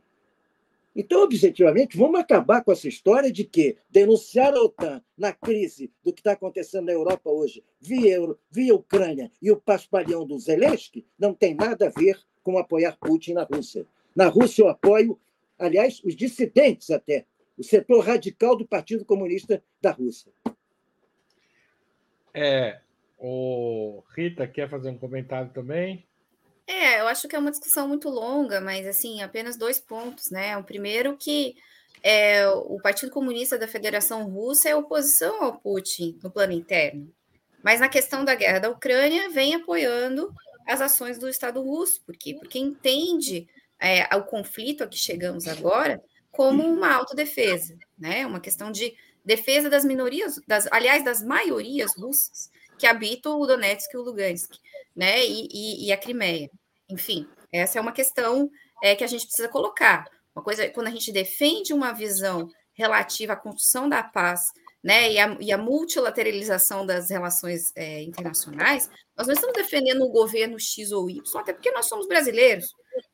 Então, 0.99 1.23
objetivamente, 1.23 1.95
vamos 1.95 2.19
acabar 2.19 2.65
com 2.65 2.73
essa 2.73 2.89
história 2.89 3.31
de 3.31 3.45
que 3.45 3.77
denunciar 3.91 4.55
a 4.55 4.63
OTAN 4.63 5.03
na 5.15 5.31
crise 5.31 5.93
do 6.03 6.11
que 6.11 6.21
está 6.21 6.33
acontecendo 6.33 6.87
na 6.87 6.93
Europa 6.93 7.29
hoje, 7.29 7.63
via, 7.79 8.15
Euro, 8.15 8.39
via 8.51 8.75
Ucrânia 8.75 9.31
e 9.43 9.51
o 9.51 9.61
paspalhão 9.61 10.27
do 10.27 10.39
Zelensky, 10.39 11.07
não 11.19 11.35
tem 11.35 11.55
nada 11.55 11.89
a 11.89 11.91
ver 11.91 12.19
com 12.43 12.57
apoiar 12.57 12.97
Putin 12.99 13.35
na 13.35 13.43
Rússia. 13.43 13.87
Na 14.15 14.29
Rússia, 14.29 14.63
eu 14.63 14.69
apoio, 14.71 15.21
aliás, 15.59 16.01
os 16.03 16.17
dissidentes 16.17 16.89
até, 16.89 17.27
o 17.59 17.63
setor 17.63 18.03
radical 18.03 18.57
do 18.57 18.67
Partido 18.67 19.05
Comunista 19.05 19.63
da 19.83 19.91
Rússia. 19.91 20.33
É, 22.33 22.81
o 23.19 24.03
Rita 24.15 24.47
quer 24.49 24.71
fazer 24.71 24.89
um 24.89 24.97
comentário 24.99 25.51
também? 25.53 26.07
É, 26.67 27.01
eu 27.01 27.07
acho 27.07 27.29
que 27.29 27.37
é 27.37 27.39
uma 27.39 27.51
discussão 27.51 27.87
muito 27.87 28.09
longa, 28.09 28.61
mas 28.61 28.87
assim, 28.87 29.23
apenas 29.23 29.57
dois 29.57 29.79
pontos, 29.79 30.31
né? 30.31 30.57
O 30.57 30.65
primeiro 30.65 31.17
que 31.17 31.55
é, 32.03 32.47
o 32.49 32.81
Partido 32.81 33.13
Comunista 33.13 33.57
da 33.57 33.69
Federação 33.69 34.29
Russa 34.29 34.69
é 34.69 34.75
oposição 34.75 35.43
ao 35.43 35.59
Putin 35.61 36.19
no 36.23 36.31
plano 36.31 36.53
interno. 36.53 37.13
Mas 37.63 37.81
na 37.81 37.89
questão 37.89 38.25
da 38.25 38.35
guerra 38.35 38.59
da 38.59 38.71
Ucrânia, 38.71 39.31
vem 39.31 39.55
apoiando 39.55 40.33
as 40.67 40.81
ações 40.81 41.19
do 41.19 41.29
Estado 41.29 41.63
russo. 41.63 42.03
Por 42.05 42.17
quê? 42.17 42.35
Porque 42.35 42.59
entende 42.59 43.49
é, 43.81 44.05
o 44.17 44.25
conflito 44.25 44.83
a 44.83 44.89
que 44.89 44.99
chegamos 44.99 45.47
agora 45.47 46.03
como 46.33 46.65
uma 46.65 46.93
autodefesa, 46.93 47.77
né? 47.97 48.27
Uma 48.27 48.41
questão 48.41 48.73
de 48.73 48.95
defesa 49.25 49.71
das 49.71 49.85
minorias, 49.85 50.41
das, 50.47 50.69
aliás, 50.71 51.05
das 51.05 51.23
maiorias 51.23 51.97
russas 51.97 52.51
que 52.79 52.87
habitam 52.87 53.41
o 53.41 53.47
Donetsk 53.47 53.93
e 53.95 53.97
o 53.97 54.03
Lugansk 54.03 54.53
né? 54.97 55.25
E, 55.27 55.49
e, 55.53 55.87
e 55.87 55.93
a 55.93 55.97
Crimeia. 55.97 56.51
Enfim, 56.89 57.29
essa 57.53 57.79
é 57.79 57.81
uma 57.81 57.93
questão 57.93 58.51
é, 58.83 58.97
que 58.97 59.05
a 59.05 59.07
gente 59.07 59.27
precisa 59.27 59.49
colocar. 59.49 60.09
Uma 60.35 60.43
coisa, 60.43 60.69
quando 60.71 60.87
a 60.87 60.91
gente 60.91 61.13
defende 61.13 61.75
uma 61.75 61.93
visão 61.93 62.49
relativa 62.73 63.35
à 63.35 63.37
construção 63.37 63.89
da 63.89 64.03
paz, 64.03 64.41
né, 64.83 65.13
e 65.13 65.19
a, 65.19 65.37
e 65.41 65.53
a 65.53 65.59
multilateralização 65.59 66.87
das 66.87 67.11
relações 67.11 67.73
é, 67.75 68.03
internacionais, 68.03 68.89
nós 69.17 69.27
não 69.27 69.35
estamos 69.35 69.57
defendendo 69.57 70.03
o 70.03 70.13
governo 70.13 70.59
X 70.61 70.93
ou 70.93 71.11
Y, 71.11 71.41
até 71.41 71.53
porque 71.53 71.73
nós 71.73 71.87
somos 71.87 72.07
brasileiros. 72.07 72.67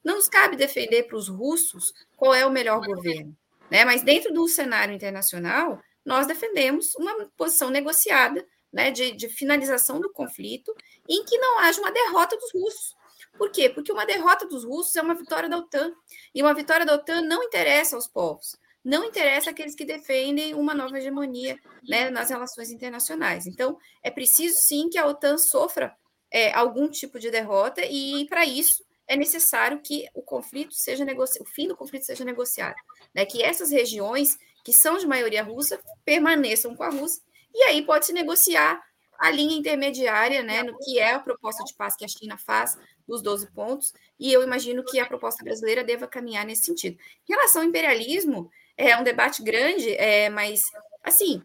Não 0.05 0.17
nos 0.17 0.29
cabe 0.29 0.57
defender 0.57 1.05
para 1.05 1.17
os 1.17 1.29
russos 1.29 1.93
qual 2.17 2.35
é 2.35 2.45
o 2.45 2.51
melhor 2.51 2.85
governo, 2.85 3.35
né? 3.71 3.85
Mas 3.85 4.03
dentro 4.03 4.33
do 4.33 4.47
cenário 4.47 4.95
internacional, 4.95 5.81
nós 6.05 6.27
defendemos 6.27 6.95
uma 6.97 7.31
posição 7.37 7.71
negociada 7.71 8.45
né, 8.73 8.91
de, 8.91 9.13
de 9.13 9.29
finalização 9.29 10.01
do 10.01 10.11
conflito, 10.11 10.75
em 11.09 11.25
que 11.25 11.37
não 11.39 11.59
haja 11.59 11.81
uma 11.81 11.93
derrota 11.93 12.37
dos 12.37 12.53
russos. 12.53 12.97
Por 13.37 13.51
quê? 13.51 13.69
Porque 13.69 13.93
uma 13.93 14.07
derrota 14.07 14.47
dos 14.47 14.65
russos 14.65 14.95
é 14.97 15.03
uma 15.03 15.15
vitória 15.15 15.49
da 15.49 15.59
OTAN. 15.59 15.93
E 16.35 16.43
uma 16.43 16.55
vitória 16.55 16.87
da 16.87 16.95
OTAN 16.95 17.23
não 17.23 17.43
interessa 17.43 17.97
aos 17.97 18.07
povos, 18.07 18.57
não 18.85 19.05
interessa 19.05 19.51
aqueles 19.51 19.75
que 19.75 19.85
defendem 19.85 20.55
uma 20.55 20.75
nova 20.75 20.99
hegemonia 20.99 21.59
né, 21.89 22.11
nas 22.11 22.31
relações 22.31 22.71
internacionais. 22.71 23.47
Então, 23.47 23.79
é 24.03 24.11
preciso 24.11 24.57
sim 24.59 24.89
que 24.89 24.99
a 24.99 25.07
OTAN 25.07 25.39
sofra 25.39 25.95
é, 26.31 26.53
algum 26.53 26.89
tipo 26.89 27.19
de 27.19 27.31
derrota, 27.31 27.83
e 27.85 28.27
para 28.29 28.45
isso 28.45 28.85
é 29.07 29.17
necessário 29.17 29.81
que 29.81 30.07
o 30.15 30.23
conflito 30.23 30.75
seja 30.75 31.05
negociado, 31.05 31.43
o 31.47 31.51
fim 31.51 31.69
do 31.69 31.77
conflito 31.77 32.07
seja 32.07 32.25
negociado. 32.25 32.77
Né, 33.15 33.27
que 33.27 33.43
essas 33.43 33.71
regiões 33.71 34.39
que 34.65 34.73
são 34.73 34.97
de 34.97 35.07
maioria 35.07 35.43
russa 35.43 35.81
permaneçam 36.05 36.75
com 36.75 36.83
a 36.83 36.89
Rússia 36.89 37.23
e 37.55 37.63
aí 37.65 37.85
pode-se 37.85 38.13
negociar 38.13 38.83
a 39.19 39.31
linha 39.31 39.57
intermediária, 39.57 40.43
né, 40.43 40.63
no 40.65 40.77
que 40.79 40.99
é 40.99 41.13
a 41.13 41.21
proposta 41.21 41.63
de 41.65 41.75
paz 41.75 41.95
que 41.95 42.05
a 42.05 42.09
China 42.09 42.37
faz, 42.37 42.77
dos 43.07 43.23
12 43.23 43.53
pontos, 43.53 43.93
e 44.19 44.33
eu 44.33 44.43
imagino 44.43 44.85
que 44.85 44.99
a 44.99 45.07
proposta 45.07 45.45
brasileira 45.45 45.85
deva 45.85 46.09
caminhar 46.09 46.45
nesse 46.45 46.65
sentido. 46.65 46.99
Em 47.29 47.33
relação 47.33 47.63
ao 47.63 47.69
imperialismo, 47.69 48.51
é 48.77 48.97
um 48.97 49.05
debate 49.05 49.43
grande, 49.43 49.95
é, 49.95 50.29
mas, 50.29 50.61
assim, 51.05 51.41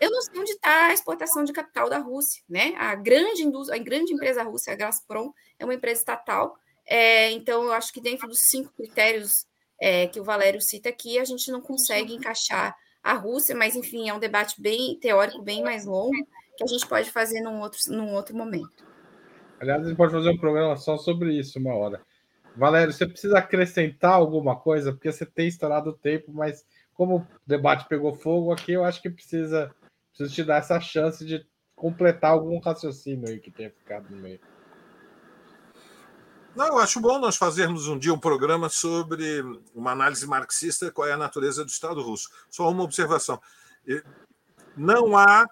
eu 0.00 0.10
não 0.10 0.22
sei 0.22 0.40
onde 0.40 0.52
está 0.52 0.86
a 0.86 0.94
exportação 0.94 1.44
de 1.44 1.52
capital 1.52 1.90
da 1.90 1.98
Rússia, 1.98 2.42
né? 2.48 2.72
A 2.78 2.94
grande, 2.94 3.42
indústria, 3.42 3.78
a 3.78 3.84
grande 3.84 4.14
empresa 4.14 4.42
russa, 4.42 4.72
a 4.72 4.74
Gazprom, 4.74 5.30
é 5.58 5.64
uma 5.64 5.74
empresa 5.74 6.00
estatal, 6.00 6.56
é, 6.86 7.30
então 7.32 7.64
eu 7.64 7.72
acho 7.72 7.92
que 7.92 8.00
dentro 8.00 8.26
dos 8.26 8.40
cinco 8.48 8.72
critérios 8.74 9.46
é, 9.80 10.06
que 10.06 10.20
o 10.20 10.24
Valério 10.24 10.60
cita 10.60 10.88
aqui, 10.88 11.18
a 11.18 11.24
gente 11.24 11.50
não 11.50 11.60
consegue 11.60 12.14
encaixar 12.14 12.74
a 13.02 13.14
Rússia, 13.14 13.54
mas 13.54 13.74
enfim, 13.76 14.08
é 14.08 14.14
um 14.14 14.18
debate 14.18 14.60
bem 14.60 14.98
teórico, 14.98 15.42
bem 15.42 15.62
mais 15.62 15.84
longo, 15.84 16.14
que 16.56 16.64
a 16.64 16.66
gente 16.66 16.86
pode 16.86 17.10
fazer 17.10 17.40
num 17.40 17.60
outro, 17.60 17.78
num 17.88 18.14
outro 18.14 18.36
momento. 18.36 18.84
Aliás, 19.58 19.82
a 19.82 19.88
gente 19.88 19.96
pode 19.96 20.12
fazer 20.12 20.30
um 20.30 20.38
programa 20.38 20.76
só 20.76 20.96
sobre 20.96 21.32
isso 21.38 21.58
uma 21.58 21.74
hora. 21.74 22.00
Valério, 22.56 22.92
você 22.92 23.06
precisa 23.06 23.38
acrescentar 23.38 24.12
alguma 24.12 24.56
coisa, 24.56 24.92
porque 24.92 25.10
você 25.10 25.24
tem 25.24 25.48
estourado 25.48 25.90
o 25.90 25.96
tempo, 25.96 26.32
mas 26.32 26.64
como 26.94 27.18
o 27.18 27.26
debate 27.46 27.88
pegou 27.88 28.12
fogo 28.12 28.52
aqui, 28.52 28.72
eu 28.72 28.84
acho 28.84 29.00
que 29.00 29.08
precisa, 29.08 29.74
precisa 30.10 30.34
te 30.34 30.44
dar 30.44 30.58
essa 30.58 30.80
chance 30.80 31.24
de 31.24 31.46
completar 31.74 32.32
algum 32.32 32.58
raciocínio 32.58 33.28
aí 33.28 33.38
que 33.38 33.50
tenha 33.50 33.70
ficado 33.70 34.10
no 34.10 34.20
meio. 34.20 34.40
Não, 36.54 36.66
eu 36.66 36.78
acho 36.78 37.00
bom 37.00 37.18
nós 37.18 37.36
fazermos 37.36 37.86
um 37.86 37.98
dia 37.98 38.12
um 38.12 38.18
programa 38.18 38.68
sobre 38.68 39.40
uma 39.74 39.92
análise 39.92 40.26
marxista, 40.26 40.90
qual 40.90 41.06
é 41.06 41.12
a 41.12 41.16
natureza 41.16 41.64
do 41.64 41.70
Estado 41.70 42.02
russo. 42.02 42.28
Só 42.48 42.68
uma 42.68 42.82
observação. 42.82 43.40
Não 44.76 45.16
há 45.16 45.48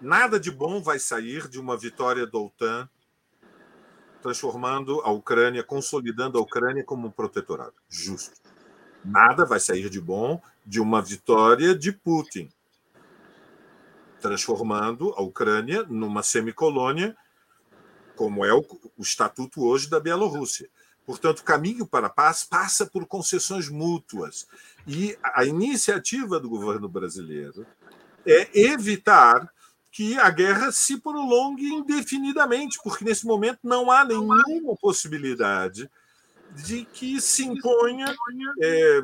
nada 0.00 0.38
de 0.38 0.50
bom 0.50 0.80
vai 0.80 0.98
sair 0.98 1.48
de 1.48 1.58
uma 1.58 1.76
vitória 1.76 2.26
da 2.26 2.38
OTAN 2.38 2.88
transformando 4.22 5.00
a 5.00 5.10
Ucrânia, 5.10 5.64
consolidando 5.64 6.38
a 6.38 6.40
Ucrânia 6.40 6.84
como 6.84 7.08
um 7.08 7.10
protetorado. 7.10 7.74
Justo. 7.88 8.40
Nada 9.04 9.44
vai 9.44 9.58
sair 9.58 9.90
de 9.90 10.00
bom 10.00 10.40
de 10.64 10.80
uma 10.80 11.02
vitória 11.02 11.74
de 11.74 11.90
Putin, 11.90 12.48
transformando 14.20 15.12
a 15.16 15.22
Ucrânia 15.22 15.82
numa 15.88 16.22
semicolônia 16.22 17.16
como 18.16 18.44
é 18.44 18.52
o, 18.52 18.60
o 18.96 19.02
estatuto 19.02 19.64
hoje 19.64 19.88
da 19.88 20.00
Bielorrússia. 20.00 20.68
Portanto, 21.04 21.40
o 21.40 21.44
caminho 21.44 21.86
para 21.86 22.06
a 22.06 22.10
paz 22.10 22.44
passa 22.44 22.86
por 22.86 23.06
concessões 23.06 23.68
mútuas. 23.68 24.46
E 24.86 25.16
a 25.22 25.44
iniciativa 25.44 26.38
do 26.38 26.48
governo 26.48 26.88
brasileiro 26.88 27.66
é 28.24 28.48
evitar 28.60 29.50
que 29.90 30.18
a 30.18 30.30
guerra 30.30 30.72
se 30.72 30.98
prolongue 30.98 31.66
indefinidamente, 31.66 32.78
porque 32.82 33.04
nesse 33.04 33.26
momento 33.26 33.58
não 33.62 33.90
há 33.90 34.04
nenhuma 34.04 34.74
possibilidade 34.80 35.90
de 36.54 36.84
que 36.84 37.20
se 37.20 37.44
imponha 37.44 38.14
é, 38.60 39.00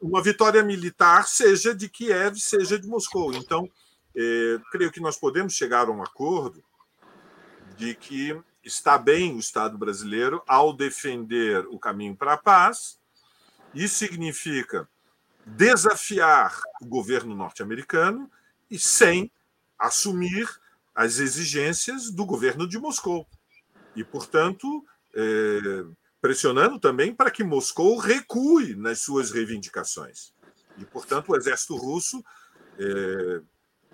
uma 0.00 0.22
vitória 0.22 0.62
militar, 0.62 1.26
seja 1.26 1.74
de 1.74 1.88
Kiev, 1.88 2.38
seja 2.38 2.78
de 2.78 2.86
Moscou. 2.86 3.34
Então, 3.34 3.68
é, 4.14 4.58
creio 4.70 4.90
que 4.90 5.00
nós 5.00 5.16
podemos 5.16 5.54
chegar 5.54 5.88
a 5.88 5.90
um 5.90 6.02
acordo 6.02 6.62
de 7.76 7.94
que 7.94 8.38
está 8.62 8.98
bem 8.98 9.34
o 9.34 9.38
Estado 9.38 9.76
brasileiro 9.78 10.42
ao 10.46 10.72
defender 10.72 11.66
o 11.68 11.78
caminho 11.78 12.16
para 12.16 12.34
a 12.34 12.38
paz. 12.38 12.98
Isso 13.74 13.96
significa 13.96 14.88
desafiar 15.44 16.60
o 16.80 16.86
governo 16.86 17.34
norte-americano 17.34 18.30
e 18.70 18.78
sem 18.78 19.30
assumir 19.78 20.48
as 20.94 21.18
exigências 21.18 22.10
do 22.10 22.26
governo 22.26 22.68
de 22.68 22.78
Moscou. 22.78 23.26
E, 23.96 24.04
portanto, 24.04 24.84
é, 25.14 25.84
pressionando 26.20 26.78
também 26.78 27.14
para 27.14 27.30
que 27.30 27.42
Moscou 27.42 27.96
recue 27.96 28.74
nas 28.76 29.00
suas 29.00 29.30
reivindicações. 29.30 30.32
E, 30.76 30.84
portanto, 30.84 31.30
o 31.30 31.36
exército 31.36 31.76
russo 31.76 32.22
é, 32.78 33.40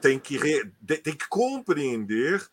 tem, 0.00 0.18
que 0.18 0.36
re, 0.36 0.70
tem 1.02 1.16
que 1.16 1.28
compreender 1.28 2.46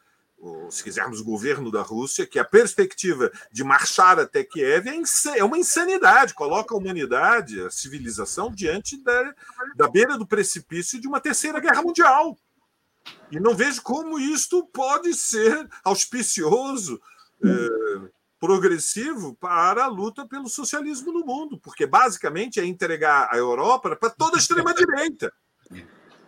se 0.69 0.83
quisermos, 0.83 1.19
o 1.19 1.23
governo 1.23 1.71
da 1.71 1.81
Rússia, 1.81 2.25
que 2.25 2.39
a 2.39 2.45
perspectiva 2.45 3.31
de 3.51 3.63
marchar 3.63 4.19
até 4.19 4.43
Kiev 4.43 4.87
é, 4.87 5.01
é 5.37 5.43
uma 5.43 5.57
insanidade, 5.57 6.33
coloca 6.33 6.73
a 6.73 6.77
humanidade, 6.77 7.61
a 7.61 7.69
civilização, 7.69 8.51
diante 8.51 9.01
da, 9.03 9.33
da 9.75 9.87
beira 9.87 10.17
do 10.17 10.27
precipício 10.27 10.99
de 10.99 11.07
uma 11.07 11.19
terceira 11.19 11.59
guerra 11.59 11.81
mundial. 11.81 12.37
E 13.31 13.39
não 13.39 13.55
vejo 13.55 13.81
como 13.81 14.19
isto 14.19 14.65
pode 14.67 15.13
ser 15.13 15.67
auspicioso, 15.83 16.99
é, 17.43 18.09
progressivo 18.39 19.35
para 19.35 19.85
a 19.85 19.87
luta 19.87 20.27
pelo 20.27 20.49
socialismo 20.49 21.13
no 21.13 21.25
mundo, 21.25 21.57
porque 21.59 21.85
basicamente 21.85 22.59
é 22.59 22.65
entregar 22.65 23.29
a 23.31 23.37
Europa 23.37 23.95
para 23.95 24.09
toda 24.09 24.35
a 24.35 24.39
extrema-direita. 24.39 25.31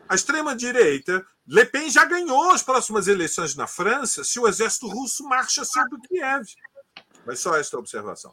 A 0.08 0.16
extrema-direita, 0.16 1.26
Le 1.48 1.66
Pen 1.66 1.90
já 1.90 2.06
ganhou 2.06 2.52
as 2.52 2.62
próximas 2.62 3.08
eleições 3.08 3.56
na 3.56 3.66
França 3.66 4.24
se 4.24 4.40
o 4.40 4.48
exército 4.48 4.88
russo 4.88 5.24
marcha 5.24 5.66
sobre 5.66 6.00
Kiev. 6.08 6.46
Mas 7.26 7.40
só 7.40 7.58
esta 7.58 7.78
observação. 7.78 8.32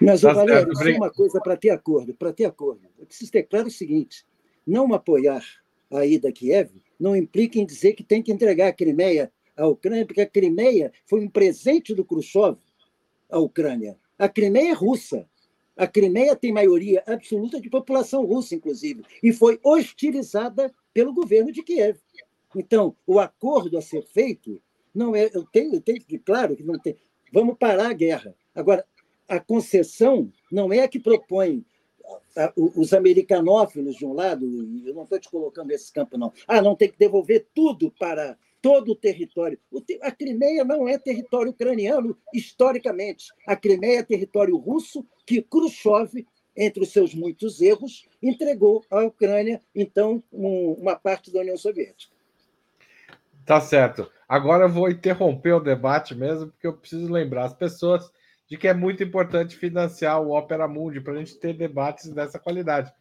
Mas, 0.00 0.24
ô, 0.24 0.34
Valério, 0.34 0.74
só 0.76 0.84
uma 0.90 1.10
coisa 1.10 1.40
para 1.40 1.56
ter 1.56 1.70
acordo. 1.70 2.14
Para 2.14 2.32
ter 2.32 2.46
acordo, 2.46 2.82
eu 2.98 3.06
preciso 3.06 3.30
ter 3.30 3.44
claro 3.44 3.68
o 3.68 3.70
seguinte: 3.70 4.26
não 4.66 4.92
apoiar 4.92 5.44
a 5.90 6.04
ida 6.04 6.28
a 6.28 6.32
Kiev 6.32 6.70
não 6.98 7.14
implica 7.14 7.58
em 7.58 7.66
dizer 7.66 7.92
que 7.92 8.02
tem 8.02 8.22
que 8.22 8.32
entregar 8.32 8.68
a 8.68 8.72
Crimeia 8.72 9.32
à 9.56 9.66
Ucrânia, 9.66 10.04
porque 10.04 10.20
a 10.20 10.26
Crimeia 10.26 10.92
foi 11.06 11.20
um 11.20 11.28
presente 11.28 11.94
do 11.94 12.04
Khrushchev 12.04 12.58
à 13.30 13.38
Ucrânia. 13.38 13.96
A 14.18 14.28
Crimeia 14.28 14.72
é 14.72 14.74
russa. 14.74 15.28
A 15.76 15.86
Crimeia 15.86 16.34
tem 16.34 16.52
maioria 16.52 17.04
absoluta 17.06 17.60
de 17.60 17.70
população 17.70 18.24
russa, 18.24 18.56
inclusive, 18.56 19.04
e 19.22 19.32
foi 19.32 19.60
hostilizada 19.62 20.74
pelo 20.98 21.14
governo 21.14 21.52
de 21.52 21.62
Kiev. 21.62 21.96
Então, 22.56 22.96
o 23.06 23.20
acordo 23.20 23.78
a 23.78 23.80
ser 23.80 24.02
feito 24.02 24.60
não 24.92 25.14
é. 25.14 25.30
Eu 25.32 25.44
tenho, 25.44 25.76
eu 25.76 25.80
tenho 25.80 26.02
claro 26.24 26.56
que 26.56 26.64
não 26.64 26.76
tem. 26.76 26.96
Vamos 27.32 27.56
parar 27.56 27.90
a 27.90 27.92
guerra. 27.92 28.34
Agora, 28.52 28.84
a 29.28 29.38
concessão 29.38 30.28
não 30.50 30.72
é 30.72 30.80
a 30.80 30.88
que 30.88 30.98
propõe 30.98 31.64
os 32.56 32.92
americanófilos 32.92 33.94
de 33.94 34.04
um 34.04 34.12
lado, 34.12 34.44
eu 34.84 34.92
não 34.92 35.04
estou 35.04 35.20
te 35.20 35.30
colocando 35.30 35.68
nesse 35.68 35.92
campo, 35.92 36.18
não. 36.18 36.32
Ah, 36.48 36.60
não 36.60 36.74
tem 36.74 36.90
que 36.90 36.98
devolver 36.98 37.46
tudo 37.54 37.94
para 37.96 38.36
todo 38.60 38.90
o 38.90 38.96
território. 38.96 39.56
A 40.00 40.10
Crimeia 40.10 40.64
não 40.64 40.88
é 40.88 40.98
território 40.98 41.52
ucraniano 41.52 42.18
historicamente. 42.34 43.26
A 43.46 43.54
Crimeia 43.54 44.00
é 44.00 44.02
território 44.02 44.56
russo 44.56 45.06
que 45.24 45.42
Khrushchev, 45.42 46.26
entre 46.58 46.82
os 46.82 46.92
seus 46.92 47.14
muitos 47.14 47.62
erros, 47.62 48.06
entregou 48.20 48.84
à 48.90 49.04
Ucrânia, 49.04 49.62
então, 49.72 50.20
uma 50.32 50.96
parte 50.96 51.32
da 51.32 51.38
União 51.40 51.56
Soviética. 51.56 52.12
Tá 53.46 53.60
certo. 53.60 54.10
Agora 54.28 54.64
eu 54.64 54.68
vou 54.68 54.90
interromper 54.90 55.52
o 55.52 55.60
debate 55.60 56.16
mesmo, 56.16 56.48
porque 56.48 56.66
eu 56.66 56.76
preciso 56.76 57.08
lembrar 57.10 57.44
as 57.44 57.54
pessoas 57.54 58.10
de 58.48 58.56
que 58.56 58.66
é 58.66 58.74
muito 58.74 59.04
importante 59.04 59.56
financiar 59.56 60.20
o 60.20 60.36
Opera 60.36 60.66
Mundi 60.66 61.00
para 61.00 61.12
a 61.12 61.18
gente 61.18 61.38
ter 61.38 61.54
debates 61.54 62.10
dessa 62.10 62.40
qualidade. 62.40 62.92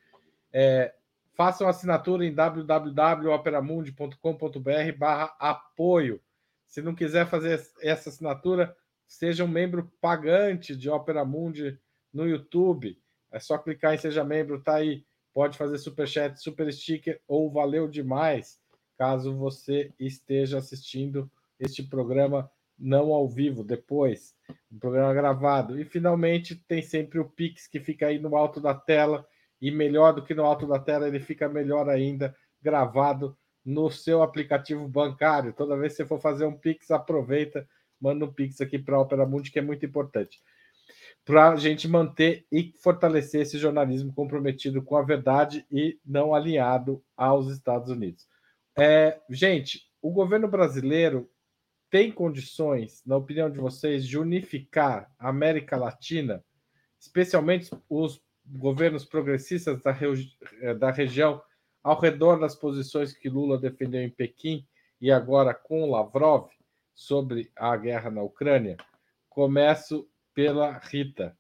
É, 0.53 0.93
façam 1.35 1.67
assinatura 1.67 2.23
em 2.25 2.33
www.operamundi.com.br 2.33 4.97
barra 4.97 5.35
apoio. 5.39 6.21
Se 6.67 6.81
não 6.81 6.93
quiser 6.93 7.25
fazer 7.27 7.59
essa 7.81 8.09
assinatura, 8.09 8.75
seja 9.07 9.43
um 9.43 9.47
membro 9.47 9.91
pagante 9.99 10.75
de 10.75 10.87
Opera 10.89 11.25
Mundi 11.25 11.79
no 12.13 12.27
YouTube. 12.27 13.01
É 13.38 13.39
só 13.39 13.55
clicar 13.55 13.93
em 13.93 13.99
Seja 13.99 14.23
Membro, 14.23 14.63
tá 14.63 14.77
aí. 14.77 15.05
Pode 15.31 15.59
fazer 15.59 15.77
super 15.77 16.07
chat, 16.07 16.41
super 16.41 16.73
sticker 16.73 17.21
ou 17.27 17.51
valeu 17.51 17.88
demais, 17.88 18.59
caso 18.97 19.38
você 19.38 19.93
esteja 19.99 20.57
assistindo 20.57 21.29
este 21.59 21.83
programa 21.83 22.49
não 22.79 23.13
ao 23.13 23.29
vivo, 23.29 23.63
depois, 23.63 24.33
um 24.71 24.79
programa 24.79 25.13
gravado. 25.13 25.79
E 25.79 25.85
finalmente 25.85 26.55
tem 26.55 26.81
sempre 26.81 27.19
o 27.19 27.29
Pix 27.29 27.67
que 27.67 27.79
fica 27.79 28.07
aí 28.07 28.17
no 28.17 28.35
alto 28.35 28.59
da 28.59 28.73
tela, 28.73 29.23
e 29.61 29.69
melhor 29.69 30.13
do 30.15 30.23
que 30.23 30.33
no 30.33 30.43
alto 30.43 30.65
da 30.65 30.79
tela, 30.79 31.07
ele 31.07 31.19
fica 31.19 31.47
melhor 31.47 31.88
ainda 31.88 32.35
gravado 32.59 33.38
no 33.63 33.91
seu 33.91 34.23
aplicativo 34.23 34.88
bancário. 34.88 35.53
Toda 35.53 35.77
vez 35.77 35.93
que 35.93 35.97
você 35.97 36.07
for 36.07 36.19
fazer 36.19 36.45
um 36.45 36.57
Pix, 36.57 36.89
aproveita, 36.89 37.67
manda 38.01 38.25
um 38.25 38.33
Pix 38.33 38.61
aqui 38.61 38.79
para 38.79 38.95
a 38.95 39.01
Opera 39.01 39.27
Mundi, 39.27 39.51
que 39.51 39.59
é 39.59 39.61
muito 39.61 39.85
importante. 39.85 40.39
Para 41.28 41.49
a 41.49 41.55
gente 41.57 41.89
manter 41.89 42.47
e 42.49 42.73
fortalecer 42.82 43.41
esse 43.41 43.57
jornalismo 43.57 44.13
comprometido 44.13 44.82
com 44.82 44.95
a 44.95 45.01
verdade 45.01 45.65
e 45.69 45.99
não 46.05 46.34
alinhado 46.34 47.03
aos 47.17 47.51
Estados 47.51 47.89
Unidos. 47.89 48.25
É, 48.78 49.19
gente, 49.30 49.82
o 50.01 50.09
governo 50.09 50.47
brasileiro 50.47 51.30
tem 51.89 52.13
condições, 52.13 53.03
na 53.05 53.17
opinião 53.17 53.51
de 53.51 53.59
vocês, 53.59 54.07
de 54.07 54.17
unificar 54.17 55.11
a 55.19 55.28
América 55.28 55.75
Latina, 55.75 56.41
especialmente 56.97 57.69
os 57.89 58.21
governos 58.45 59.03
progressistas 59.03 59.82
da, 59.82 59.91
eh, 60.61 60.73
da 60.75 60.91
região, 60.91 61.41
ao 61.84 61.99
redor 61.99 62.39
das 62.39 62.55
posições 62.55 63.11
que 63.11 63.28
Lula 63.28 63.57
defendeu 63.57 64.01
em 64.01 64.09
Pequim 64.09 64.65
e 65.01 65.11
agora 65.11 65.53
com 65.53 65.91
Lavrov 65.91 66.49
sobre 66.95 67.51
a 67.53 67.75
guerra 67.75 68.09
na 68.09 68.21
Ucrânia? 68.21 68.78
Começo 69.28 70.07
pela 70.38 70.77
Rita. 70.77 71.35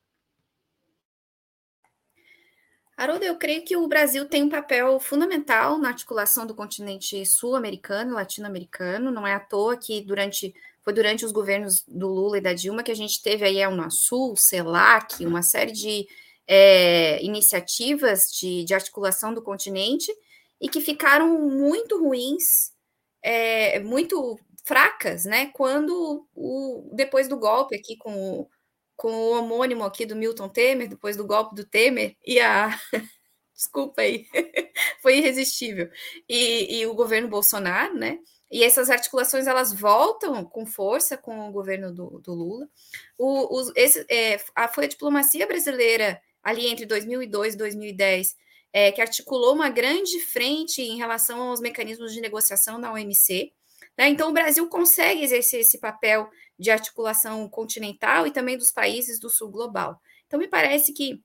Haroldo, 2.97 3.23
eu 3.23 3.37
creio 3.37 3.63
que 3.63 3.77
o 3.77 3.87
Brasil 3.87 4.27
tem 4.27 4.41
um 4.41 4.49
papel 4.49 4.99
fundamental 4.99 5.77
na 5.77 5.89
articulação 5.89 6.47
do 6.47 6.55
continente 6.55 7.23
sul-americano 7.23 8.15
latino-americano. 8.15 9.11
Não 9.11 9.27
é 9.27 9.35
à 9.35 9.39
toa 9.39 9.77
que 9.77 10.01
durante 10.01 10.51
foi 10.83 10.93
durante 10.93 11.23
os 11.23 11.31
governos 11.31 11.83
do 11.87 12.07
Lula 12.07 12.39
e 12.39 12.41
da 12.41 12.53
Dilma 12.53 12.81
que 12.81 12.89
a 12.89 12.95
gente 12.95 13.21
teve 13.21 13.45
aí 13.45 13.61
a 13.61 13.69
Unasul, 13.69 14.35
CELAC, 14.35 15.23
uma 15.27 15.43
série 15.43 15.73
de 15.73 16.07
é, 16.47 17.23
iniciativas 17.23 18.31
de, 18.31 18.63
de, 18.63 18.73
articulação 18.73 19.31
do 19.31 19.43
continente 19.43 20.11
e 20.59 20.67
que 20.67 20.81
ficaram 20.81 21.39
muito 21.47 21.99
ruins, 21.99 22.73
é, 23.21 23.79
muito 23.79 24.39
fracas, 24.65 25.23
né? 25.25 25.51
Quando 25.53 26.27
o, 26.33 26.89
depois 26.95 27.27
do 27.27 27.37
golpe 27.37 27.75
aqui 27.75 27.95
com 27.95 28.39
o 28.39 28.49
com 28.97 29.09
o 29.09 29.37
homônimo 29.37 29.83
aqui 29.85 30.05
do 30.05 30.15
Milton 30.15 30.49
Temer, 30.49 30.89
depois 30.89 31.15
do 31.15 31.25
golpe 31.25 31.55
do 31.55 31.63
Temer, 31.63 32.17
e 32.25 32.39
a. 32.39 32.77
Desculpa 33.55 34.01
aí, 34.01 34.27
foi 35.01 35.17
irresistível. 35.17 35.89
E, 36.29 36.79
e, 36.79 36.85
o 36.85 36.93
governo 36.93 37.27
Bolsonaro, 37.27 37.95
né? 37.95 38.19
E 38.51 38.63
essas 38.63 38.89
articulações 38.89 39.47
elas 39.47 39.73
voltam 39.73 40.45
com 40.45 40.65
força 40.65 41.17
com 41.17 41.49
o 41.49 41.51
governo 41.51 41.91
do, 41.91 42.19
do 42.19 42.33
Lula. 42.33 42.69
O, 43.17 43.57
os, 43.59 43.71
esse, 43.75 44.05
é, 44.09 44.39
a, 44.53 44.67
foi 44.67 44.85
a 44.85 44.89
diplomacia 44.89 45.47
brasileira 45.47 46.21
ali 46.43 46.67
entre 46.67 46.85
2002 46.85 47.55
e 47.55 47.57
2010 47.57 48.35
é, 48.71 48.91
que 48.91 49.01
articulou 49.01 49.55
uma 49.55 49.69
grande 49.69 50.19
frente 50.19 50.81
em 50.83 50.97
relação 50.97 51.41
aos 51.41 51.59
mecanismos 51.59 52.13
de 52.13 52.21
negociação 52.21 52.77
na 52.77 52.93
OMC. 52.93 53.51
Né? 53.97 54.09
Então, 54.09 54.29
o 54.29 54.33
Brasil 54.33 54.67
consegue 54.69 55.23
exercer 55.23 55.61
esse 55.61 55.79
papel 55.79 56.29
de 56.57 56.71
articulação 56.71 57.47
continental 57.49 58.25
e 58.25 58.31
também 58.31 58.57
dos 58.57 58.71
países 58.71 59.19
do 59.19 59.29
sul 59.29 59.49
global. 59.49 60.01
Então, 60.25 60.39
me 60.39 60.47
parece 60.47 60.93
que 60.93 61.21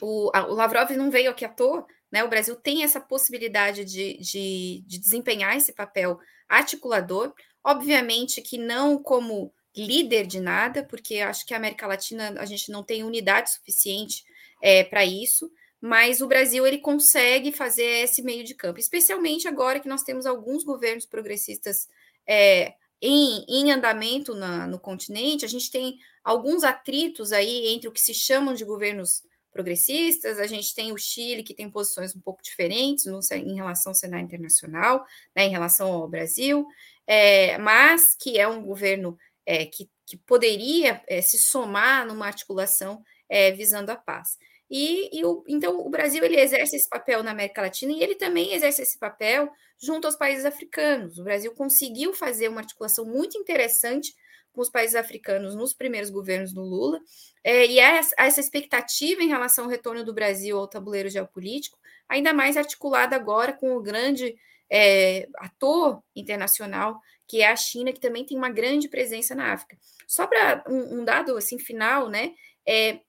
o, 0.00 0.30
a, 0.34 0.46
o 0.46 0.54
Lavrov 0.54 0.90
não 0.92 1.10
veio 1.10 1.30
aqui 1.30 1.44
à 1.44 1.48
toa, 1.48 1.86
né? 2.10 2.22
O 2.24 2.28
Brasil 2.28 2.56
tem 2.56 2.82
essa 2.82 3.00
possibilidade 3.00 3.84
de, 3.84 4.18
de, 4.18 4.84
de 4.86 4.98
desempenhar 4.98 5.56
esse 5.56 5.72
papel 5.72 6.18
articulador, 6.48 7.34
obviamente 7.62 8.40
que 8.40 8.58
não 8.58 9.02
como 9.02 9.52
líder 9.76 10.26
de 10.26 10.40
nada, 10.40 10.84
porque 10.84 11.20
acho 11.20 11.44
que 11.44 11.52
a 11.52 11.56
América 11.56 11.86
Latina 11.86 12.34
a 12.38 12.46
gente 12.46 12.70
não 12.70 12.82
tem 12.82 13.04
unidade 13.04 13.50
suficiente 13.50 14.24
é, 14.62 14.84
para 14.84 15.04
isso, 15.04 15.50
mas 15.80 16.20
o 16.20 16.26
Brasil 16.26 16.66
ele 16.66 16.78
consegue 16.78 17.52
fazer 17.52 18.04
esse 18.04 18.22
meio 18.22 18.42
de 18.42 18.54
campo, 18.54 18.78
especialmente 18.78 19.46
agora 19.46 19.80
que 19.80 19.88
nós 19.88 20.02
temos 20.02 20.24
alguns 20.24 20.64
governos 20.64 21.04
progressistas 21.04 21.88
é, 22.26 22.74
em, 23.00 23.44
em 23.48 23.70
andamento 23.70 24.34
na, 24.34 24.66
no 24.66 24.78
continente, 24.78 25.44
a 25.44 25.48
gente 25.48 25.70
tem 25.70 25.98
alguns 26.24 26.64
atritos 26.64 27.32
aí 27.32 27.68
entre 27.68 27.88
o 27.88 27.92
que 27.92 28.00
se 28.00 28.14
chamam 28.14 28.54
de 28.54 28.64
governos 28.64 29.22
progressistas, 29.52 30.38
a 30.38 30.46
gente 30.46 30.74
tem 30.74 30.92
o 30.92 30.98
Chile, 30.98 31.42
que 31.42 31.54
tem 31.54 31.70
posições 31.70 32.14
um 32.14 32.20
pouco 32.20 32.42
diferentes 32.42 33.06
no, 33.06 33.20
em 33.32 33.54
relação 33.54 33.90
ao 33.90 33.94
cenário 33.94 34.24
internacional, 34.24 35.04
né, 35.34 35.44
em 35.44 35.50
relação 35.50 35.90
ao 35.92 36.06
Brasil, 36.06 36.66
é, 37.06 37.56
mas 37.58 38.14
que 38.14 38.38
é 38.38 38.46
um 38.46 38.62
governo 38.62 39.16
é, 39.46 39.64
que, 39.64 39.88
que 40.04 40.16
poderia 40.16 41.02
é, 41.06 41.22
se 41.22 41.38
somar 41.38 42.06
numa 42.06 42.26
articulação 42.26 43.02
é, 43.28 43.50
visando 43.52 43.90
a 43.90 43.96
paz. 43.96 44.36
E, 44.70 45.16
e 45.16 45.24
o, 45.24 45.44
então 45.46 45.78
o 45.78 45.88
Brasil 45.88 46.24
ele 46.24 46.40
exerce 46.40 46.76
esse 46.76 46.88
papel 46.88 47.22
na 47.22 47.30
América 47.30 47.62
Latina 47.62 47.92
e 47.92 48.02
ele 48.02 48.16
também 48.16 48.52
exerce 48.52 48.82
esse 48.82 48.98
papel 48.98 49.48
junto 49.80 50.06
aos 50.06 50.16
países 50.16 50.44
africanos. 50.44 51.18
O 51.18 51.24
Brasil 51.24 51.54
conseguiu 51.54 52.12
fazer 52.12 52.48
uma 52.48 52.60
articulação 52.60 53.04
muito 53.04 53.38
interessante 53.38 54.12
com 54.52 54.62
os 54.62 54.70
países 54.70 54.96
africanos 54.96 55.54
nos 55.54 55.74
primeiros 55.74 56.08
governos 56.08 56.52
do 56.52 56.62
Lula, 56.62 56.98
é, 57.44 57.66
e 57.66 57.78
há 57.78 58.00
essa 58.16 58.40
expectativa 58.40 59.22
em 59.22 59.28
relação 59.28 59.64
ao 59.64 59.70
retorno 59.70 60.02
do 60.02 60.14
Brasil 60.14 60.58
ao 60.58 60.66
tabuleiro 60.66 61.10
geopolítico, 61.10 61.78
ainda 62.08 62.32
mais 62.32 62.56
articulada 62.56 63.14
agora 63.14 63.52
com 63.52 63.76
o 63.76 63.82
grande 63.82 64.34
é, 64.70 65.28
ator 65.36 66.02
internacional, 66.14 66.98
que 67.28 67.42
é 67.42 67.48
a 67.48 67.56
China, 67.56 67.92
que 67.92 68.00
também 68.00 68.24
tem 68.24 68.36
uma 68.36 68.48
grande 68.48 68.88
presença 68.88 69.34
na 69.34 69.52
África. 69.52 69.76
Só 70.08 70.26
para 70.26 70.64
um, 70.68 71.00
um, 71.00 71.04
dado 71.04 71.36
assim 71.36 71.58
final, 71.58 72.08
né? 72.08 72.32
É, 72.66 73.00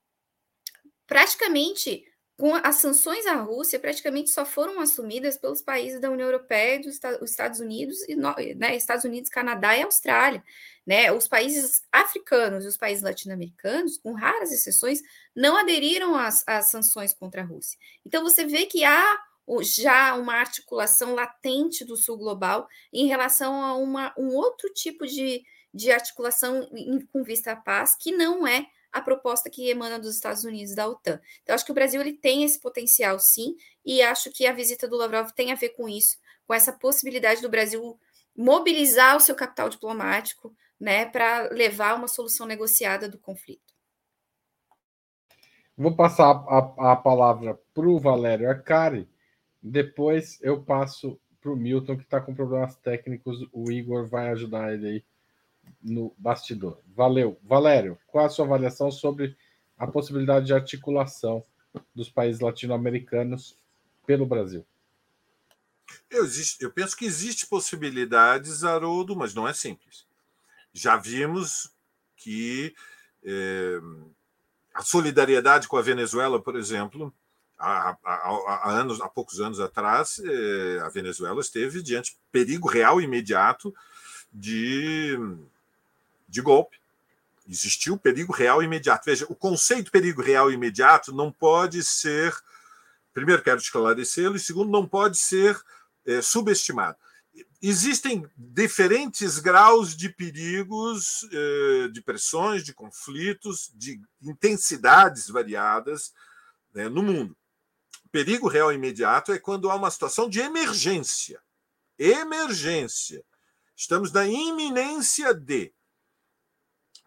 praticamente 1.08 2.06
com 2.38 2.54
as 2.54 2.76
sanções 2.76 3.26
à 3.26 3.34
Rússia, 3.38 3.80
praticamente 3.80 4.30
só 4.30 4.46
foram 4.46 4.80
assumidas 4.80 5.38
pelos 5.38 5.60
países 5.60 6.00
da 6.00 6.12
União 6.12 6.28
Europeia, 6.28 6.80
dos 6.80 7.00
Estados 7.24 7.60
Unidos 7.60 7.98
e 8.08 8.16
né, 8.16 8.76
Estados 8.76 9.04
Unidos, 9.04 9.32
Canadá 9.32 9.76
e 9.76 9.82
Austrália, 9.82 10.44
né? 10.86 11.12
Os 11.12 11.28
países 11.28 11.82
africanos 11.92 12.64
e 12.64 12.68
os 12.68 12.78
países 12.78 13.04
latino-americanos, 13.04 13.98
com 13.98 14.14
raras 14.14 14.52
exceções, 14.52 15.02
não 15.36 15.58
aderiram 15.58 16.16
às, 16.16 16.48
às 16.48 16.70
sanções 16.70 17.12
contra 17.12 17.42
a 17.42 17.46
Rússia. 17.46 17.78
Então 18.06 18.22
você 18.22 18.46
vê 18.46 18.68
que 18.68 18.86
há 18.86 19.20
já 19.62 20.14
uma 20.14 20.36
articulação 20.36 21.16
latente 21.16 21.84
do 21.86 21.98
Sul 21.98 22.18
global 22.18 22.68
em 22.94 23.08
relação 23.08 23.64
a 23.64 23.76
uma, 23.76 24.14
um 24.16 24.36
outro 24.36 24.72
tipo 24.74 25.08
de, 25.08 25.44
de 25.74 25.92
articulação 25.92 26.70
em, 26.72 27.04
com 27.08 27.24
vista 27.24 27.54
à 27.54 27.56
paz, 27.56 27.96
que 28.00 28.12
não 28.12 28.46
é 28.46 28.68
a 28.98 29.02
proposta 29.02 29.50
que 29.50 29.70
emana 29.70 30.00
dos 30.00 30.16
Estados 30.16 30.44
Unidos 30.44 30.76
da 30.76 30.88
OTAN. 30.88 31.20
Então, 31.42 31.56
acho 31.56 31.66
que 31.66 31.72
o 31.72 31.76
Brasil 31.76 32.02
ele 32.02 32.14
tem 32.14 32.44
esse 32.44 32.60
potencial, 32.60 33.18
sim, 33.20 33.56
e 33.86 34.02
acho 34.02 34.32
que 34.32 34.46
a 34.46 34.54
visita 34.54 34.88
do 34.88 34.98
Lavrov 34.98 35.32
tem 35.32 35.52
a 35.52 35.56
ver 35.56 35.70
com 35.70 35.88
isso, 35.88 36.18
com 36.46 36.54
essa 36.54 36.74
possibilidade 36.74 37.42
do 37.42 37.50
Brasil 37.50 38.00
mobilizar 38.36 39.16
o 39.16 39.20
seu 39.20 39.36
capital 39.36 39.70
diplomático, 39.70 40.56
né, 40.80 41.06
para 41.06 41.50
levar 41.50 41.96
uma 41.96 42.08
solução 42.08 42.46
negociada 42.46 43.10
do 43.10 43.18
conflito. 43.18 43.74
Vou 45.76 45.96
passar 45.96 46.26
a, 46.48 46.92
a 46.92 46.96
palavra 46.96 47.60
para 47.74 47.88
o 47.88 48.00
Valério 48.00 48.50
Arcari, 48.50 49.10
depois 49.62 50.40
eu 50.42 50.62
passo 50.64 51.20
para 51.42 51.52
o 51.52 51.56
Milton, 51.56 51.98
que 51.98 52.04
está 52.04 52.22
com 52.22 52.36
problemas 52.36 52.76
técnicos. 52.78 53.48
O 53.52 53.72
Igor 53.72 54.08
vai 54.08 54.30
ajudar 54.30 54.74
ele 54.74 54.88
aí 54.88 55.06
no 55.82 56.14
bastidor. 56.18 56.80
Valeu. 56.96 57.40
Valério, 57.44 57.98
qual 58.08 58.26
a 58.26 58.30
sua 58.30 58.46
avaliação 58.46 58.92
sobre 58.92 59.36
a 59.78 59.88
possibilidade 59.88 60.48
de 60.48 60.54
articulação 60.54 61.44
dos 61.94 62.10
países 62.10 62.42
latino-americanos 62.42 63.58
pelo 64.06 64.26
Brasil? 64.26 64.66
Eu, 66.10 66.26
eu, 66.60 66.72
penso 66.72 66.96
que 66.96 67.06
existe 67.06 67.48
possibilidades, 67.48 68.64
Haroldo, 68.64 69.16
mas 69.16 69.34
não 69.34 69.48
é 69.48 69.54
simples. 69.54 70.06
Já 70.74 70.98
vimos 70.98 71.72
que 72.16 72.74
é, 73.24 73.80
a 74.74 74.82
solidariedade 74.82 75.68
com 75.68 75.78
a 75.78 75.82
Venezuela, 75.82 76.42
por 76.42 76.56
exemplo, 76.56 77.14
há, 77.58 77.92
há, 77.92 77.98
há, 78.04 78.72
anos, 78.72 79.02
há 79.02 79.10
poucos 79.10 79.40
anos 79.40 79.60
atrás, 79.60 80.20
é, 80.20 80.80
a 80.80 80.90
Venezuela 80.90 81.42
esteve 81.42 81.82
diante 81.82 82.18
perigo 82.32 82.68
real 82.68 83.02
e 83.02 83.06
imediato 83.06 83.74
de, 84.32 85.18
de 86.28 86.42
golpe. 86.42 86.78
Existiu 87.48 87.98
perigo 87.98 88.34
real 88.34 88.62
imediato. 88.62 89.06
Veja, 89.06 89.26
o 89.30 89.36
conceito 89.36 89.92
perigo 89.92 90.22
real 90.22 90.52
imediato 90.52 91.14
não 91.14 91.32
pode 91.32 91.84
ser. 91.84 92.36
Primeiro, 93.14 93.42
quero 93.42 93.60
esclarecê-lo, 93.60 94.36
e 94.36 94.40
segundo, 94.40 94.70
não 94.70 94.88
pode 94.88 95.18
ser 95.18 95.60
é, 96.06 96.22
subestimado. 96.22 96.98
Existem 97.62 98.28
diferentes 98.36 99.40
graus 99.40 99.96
de 99.96 100.10
perigos, 100.10 101.28
é, 101.32 101.88
de 101.88 102.02
pressões, 102.02 102.64
de 102.64 102.74
conflitos, 102.74 103.72
de 103.74 104.00
intensidades 104.22 105.28
variadas 105.28 106.14
né, 106.74 106.90
no 106.90 107.02
mundo. 107.02 107.36
Perigo 108.12 108.48
real 108.48 108.72
imediato 108.72 109.32
é 109.32 109.40
quando 109.40 109.70
há 109.70 109.76
uma 109.76 109.92
situação 109.92 110.30
de 110.30 110.40
emergência. 110.40 111.42
Emergência. 111.98 113.24
Estamos 113.76 114.12
na 114.12 114.26
iminência 114.26 115.34
de. 115.34 115.74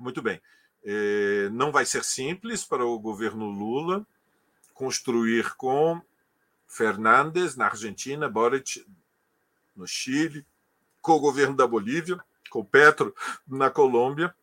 Muito 0.01 0.23
bem. 0.23 0.41
É, 0.83 1.51
não 1.51 1.71
vai 1.71 1.85
ser 1.85 2.03
simples 2.03 2.65
para 2.65 2.85
o 2.85 2.99
governo 2.99 3.51
Lula 3.51 4.07
construir 4.73 5.55
com 5.57 6.01
Fernandes 6.67 7.55
na 7.55 7.67
Argentina, 7.67 8.31
Boric 8.31 8.87
no 9.77 9.87
Chile, 9.87 10.47
com 11.03 11.13
o 11.13 11.21
governo 11.21 11.55
da 11.55 11.67
Bolívia, 11.67 12.19
com 12.49 12.65
Petro 12.65 13.15
na 13.47 13.69
Colômbia. 13.69 14.35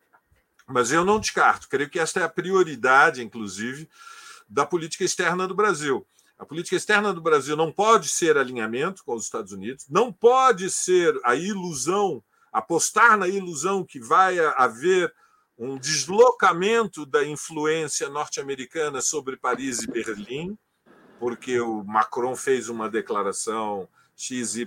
Mas 0.64 0.92
eu 0.92 1.04
não 1.04 1.18
descarto, 1.18 1.68
creio 1.68 1.90
que 1.90 1.98
esta 1.98 2.20
é 2.20 2.22
a 2.22 2.28
prioridade, 2.28 3.22
inclusive, 3.22 3.88
da 4.48 4.64
política 4.64 5.02
externa 5.02 5.48
do 5.48 5.56
Brasil. 5.56 6.06
A 6.38 6.46
política 6.46 6.76
externa 6.76 7.12
do 7.12 7.20
Brasil 7.20 7.56
não 7.56 7.72
pode 7.72 8.08
ser 8.08 8.38
alinhamento 8.38 9.02
com 9.04 9.14
os 9.14 9.24
Estados 9.24 9.50
Unidos, 9.50 9.86
não 9.88 10.12
pode 10.12 10.70
ser 10.70 11.18
a 11.24 11.34
ilusão, 11.34 12.22
apostar 12.52 13.16
na 13.16 13.26
ilusão 13.26 13.84
que 13.84 13.98
vai 13.98 14.38
haver 14.38 15.12
um 15.58 15.76
deslocamento 15.76 17.04
da 17.04 17.26
influência 17.26 18.08
norte-americana 18.08 19.00
sobre 19.00 19.36
Paris 19.36 19.82
e 19.82 19.86
Berlim 19.86 20.56
porque 21.18 21.60
o 21.60 21.82
Macron 21.84 22.34
fez 22.36 22.68
uma 22.68 22.88
declaração 22.88 23.88
XYZ. 24.16 24.64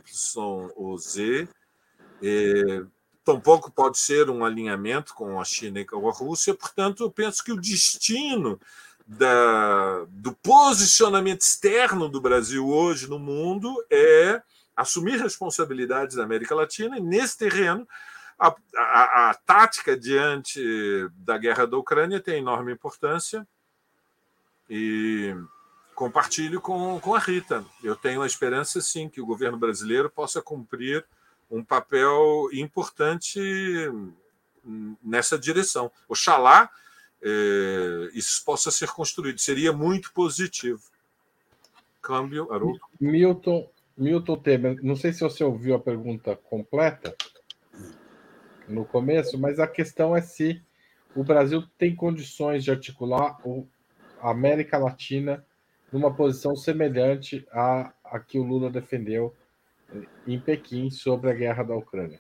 É, 2.21 2.83
tampouco 3.23 3.71
pode 3.71 3.97
ser 3.97 4.29
um 4.29 4.43
alinhamento 4.43 5.13
com 5.13 5.39
a 5.39 5.45
China 5.45 5.79
e 5.79 5.85
com 5.85 6.07
a 6.07 6.11
Rússia, 6.11 6.53
portanto, 6.53 7.03
eu 7.03 7.11
penso 7.11 7.43
que 7.43 7.51
o 7.51 7.59
destino 7.59 8.59
da, 9.07 10.05
do 10.09 10.33
posicionamento 10.33 11.41
externo 11.41 12.07
do 12.07 12.21
Brasil 12.21 12.67
hoje 12.67 13.09
no 13.09 13.17
mundo 13.17 13.73
é 13.89 14.41
assumir 14.75 15.19
responsabilidades 15.19 16.15
da 16.15 16.23
América 16.23 16.55
Latina, 16.55 16.97
e 16.97 17.01
nesse 17.01 17.37
terreno, 17.37 17.87
a, 18.41 18.55
a, 18.75 19.29
a 19.29 19.33
tática 19.35 19.95
diante 19.95 20.59
da 21.17 21.37
guerra 21.37 21.67
da 21.67 21.77
Ucrânia 21.77 22.19
tem 22.19 22.39
enorme 22.39 22.73
importância. 22.73 23.47
E 24.67 25.35
compartilho 25.93 26.59
com, 26.59 26.99
com 26.99 27.13
a 27.13 27.19
Rita. 27.19 27.63
Eu 27.83 27.95
tenho 27.95 28.23
a 28.23 28.25
esperança, 28.25 28.81
sim, 28.81 29.07
que 29.07 29.21
o 29.21 29.25
governo 29.25 29.59
brasileiro 29.59 30.09
possa 30.09 30.41
cumprir 30.41 31.05
um 31.51 31.63
papel 31.63 32.49
importante 32.51 33.39
nessa 35.03 35.37
direção. 35.37 35.91
Oxalá 36.09 36.67
eh, 37.21 38.09
isso 38.13 38.43
possa 38.43 38.71
ser 38.71 38.89
construído. 38.89 39.39
Seria 39.39 39.71
muito 39.71 40.11
positivo. 40.13 40.81
Câmbio, 42.01 42.51
Haroldo. 42.51 42.79
Milton, 42.99 43.69
Milton 43.95 44.37
Temer, 44.37 44.79
não 44.81 44.95
sei 44.95 45.13
se 45.13 45.19
você 45.19 45.43
ouviu 45.43 45.75
a 45.75 45.79
pergunta 45.79 46.35
completa 46.35 47.15
no 48.72 48.86
começo, 48.86 49.38
mas 49.38 49.59
a 49.59 49.67
questão 49.67 50.15
é 50.15 50.22
se 50.22 50.61
o 51.15 51.24
Brasil 51.24 51.63
tem 51.78 51.95
condições 51.95 52.63
de 52.63 52.72
articular 52.72 53.38
a 54.19 54.32
América 54.32 54.78
Latina 54.78 55.45
numa 55.91 56.13
posição 56.13 56.55
semelhante 56.55 57.45
à, 57.51 57.93
à 58.03 58.19
que 58.19 58.39
o 58.39 58.43
Lula 58.43 58.69
defendeu 58.69 59.34
em 60.26 60.39
Pequim 60.39 60.89
sobre 60.89 61.30
a 61.30 61.34
guerra 61.34 61.63
da 61.63 61.76
Ucrânia. 61.76 62.19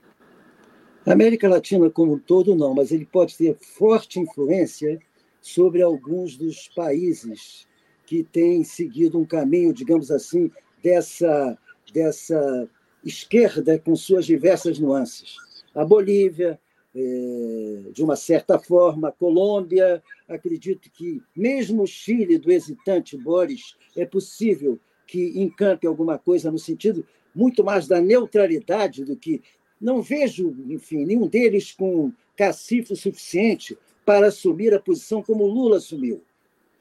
A 1.05 1.13
América 1.13 1.47
Latina 1.47 1.89
como 1.89 2.13
um 2.13 2.19
todo 2.19 2.55
não, 2.55 2.75
mas 2.75 2.91
ele 2.91 3.05
pode 3.05 3.35
ter 3.37 3.57
forte 3.57 4.19
influência 4.19 4.99
sobre 5.41 5.81
alguns 5.81 6.37
dos 6.37 6.67
países 6.67 7.67
que 8.05 8.23
têm 8.23 8.63
seguido 8.63 9.17
um 9.17 9.25
caminho, 9.25 9.73
digamos 9.73 10.11
assim, 10.11 10.51
dessa, 10.83 11.57
dessa 11.93 12.69
esquerda 13.03 13.79
com 13.79 13.95
suas 13.95 14.25
diversas 14.25 14.77
nuances. 14.77 15.37
A 15.73 15.85
Bolívia, 15.85 16.59
é, 16.93 17.83
de 17.91 18.03
uma 18.03 18.15
certa 18.15 18.59
forma, 18.59 19.09
a 19.09 19.11
Colômbia, 19.11 20.03
acredito 20.27 20.89
que 20.91 21.21
mesmo 21.35 21.83
o 21.83 21.87
Chile 21.87 22.37
do 22.37 22.51
hesitante 22.51 23.17
Boris 23.17 23.75
é 23.95 24.05
possível 24.05 24.79
que 25.07 25.39
encante 25.41 25.87
alguma 25.87 26.17
coisa 26.17 26.51
no 26.51 26.59
sentido 26.59 27.05
muito 27.33 27.63
mais 27.63 27.87
da 27.87 28.01
neutralidade 28.01 29.05
do 29.05 29.15
que 29.15 29.41
não 29.79 30.01
vejo, 30.01 30.55
enfim, 30.69 31.05
nenhum 31.05 31.27
deles 31.27 31.71
com 31.71 32.11
cacife 32.35 32.95
suficiente 32.95 33.77
para 34.05 34.27
assumir 34.27 34.73
a 34.73 34.79
posição 34.79 35.23
como 35.23 35.45
Lula 35.45 35.77
assumiu. 35.77 36.21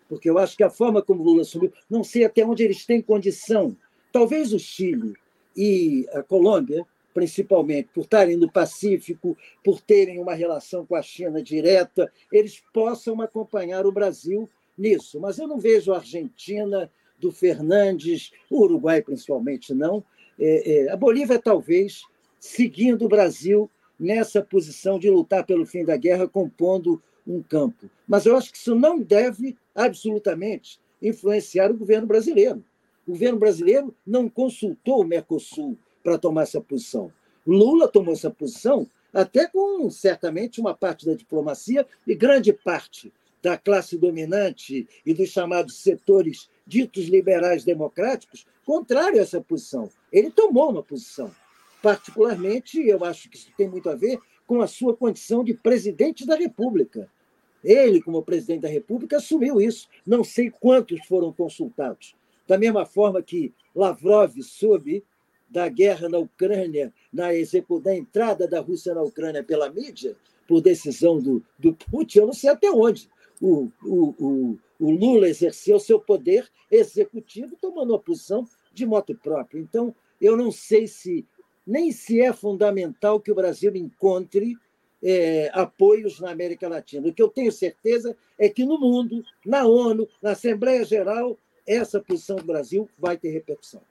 Porque 0.09 0.29
eu 0.29 0.39
acho 0.39 0.57
que 0.57 0.65
a 0.65 0.71
forma 0.71 1.01
como 1.01 1.23
Lula 1.23 1.43
assumiu, 1.43 1.73
não 1.89 2.03
sei 2.03 2.25
até 2.25 2.45
onde 2.45 2.65
eles 2.65 2.85
têm 2.85 3.01
condição. 3.01 3.77
Talvez 4.13 4.53
o 4.53 4.59
Chile 4.59 5.15
e 5.57 6.07
a 6.13 6.23
Colômbia 6.23 6.85
principalmente 7.13 7.89
por 7.95 8.03
estarem 8.03 8.37
no 8.37 8.51
Pacífico, 8.51 9.37
por 9.65 9.81
terem 9.81 10.21
uma 10.21 10.35
relação 10.35 10.87
com 10.87 10.95
a 10.95 11.03
China 11.03 11.43
direta, 11.43 12.13
eles 12.33 12.63
possam 12.73 13.21
acompanhar 13.21 13.87
o 13.87 13.93
Brasil 13.93 14.49
nisso. 14.77 15.21
Mas 15.21 15.39
eu 15.39 15.47
não 15.47 15.59
vejo 15.59 15.93
a 15.93 15.99
Argentina 15.99 16.91
do 17.19 17.31
Fernandes, 17.31 18.33
o 18.51 18.63
Uruguai 18.63 19.03
principalmente 19.03 19.75
não. 19.75 20.03
É, 20.39 20.85
é, 20.85 20.91
a 20.91 20.97
Bolívia 20.97 21.39
talvez 21.39 22.03
seguindo 22.39 23.05
o 23.05 23.09
Brasil 23.09 23.71
nessa 23.99 24.43
posição 24.43 24.99
de 24.99 25.11
lutar 25.11 25.45
pelo 25.45 25.67
fim 25.67 25.85
da 25.85 25.97
guerra, 25.97 26.27
compondo 26.27 27.03
um 27.27 27.43
campo. 27.43 27.91
Mas 28.09 28.25
eu 28.25 28.35
acho 28.35 28.51
que 28.51 28.57
isso 28.57 28.75
não 28.75 28.99
deve 28.99 29.57
absolutamente 29.75 30.81
influenciar 31.03 31.71
o 31.71 31.77
governo 31.77 32.07
brasileiro. 32.07 32.65
O 33.07 33.13
governo 33.13 33.39
brasileiro 33.39 33.95
não 34.07 34.29
consultou 34.29 35.03
o 35.03 35.05
Mercosul, 35.05 35.77
para 36.03 36.19
tomar 36.19 36.43
essa 36.43 36.61
posição. 36.61 37.13
Lula 37.47 37.89
tomou 37.89 38.13
essa 38.13 38.31
posição 38.31 38.87
até 39.13 39.47
com, 39.47 39.91
certamente, 39.91 40.61
uma 40.61 40.75
parte 40.75 41.05
da 41.05 41.15
diplomacia 41.15 41.87
e 42.07 42.15
grande 42.15 42.53
parte 42.53 43.13
da 43.43 43.57
classe 43.57 43.97
dominante 43.97 44.87
e 45.05 45.15
dos 45.15 45.31
chamados 45.31 45.79
setores 45.79 46.49
ditos 46.67 47.07
liberais 47.07 47.65
democráticos, 47.65 48.47
contrário 48.65 49.19
a 49.19 49.23
essa 49.23 49.41
posição. 49.41 49.91
Ele 50.13 50.31
tomou 50.31 50.71
uma 50.71 50.83
posição. 50.83 51.31
Particularmente, 51.83 52.81
eu 52.87 53.03
acho 53.05 53.29
que 53.29 53.37
isso 53.37 53.51
tem 53.57 53.69
muito 53.69 53.89
a 53.89 53.95
ver 53.95 54.21
com 54.47 54.61
a 54.61 54.67
sua 54.67 54.95
condição 54.95 55.43
de 55.43 55.55
presidente 55.55 56.27
da 56.27 56.37
República. 56.37 57.11
Ele, 57.65 58.03
como 58.03 58.23
presidente 58.23 58.61
da 58.61 58.69
República, 58.69 59.17
assumiu 59.17 59.61
isso. 59.61 59.89
Não 60.07 60.23
sei 60.23 60.51
quantos 60.51 61.05
foram 61.07 61.33
consultados. 61.33 62.15
Da 62.47 62.59
mesma 62.59 62.85
forma 62.85 63.23
que 63.23 63.53
Lavrov 63.75 64.41
soube 64.43 65.05
da 65.51 65.69
guerra 65.69 66.09
na 66.09 66.19
Ucrânia, 66.19 66.93
na, 67.13 67.29
da 67.83 67.97
entrada 67.97 68.47
da 68.47 68.61
Rússia 68.61 68.95
na 68.95 69.03
Ucrânia 69.03 69.43
pela 69.43 69.69
mídia, 69.69 70.17
por 70.47 70.61
decisão 70.61 71.21
do, 71.21 71.43
do 71.59 71.75
Putin, 71.75 72.21
eu 72.21 72.27
não 72.27 72.33
sei 72.33 72.51
até 72.51 72.71
onde. 72.71 73.09
O, 73.41 73.69
o, 73.83 74.15
o, 74.19 74.59
o 74.79 74.91
Lula 74.91 75.29
exerceu 75.29 75.79
seu 75.81 75.99
poder 75.99 76.49
executivo 76.71 77.57
tomando 77.61 77.95
a 77.95 77.99
posição 77.99 78.47
de 78.73 78.87
moto 78.87 79.15
próprio. 79.15 79.61
Então, 79.61 79.95
eu 80.21 80.37
não 80.37 80.53
sei 80.53 80.87
se 80.87 81.27
nem 81.67 81.93
se 81.93 82.21
é 82.21 82.33
fundamental 82.33 83.21
que 83.21 83.31
o 83.31 83.35
Brasil 83.35 83.75
encontre 83.77 84.57
é, 85.03 85.51
apoios 85.53 86.21
na 86.21 86.31
América 86.31 86.69
Latina. 86.69 87.09
O 87.09 87.13
que 87.13 87.23
eu 87.23 87.29
tenho 87.29 87.53
certeza 87.53 88.17
é 88.39 88.49
que 88.49 88.65
no 88.65 88.79
mundo, 88.79 89.25
na 89.45 89.67
ONU, 89.67 90.09
na 90.21 90.33
Assembleia 90.33 90.85
Geral, 90.85 91.39
essa 91.67 92.01
posição 92.01 92.37
do 92.37 92.45
Brasil 92.45 92.89
vai 92.99 93.17
ter 93.17 93.31
repercussão. 93.31 93.83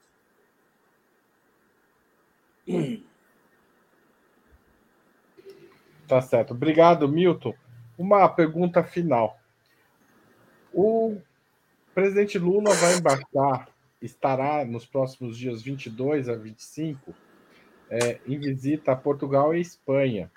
Tá 6.08 6.22
certo. 6.22 6.54
Obrigado, 6.54 7.08
Milton. 7.08 7.54
Uma 7.98 8.28
pergunta 8.28 8.84
final. 8.84 9.38
O 10.74 11.18
presidente 11.94 12.40
Lula 12.40 12.74
vai 12.76 12.96
embarcar, 12.96 13.70
estará 14.02 14.64
nos 14.66 14.86
próximos 14.86 15.38
dias 15.38 15.62
22 15.62 16.30
a 16.30 16.36
25 16.36 17.14
é, 17.90 18.20
em 18.28 18.40
visita 18.40 18.92
a 18.92 18.96
Portugal 18.96 19.54
e 19.56 19.62
Espanha. 19.62 20.32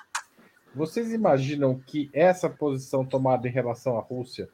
Vocês 0.74 1.12
imaginam 1.12 1.78
que 1.78 2.10
essa 2.12 2.48
posição 2.48 3.04
tomada 3.04 3.46
em 3.46 3.50
relação 3.50 3.98
à 3.98 4.00
Rússia 4.00 4.48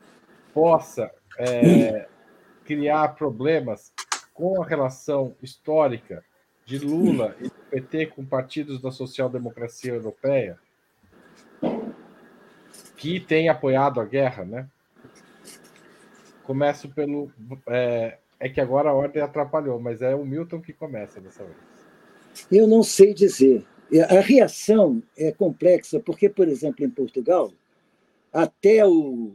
possa 0.53 1.11
é, 1.39 2.09
criar 2.65 3.15
problemas 3.15 3.93
com 4.35 4.61
a 4.63 4.67
relação 4.67 5.35
histórica 5.41 6.25
de 6.69 6.79
Lula 6.79 7.35
e 7.41 7.45
do 7.45 7.51
PT 7.71 8.07
com 8.09 8.27
partidos 8.27 8.79
da 8.79 8.91
social-democracia 8.91 9.95
europeia, 9.95 10.59
que 12.95 13.19
tem 13.19 13.49
apoiado 13.49 13.99
a 13.99 14.05
guerra, 14.05 14.45
né? 14.45 14.69
Começo 16.43 16.91
pelo. 16.91 17.33
É, 17.67 18.19
é 18.39 18.49
que 18.51 18.61
agora 18.61 18.91
a 18.91 18.93
ordem 18.93 19.23
atrapalhou, 19.23 19.81
mas 19.81 20.03
é 20.03 20.15
o 20.15 20.27
Milton 20.27 20.61
que 20.61 20.75
começa 20.75 21.23
dessa 21.23 21.43
vez. 21.43 21.57
Eu 22.53 22.67
não 22.67 22.83
sei 22.83 23.15
dizer. 23.15 23.65
A 24.11 24.21
reação 24.21 25.03
é 25.17 25.33
complexa, 25.33 25.99
porque, 25.99 26.29
por 26.29 26.49
exemplo, 26.49 26.85
em 26.85 26.91
Portugal, 26.91 27.51
até 28.31 28.87
o, 28.87 29.35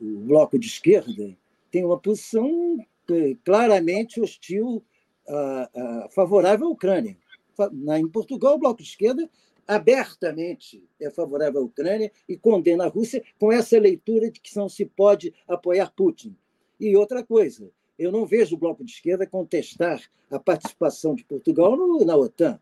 o 0.00 0.18
bloco 0.26 0.58
de 0.58 0.66
esquerda 0.66 1.36
tem 1.70 1.84
uma 1.84 1.96
posição 1.96 2.84
é, 3.08 3.36
claramente 3.44 4.20
hostil, 4.20 4.82
a, 5.28 5.70
a, 5.74 6.08
favorável 6.10 6.66
à 6.66 6.70
Ucrânia. 6.70 7.16
Em 7.98 8.08
Portugal, 8.08 8.54
o 8.54 8.58
bloco 8.58 8.82
de 8.82 8.88
esquerda 8.88 9.28
abertamente 9.66 10.82
é 11.00 11.10
favorável 11.10 11.60
à 11.60 11.64
Ucrânia 11.64 12.10
e 12.28 12.36
condena 12.36 12.84
a 12.84 12.88
Rússia 12.88 13.22
com 13.38 13.52
essa 13.52 13.78
leitura 13.78 14.30
de 14.30 14.40
que 14.40 14.56
não 14.56 14.68
se 14.68 14.84
pode 14.84 15.34
apoiar 15.46 15.92
Putin. 15.94 16.36
E 16.80 16.96
outra 16.96 17.24
coisa, 17.24 17.70
eu 17.98 18.12
não 18.12 18.24
vejo 18.24 18.54
o 18.54 18.58
bloco 18.58 18.84
de 18.84 18.92
esquerda 18.92 19.26
contestar 19.26 20.00
a 20.30 20.38
participação 20.38 21.14
de 21.14 21.24
Portugal 21.24 21.76
no, 21.76 22.04
na 22.04 22.16
OTAN. 22.16 22.60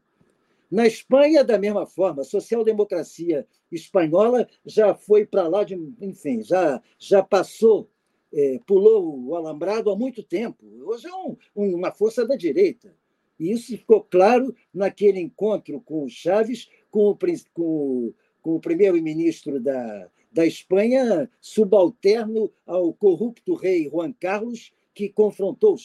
Na 0.71 0.87
Espanha, 0.87 1.45
da 1.45 1.59
mesma 1.59 1.87
forma, 1.87 2.23
a 2.23 2.25
social-democracia 2.25 3.47
espanhola 3.71 4.49
já 4.65 4.95
foi 4.95 5.25
para 5.25 5.47
lá, 5.47 5.63
de, 5.63 5.75
enfim, 6.01 6.43
já, 6.43 6.83
já 6.99 7.23
passou, 7.23 7.89
é, 8.33 8.61
pulou 8.67 9.27
o 9.27 9.35
alambrado 9.35 9.91
há 9.91 9.97
muito 9.97 10.23
tempo. 10.23 10.65
Hoje 10.85 11.07
é 11.09 11.15
um, 11.15 11.37
uma 11.55 11.93
força 11.93 12.27
da 12.27 12.37
direita. 12.37 12.95
E 13.39 13.53
isso 13.53 13.77
ficou 13.77 14.03
claro 14.03 14.55
naquele 14.73 15.21
encontro 15.21 15.81
com 15.81 16.05
o 16.05 16.09
Chaves, 16.09 16.69
com 16.91 17.11
o, 17.11 17.19
com, 17.53 18.13
com 18.41 18.57
o 18.57 18.61
primeiro-ministro 18.61 19.61
da, 19.61 20.11
da 20.33 20.47
Espanha, 20.47 21.31
subalterno 21.41 22.51
ao 22.67 22.93
corrupto 22.93 23.55
rei 23.55 23.89
Juan 23.89 24.13
Carlos, 24.13 24.73
que 24.95 25.11
confrontou 25.11 25.77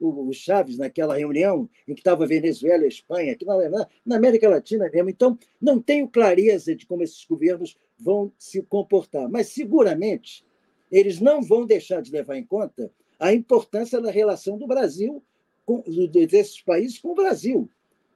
o, 0.00 0.32
Chaves 0.32 0.76
naquela 0.76 1.16
reunião 1.16 1.70
em 1.86 1.94
que 1.94 2.00
estava 2.00 2.26
Venezuela 2.26 2.84
e 2.84 2.88
Espanha, 2.88 3.32
aqui 3.32 3.44
na, 3.44 3.86
na 4.04 4.16
América 4.16 4.48
Latina 4.48 4.90
mesmo. 4.92 5.08
Então, 5.08 5.38
não 5.60 5.80
tenho 5.80 6.08
clareza 6.08 6.74
de 6.74 6.84
como 6.84 7.04
esses 7.04 7.24
governos 7.24 7.76
vão 7.96 8.32
se 8.36 8.60
comportar, 8.62 9.28
mas 9.28 9.48
seguramente 9.48 10.44
eles 10.90 11.20
não 11.20 11.42
vão 11.42 11.66
deixar 11.66 12.00
de 12.00 12.10
levar 12.10 12.36
em 12.36 12.44
conta 12.44 12.90
a 13.18 13.32
importância 13.32 14.00
da 14.00 14.10
relação 14.10 14.58
do 14.58 14.66
Brasil, 14.66 15.22
com, 15.64 15.82
desses 16.28 16.60
países 16.60 16.98
com 16.98 17.10
o 17.10 17.14
Brasil. 17.14 17.68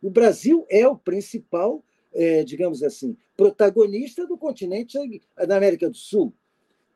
O 0.02 0.10
Brasil 0.10 0.66
é 0.68 0.86
o 0.86 0.96
principal, 0.96 1.82
é, 2.12 2.44
digamos 2.44 2.82
assim, 2.82 3.16
protagonista 3.36 4.26
do 4.26 4.36
continente 4.36 4.98
da 5.46 5.56
América 5.56 5.88
do 5.88 5.96
Sul 5.96 6.32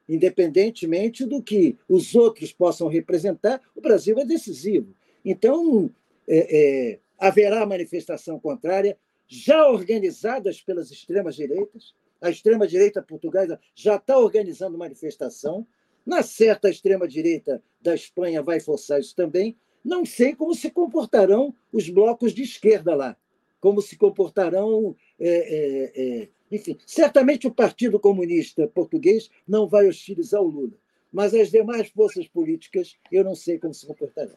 independentemente 0.09 1.25
do 1.25 1.43
que 1.43 1.77
os 1.89 2.15
outros 2.15 2.53
possam 2.53 2.89
representar, 2.89 3.61
o 3.75 3.81
Brasil 3.81 4.19
é 4.19 4.25
decisivo. 4.25 4.95
Então, 5.25 5.91
é, 6.29 6.93
é, 6.93 6.99
haverá 7.19 7.65
manifestação 7.67 8.39
contrária, 8.39 8.99
já 9.27 9.67
organizadas 9.69 10.61
pelas 10.61 10.91
extremas-direitas. 10.91 11.95
A 12.21 12.31
extrema-direita 12.31 13.03
portuguesa 13.03 13.61
já 13.75 13.97
está 13.97 14.19
organizando 14.19 14.79
manifestação. 14.79 15.67
Na 16.05 16.23
certa, 16.23 16.69
a 16.69 16.71
extrema-direita 16.71 17.63
da 17.81 17.95
Espanha 17.95 18.43
vai 18.43 18.61
forçar 18.61 19.01
isso 19.01 19.15
também. 19.15 19.57
Não 19.85 20.05
sei 20.05 20.35
como 20.35 20.55
se 20.55 20.71
comportarão 20.71 21.55
os 21.73 21.89
blocos 21.91 22.33
de 22.33 22.43
esquerda 22.43 22.95
lá, 22.95 23.17
como 23.61 23.83
se 23.83 23.97
comportarão 23.97 24.97
é, 25.19 25.29
é, 25.29 26.23
é 26.23 26.29
enfim, 26.51 26.79
certamente 26.87 27.47
o 27.47 27.55
Partido 27.55 27.99
Comunista 27.99 28.69
Português 28.69 29.29
não 29.47 29.67
vai 29.67 29.89
hostilizar 29.89 30.41
o 30.41 30.47
Lula, 30.47 30.75
mas 31.13 31.35
as 31.35 31.51
demais 31.51 31.89
forças 31.89 32.29
políticas 32.29 32.97
eu 33.11 33.25
não 33.25 33.35
sei 33.35 33.59
como 33.59 33.75
se 33.75 33.87
comportarão. 33.87 34.37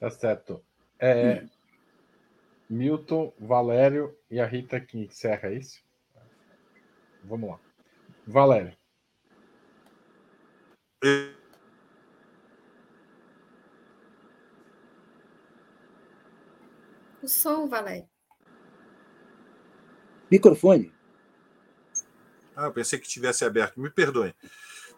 Tá 0.00 0.10
certo. 0.10 0.60
É, 0.98 1.42
hum. 1.42 1.48
Milton, 2.68 3.32
Valério 3.38 4.16
e 4.30 4.40
a 4.40 4.46
Rita 4.46 4.80
que 4.80 4.98
encerra 4.98 5.52
isso. 5.52 5.82
Vamos 7.24 7.50
lá. 7.50 7.58
Valério. 8.26 8.76
O 17.22 17.28
som, 17.28 17.68
Valério. 17.68 18.08
Microfone. 20.30 20.92
Ah, 22.56 22.64
eu 22.64 22.72
pensei 22.72 22.98
que 22.98 23.08
tivesse 23.08 23.44
aberto. 23.44 23.80
Me 23.80 23.90
perdoem. 23.90 24.34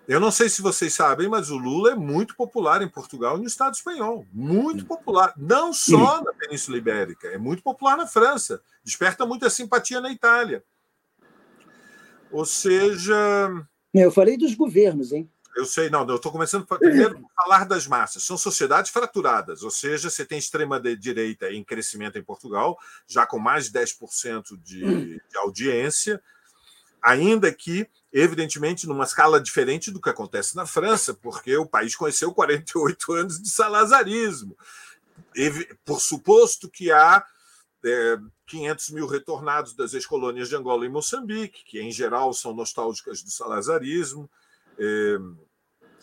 Eu 0.08 0.18
não 0.18 0.30
sei 0.30 0.48
se 0.48 0.62
vocês 0.62 0.94
sabem, 0.94 1.28
mas 1.28 1.50
o 1.50 1.56
Lula 1.56 1.92
é 1.92 1.94
muito 1.94 2.34
popular 2.34 2.82
em 2.82 2.88
Portugal 2.88 3.36
e 3.36 3.40
no 3.40 3.46
Estado 3.46 3.74
espanhol. 3.74 4.26
Muito 4.32 4.84
popular. 4.84 5.32
Não 5.36 5.72
só 5.72 6.22
na 6.22 6.32
Península 6.32 6.78
Ibérica, 6.78 7.28
é 7.28 7.38
muito 7.38 7.62
popular 7.62 7.96
na 7.96 8.06
França. 8.06 8.60
Desperta 8.82 9.26
muita 9.26 9.48
simpatia 9.50 10.00
na 10.00 10.10
Itália. 10.10 10.64
Ou 12.30 12.44
seja. 12.44 13.14
Eu 13.92 14.10
falei 14.10 14.36
dos 14.36 14.54
governos, 14.54 15.12
hein? 15.12 15.28
Eu 15.56 15.66
sei, 15.66 15.90
não, 15.90 16.06
eu 16.08 16.16
estou 16.16 16.30
começando 16.30 16.64
primeiro 16.64 17.18
a 17.18 17.42
falar 17.42 17.64
das 17.64 17.86
massas. 17.86 18.22
São 18.22 18.38
sociedades 18.38 18.90
fraturadas, 18.90 19.62
ou 19.62 19.70
seja, 19.70 20.08
você 20.08 20.24
tem 20.24 20.38
extrema-direita 20.38 21.50
em 21.52 21.64
crescimento 21.64 22.16
em 22.16 22.22
Portugal, 22.22 22.78
já 23.06 23.26
com 23.26 23.38
mais 23.38 23.66
de 23.66 23.78
10% 23.78 24.56
de, 24.62 24.80
de 25.18 25.36
audiência, 25.36 26.22
ainda 27.02 27.52
que, 27.52 27.88
evidentemente, 28.12 28.86
numa 28.86 29.04
escala 29.04 29.40
diferente 29.40 29.90
do 29.90 30.00
que 30.00 30.08
acontece 30.08 30.54
na 30.54 30.66
França, 30.66 31.14
porque 31.14 31.56
o 31.56 31.66
país 31.66 31.96
conheceu 31.96 32.32
48 32.32 33.12
anos 33.12 33.42
de 33.42 33.50
salazarismo. 33.50 34.56
Por 35.84 36.00
suposto 36.00 36.70
que 36.70 36.92
há 36.92 37.24
é, 37.84 38.18
500 38.46 38.90
mil 38.90 39.06
retornados 39.06 39.74
das 39.74 39.94
ex-colônias 39.94 40.48
de 40.48 40.56
Angola 40.56 40.84
e 40.84 40.88
Moçambique, 40.88 41.64
que 41.64 41.80
em 41.80 41.90
geral 41.90 42.32
são 42.32 42.54
nostálgicas 42.54 43.22
do 43.22 43.30
salazarismo. 43.30 44.30
É, 44.78 45.18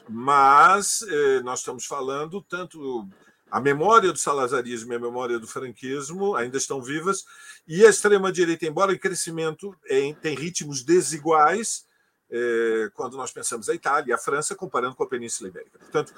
mas 0.09 1.01
é, 1.01 1.41
nós 1.41 1.59
estamos 1.59 1.85
falando 1.85 2.41
tanto 2.41 3.07
a 3.49 3.61
memória 3.61 4.11
do 4.11 4.19
salazarismo 4.19 4.91
e 4.91 4.95
a 4.95 4.99
memória 4.99 5.39
do 5.39 5.47
franquismo 5.47 6.35
ainda 6.35 6.57
estão 6.57 6.81
vivas, 6.81 7.23
e 7.67 7.85
a 7.85 7.89
extrema-direita, 7.89 8.65
embora 8.65 8.93
em 8.93 8.97
crescimento, 8.97 9.75
é, 9.89 10.13
tem 10.13 10.35
ritmos 10.35 10.83
desiguais 10.83 11.85
é, 12.29 12.89
quando 12.93 13.15
nós 13.15 13.31
pensamos 13.31 13.69
a 13.69 13.73
Itália 13.73 14.11
e 14.11 14.13
a 14.13 14.17
França, 14.17 14.55
comparando 14.55 14.95
com 14.95 15.03
a 15.03 15.09
Península 15.09 15.49
Ibérica. 15.49 15.79
Portanto, 15.79 16.13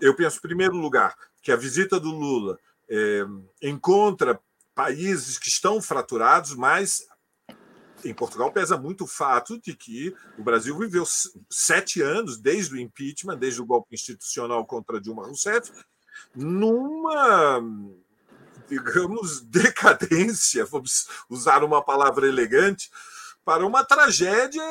eu 0.00 0.14
penso, 0.14 0.38
em 0.38 0.42
primeiro 0.42 0.76
lugar, 0.76 1.16
que 1.42 1.50
a 1.50 1.56
visita 1.56 1.98
do 1.98 2.10
Lula 2.10 2.58
é, 2.88 3.24
encontra 3.62 4.38
países 4.78 5.36
que 5.36 5.48
estão 5.48 5.82
fraturados, 5.82 6.54
mas 6.54 7.04
em 8.04 8.14
Portugal 8.14 8.52
pesa 8.52 8.78
muito 8.78 9.02
o 9.02 9.08
fato 9.08 9.60
de 9.60 9.74
que 9.74 10.14
o 10.38 10.42
Brasil 10.44 10.78
viveu 10.78 11.04
sete 11.50 12.00
anos, 12.00 12.38
desde 12.38 12.74
o 12.74 12.78
impeachment, 12.78 13.36
desde 13.36 13.60
o 13.60 13.66
golpe 13.66 13.92
institucional 13.96 14.64
contra 14.64 15.00
Dilma 15.00 15.26
Rousseff, 15.26 15.72
numa, 16.32 17.60
digamos, 18.68 19.40
decadência, 19.50 20.64
vamos 20.64 21.08
usar 21.28 21.64
uma 21.64 21.82
palavra 21.82 22.28
elegante, 22.28 22.88
para 23.48 23.66
uma 23.66 23.82
tragédia 23.82 24.62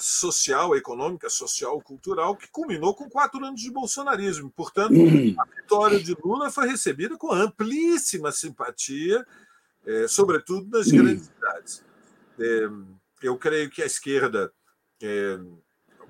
social, 0.00 0.76
econômica, 0.76 1.30
social, 1.30 1.80
cultural, 1.80 2.36
que 2.36 2.46
culminou 2.48 2.94
com 2.94 3.08
quatro 3.08 3.42
anos 3.42 3.58
de 3.58 3.70
bolsonarismo. 3.70 4.52
Portanto, 4.54 4.92
a 5.38 5.44
vitória 5.46 5.98
de 5.98 6.14
Lula 6.22 6.50
foi 6.50 6.68
recebida 6.68 7.16
com 7.16 7.32
amplíssima 7.32 8.30
simpatia, 8.30 9.26
eh, 9.88 10.06
sobretudo 10.06 10.68
nas 10.68 10.86
grandes 10.88 11.24
cidades. 11.24 11.82
É, 12.38 12.68
eu 13.22 13.38
creio 13.38 13.70
que 13.70 13.82
a 13.82 13.86
esquerda, 13.86 14.52
é, 15.02 15.38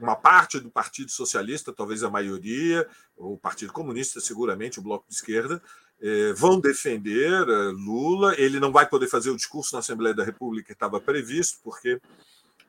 uma 0.00 0.16
parte 0.16 0.58
do 0.58 0.68
Partido 0.68 1.12
Socialista, 1.12 1.72
talvez 1.72 2.02
a 2.02 2.10
maioria, 2.10 2.88
o 3.16 3.38
Partido 3.38 3.72
Comunista, 3.72 4.20
seguramente, 4.20 4.80
o 4.80 4.82
Bloco 4.82 5.06
de 5.08 5.14
Esquerda, 5.14 5.62
é, 6.00 6.32
vão 6.32 6.60
defender 6.60 7.48
é, 7.48 7.68
Lula. 7.70 8.34
Ele 8.36 8.58
não 8.58 8.72
vai 8.72 8.88
poder 8.88 9.06
fazer 9.06 9.30
o 9.30 9.36
discurso 9.36 9.74
na 9.74 9.78
Assembleia 9.78 10.14
da 10.14 10.24
República 10.24 10.66
que 10.66 10.72
estava 10.72 11.00
previsto, 11.00 11.60
porque 11.62 12.00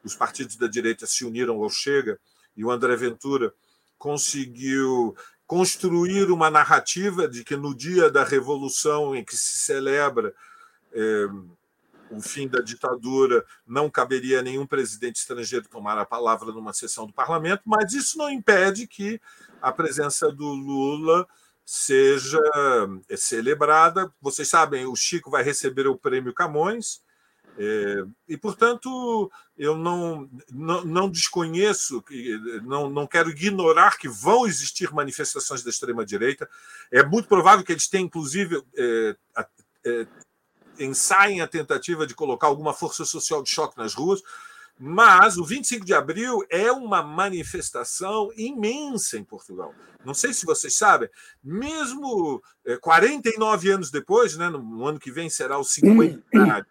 os 0.04 0.16
partidos 0.16 0.58
da 0.58 0.68
direita 0.68 1.08
se 1.08 1.26
uniram 1.26 1.62
ao 1.64 1.72
Chega 1.72 2.20
e 2.56 2.64
o 2.64 2.70
André 2.70 2.96
Ventura 2.96 3.52
conseguiu 3.98 5.16
construir 5.48 6.30
uma 6.30 6.52
narrativa 6.52 7.28
de 7.28 7.44
que 7.44 7.58
no 7.58 7.76
dia 7.76 8.12
da 8.12 8.24
revolução 8.24 9.16
em 9.16 9.26
que 9.26 9.36
se 9.36 9.58
celebra 9.58 10.30
é, 10.30 10.36
o 12.12 12.22
fim 12.22 12.48
da 12.48 12.60
ditadura, 12.60 13.46
não 13.66 13.90
caberia 13.90 14.42
nenhum 14.42 14.66
presidente 14.66 15.18
estrangeiro 15.18 15.68
tomar 15.70 15.98
a 15.98 16.06
palavra 16.06 16.52
numa 16.52 16.74
sessão 16.74 17.06
do 17.06 17.14
parlamento, 17.14 17.62
mas 17.66 17.94
isso 17.94 18.18
não 18.18 18.30
impede 18.30 18.88
que 18.88 19.22
a 19.62 19.72
presença 19.72 20.32
do 20.32 20.48
Lula 20.48 21.28
seja 21.64 22.42
é, 23.08 23.16
celebrada. 23.16 24.12
Vocês 24.20 24.48
sabem, 24.48 24.88
o 24.88 24.96
Chico 24.96 25.30
vai 25.30 25.44
receber 25.44 25.88
o 25.88 25.98
prêmio 25.98 26.34
Camões. 26.34 27.02
É, 27.58 28.04
e, 28.28 28.38
portanto, 28.38 29.30
eu 29.58 29.78
não, 29.78 30.30
não, 30.50 30.84
não, 30.86 31.10
desconheço, 31.10 32.04
não, 32.64 32.90
não 32.90 33.06
quero 33.06 33.30
ignorar 33.30 33.98
que 33.98 34.08
vão 34.08 34.48
existir 34.48 34.92
manifestações 34.94 35.62
da 35.62 35.70
extrema-direita. 35.70 36.50
É 36.90 37.04
muito 37.04 37.28
provável 37.28 37.64
que 37.64 37.72
eles 37.72 37.88
tenham, 37.88 38.06
inclusive, 38.06 38.64
é, 38.76 39.16
é, 39.86 40.08
ensaiem 40.80 41.42
a 41.42 41.48
tentativa 41.48 42.06
de 42.08 42.16
colocar 42.16 42.48
alguma 42.48 42.74
força 42.74 43.06
social 43.06 43.44
de 43.44 43.50
choque 43.50 43.78
nas 43.78 43.94
ruas, 43.94 44.22
mas 44.78 45.38
o 45.38 45.44
25 45.44 45.86
de 45.86 45.94
abril 45.94 46.44
é 46.50 46.72
uma 46.72 47.04
manifestação 47.04 48.32
imensa 48.38 49.18
em 49.18 49.24
Portugal. 49.24 49.74
Não 50.06 50.14
sei 50.14 50.34
se 50.34 50.46
vocês 50.46 50.76
sabem, 50.76 51.10
mesmo 51.44 52.42
49 52.82 53.72
anos 53.72 53.92
depois, 53.92 54.38
né, 54.38 54.50
no 54.50 54.86
ano 54.86 55.00
que 55.00 55.12
vem 55.12 55.30
será 55.30 55.58
o 55.58 55.64
50 55.64 56.66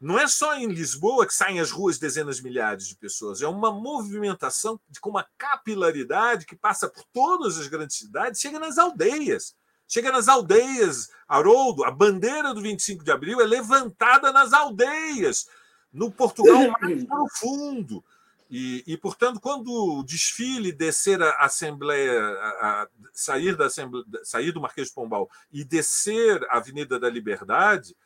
não 0.00 0.18
é 0.18 0.26
só 0.26 0.56
em 0.56 0.66
Lisboa 0.66 1.26
que 1.26 1.34
saem 1.34 1.60
às 1.60 1.70
ruas 1.70 1.98
dezenas 1.98 2.38
de 2.38 2.44
milhares 2.44 2.88
de 2.88 2.96
pessoas, 2.96 3.42
é 3.42 3.46
uma 3.46 3.70
movimentação 3.70 4.80
com 5.00 5.10
uma 5.10 5.26
capilaridade 5.36 6.46
que 6.46 6.56
passa 6.56 6.88
por 6.88 7.04
todas 7.12 7.58
as 7.58 7.66
grandes 7.66 7.98
cidades, 7.98 8.40
chega 8.40 8.58
nas 8.58 8.78
aldeias. 8.78 9.54
Chega 9.92 10.12
nas 10.12 10.28
aldeias, 10.28 11.10
Haroldo, 11.26 11.82
a 11.82 11.90
bandeira 11.90 12.54
do 12.54 12.60
25 12.60 13.02
de 13.02 13.10
abril 13.10 13.40
é 13.40 13.44
levantada 13.44 14.30
nas 14.30 14.52
aldeias, 14.52 15.48
no 15.92 16.12
Portugal 16.12 16.70
mais 16.80 17.04
profundo. 17.04 18.04
E, 18.48 18.84
e, 18.86 18.96
portanto, 18.96 19.40
quando 19.40 19.68
o 19.72 20.04
desfile 20.04 20.70
descer 20.70 21.20
a 21.20 21.44
Assembleia, 21.44 22.20
a, 22.20 22.82
a 22.82 22.88
sair, 23.12 23.56
da 23.56 23.66
Assembleia, 23.66 24.06
sair 24.22 24.52
do 24.52 24.60
Marquês 24.60 24.88
de 24.88 24.94
Pombal 24.94 25.28
e 25.52 25.64
descer 25.64 26.40
a 26.50 26.58
Avenida 26.58 26.96
da 26.96 27.10
Liberdade, 27.10 27.96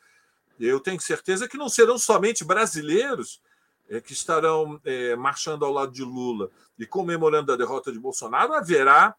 eu 0.59 0.79
tenho 0.79 0.99
certeza 0.99 1.47
que 1.47 1.57
não 1.57 1.69
serão 1.69 1.99
somente 1.99 2.43
brasileiros 2.43 3.39
é, 3.87 4.01
que 4.01 4.13
estarão 4.13 4.81
é, 4.83 5.15
marchando 5.15 5.63
ao 5.63 5.71
lado 5.71 5.91
de 5.91 6.03
Lula 6.03 6.49
e 6.79 6.85
comemorando 6.87 7.53
a 7.53 7.55
derrota 7.55 7.91
de 7.91 7.99
Bolsonaro, 7.99 8.53
haverá 8.53 9.15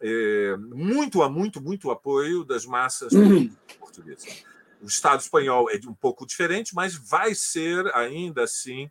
é, 0.00 0.56
muito, 0.56 1.28
muito, 1.30 1.60
muito 1.60 1.90
apoio 1.90 2.44
das 2.44 2.64
massas 2.64 3.12
uhum. 3.12 3.50
portuguesas. 3.78 4.44
O 4.82 4.86
Estado 4.86 5.20
espanhol 5.20 5.70
é 5.70 5.78
um 5.88 5.94
pouco 5.94 6.26
diferente, 6.26 6.74
mas 6.74 6.94
vai 6.94 7.34
ser 7.34 7.86
ainda 7.94 8.44
assim 8.44 8.90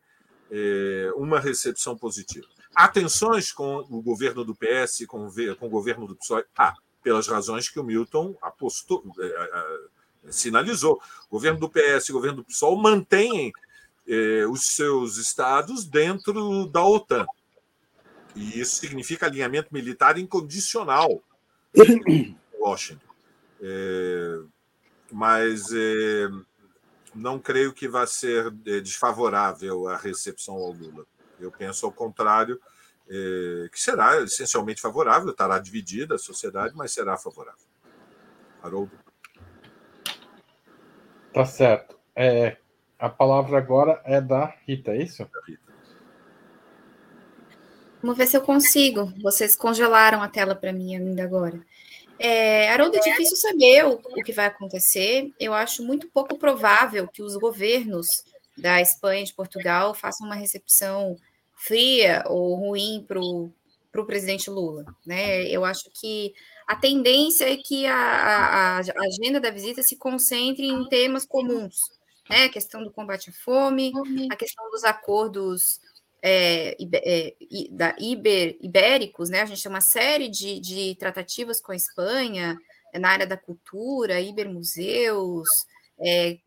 é, 0.51 1.12
uma 1.16 1.39
recepção 1.39 1.97
positiva. 1.97 2.47
Há 2.76 2.88
tensões 2.88 3.51
com 3.51 3.78
o 3.89 4.01
governo 4.01 4.43
do 4.43 4.56
PS, 4.56 5.06
com, 5.08 5.30
com 5.60 5.68
o 5.68 5.70
governo 5.70 6.08
do 6.08 6.16
PSOE? 6.16 6.43
Ah, 6.58 6.74
pelas 7.01 7.28
razões 7.28 7.70
que 7.70 7.80
o 7.80 7.84
Milton 7.84 8.36
apostou, 8.41 9.03
é, 9.20 10.32
sinalizou. 10.32 10.99
O 11.30 11.34
governo 11.34 11.60
do 11.60 11.70
PS 11.70 12.10
e 12.10 12.12
o 12.12 12.16
governo 12.16 12.38
do 12.38 12.45
PSOL 12.45 12.76
mantêm 12.78 13.53
eh, 14.08 14.45
os 14.47 14.68
seus 14.68 15.18
estados 15.18 15.86
dentro 15.86 16.68
da 16.68 16.86
OTAN. 16.86 17.26
E 18.36 18.59
isso 18.59 18.75
significa 18.75 19.25
alinhamento 19.25 19.73
militar 19.73 20.17
incondicional 20.17 21.23
em 22.07 22.38
Washington. 22.59 23.05
É, 23.61 24.39
mas 25.11 25.71
é, 25.71 26.27
não 27.13 27.39
creio 27.39 27.73
que 27.73 27.88
vá 27.88 28.05
ser 28.05 28.53
é, 28.65 28.81
desfavorável 28.81 29.88
a 29.88 29.97
recepção 29.97 30.55
ao 30.55 30.71
Lula. 30.71 31.05
Eu 31.39 31.51
penso 31.51 31.86
ao 31.86 31.91
contrário, 31.91 32.59
é, 33.09 33.69
que 33.71 33.79
será 33.79 34.21
essencialmente 34.21 34.81
favorável, 34.81 35.29
estará 35.29 35.57
dividida 35.59 36.15
a 36.15 36.19
sociedade, 36.19 36.75
mas 36.75 36.91
será 36.91 37.17
favorável. 37.17 37.65
Haroldo. 38.61 38.91
Tá 41.33 41.45
certo. 41.45 41.97
É, 42.15 42.57
a 42.97 43.09
palavra 43.09 43.57
agora 43.57 44.01
é 44.05 44.19
da 44.19 44.45
Rita, 44.65 44.91
é 44.91 45.03
isso? 45.03 45.27
Vamos 48.06 48.20
ver 48.20 48.28
se 48.28 48.38
eu 48.38 48.41
consigo. 48.41 49.12
Vocês 49.20 49.56
congelaram 49.56 50.22
a 50.22 50.30
tela 50.30 50.53
para 50.53 50.72
mim 50.72 50.95
ainda 50.95 51.24
agora. 51.24 51.60
É, 52.20 52.70
Haroldo, 52.70 52.97
é 52.97 52.99
difícil 52.99 53.36
saber 53.36 53.84
o, 53.84 53.93
o, 53.93 54.24
que 54.24 54.32
vai 54.32 54.45
acontecer. 54.45 55.34
Eu 55.39 55.56
acho 55.56 55.84
muito 55.84 56.08
pouco 56.12 56.38
provável 56.38 57.08
que 57.08 57.24
os 57.24 57.36
governos 57.36 58.06
da 58.56 58.80
Espanha 58.80 59.24
e 59.24 59.26
de 59.26 59.34
Portugal 59.34 59.95
façam 59.95 60.28
uma 60.28 60.36
recepção 60.36 61.18
fria 61.56 62.24
ou 62.28 62.53
ruim 62.53 63.03
para 63.08 63.20
o 63.20 64.06
presidente 64.06 64.51
Lula. 64.51 64.86
Né? 65.03 65.47
Eu 65.49 65.66
acho 65.66 65.89
que 65.99 66.32
a 66.68 66.76
tendência 66.76 67.51
é 67.51 67.58
que 67.58 67.88
a, 67.88 67.95
a, 67.95 68.78
a, 68.78 68.82
agenda 68.82 69.39
da 69.39 69.49
visita 69.49 69.82
se 69.82 69.95
concentre 69.97 70.68
em 70.68 70.88
temas 70.89 71.26
comuns, 71.26 71.76
né? 72.30 72.43
A 72.43 72.49
questão 72.49 72.84
do 72.84 72.91
combate 72.91 73.32
à 73.32 73.34
fome, 73.34 73.91
a 74.32 74.36
questão 74.36 74.70
dos 74.70 74.84
acordos 74.84 75.80
é, 76.28 76.76
é, 76.95 77.36
da 77.69 77.95
Iber, 77.99 78.57
ibéricos, 78.59 79.30
né? 79.30 79.41
A 79.41 79.45
gente 79.45 79.61
tem 79.61 79.69
uma 79.69 79.80
série 79.80 80.28
de, 80.28 80.59
de 80.59 80.95
tratativas 80.95 81.61
com 81.61 81.71
a 81.71 81.76
Espanha 81.76 82.57
é, 82.91 82.97
na 82.97 83.09
área 83.09 83.28
da 83.28 83.38
cultura, 83.38 84.19
Ibermuseus, 84.19 85.47
é, 85.99 86.39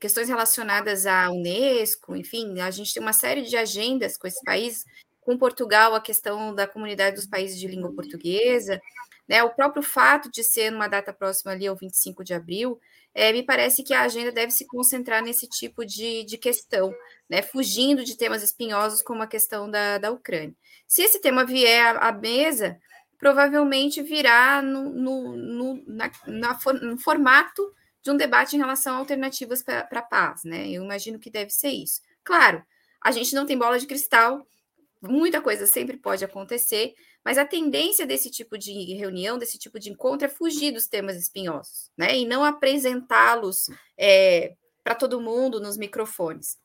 questões 0.00 0.28
relacionadas 0.28 1.06
à 1.06 1.30
Unesco, 1.30 2.16
enfim, 2.16 2.58
a 2.60 2.70
gente 2.72 2.92
tem 2.92 3.02
uma 3.02 3.12
série 3.12 3.42
de 3.42 3.56
agendas 3.56 4.16
com 4.16 4.26
esse 4.26 4.42
país, 4.42 4.84
com 5.20 5.38
Portugal, 5.38 5.94
a 5.94 6.00
questão 6.00 6.52
da 6.52 6.66
comunidade 6.66 7.14
dos 7.14 7.26
países 7.26 7.60
de 7.60 7.68
língua 7.68 7.92
portuguesa. 7.94 8.80
Né? 9.28 9.42
O 9.44 9.54
próprio 9.54 9.82
fato 9.82 10.30
de 10.32 10.42
ser 10.42 10.70
numa 10.72 10.88
data 10.88 11.12
próxima 11.12 11.52
ali 11.52 11.66
ao 11.66 11.76
25 11.76 12.24
de 12.24 12.34
abril, 12.34 12.80
é, 13.14 13.32
me 13.32 13.42
parece 13.42 13.82
que 13.82 13.94
a 13.94 14.02
agenda 14.02 14.32
deve 14.32 14.50
se 14.50 14.66
concentrar 14.66 15.22
nesse 15.22 15.48
tipo 15.48 15.84
de, 15.86 16.24
de 16.24 16.36
questão, 16.36 16.92
né? 17.28 17.42
fugindo 17.42 18.04
de 18.04 18.16
temas 18.16 18.42
espinhosos 18.42 19.02
como 19.02 19.22
a 19.22 19.26
questão 19.26 19.70
da, 19.70 19.98
da 19.98 20.10
Ucrânia. 20.10 20.54
Se 20.86 21.02
esse 21.02 21.20
tema 21.20 21.44
vier 21.44 21.96
à, 21.96 22.08
à 22.08 22.12
mesa, 22.12 22.78
provavelmente 23.18 24.02
virá 24.02 24.62
no, 24.62 24.90
no, 24.90 25.36
no, 25.36 25.84
na, 25.86 26.10
na, 26.26 26.58
no 26.82 26.98
formato 26.98 27.62
de 28.02 28.10
um 28.10 28.16
debate 28.16 28.54
em 28.54 28.58
relação 28.58 28.94
a 28.94 28.98
alternativas 28.98 29.62
para 29.62 29.86
a 29.90 30.02
paz. 30.02 30.44
Né? 30.44 30.68
Eu 30.68 30.84
imagino 30.84 31.18
que 31.18 31.30
deve 31.30 31.50
ser 31.50 31.70
isso. 31.70 32.00
Claro, 32.22 32.62
a 33.02 33.10
gente 33.10 33.34
não 33.34 33.46
tem 33.46 33.58
bola 33.58 33.78
de 33.78 33.86
cristal, 33.86 34.46
muita 35.02 35.40
coisa 35.40 35.66
sempre 35.66 35.96
pode 35.96 36.24
acontecer, 36.24 36.94
mas 37.24 37.38
a 37.38 37.44
tendência 37.44 38.06
desse 38.06 38.30
tipo 38.30 38.56
de 38.56 38.72
reunião, 38.94 39.38
desse 39.38 39.58
tipo 39.58 39.80
de 39.80 39.90
encontro, 39.90 40.26
é 40.26 40.30
fugir 40.30 40.72
dos 40.72 40.86
temas 40.86 41.16
espinhosos, 41.16 41.90
né? 41.96 42.16
E 42.16 42.24
não 42.24 42.44
apresentá-los 42.44 43.68
é, 43.98 44.54
para 44.84 44.94
todo 44.94 45.20
mundo 45.20 45.60
nos 45.60 45.76
microfones. 45.76 46.56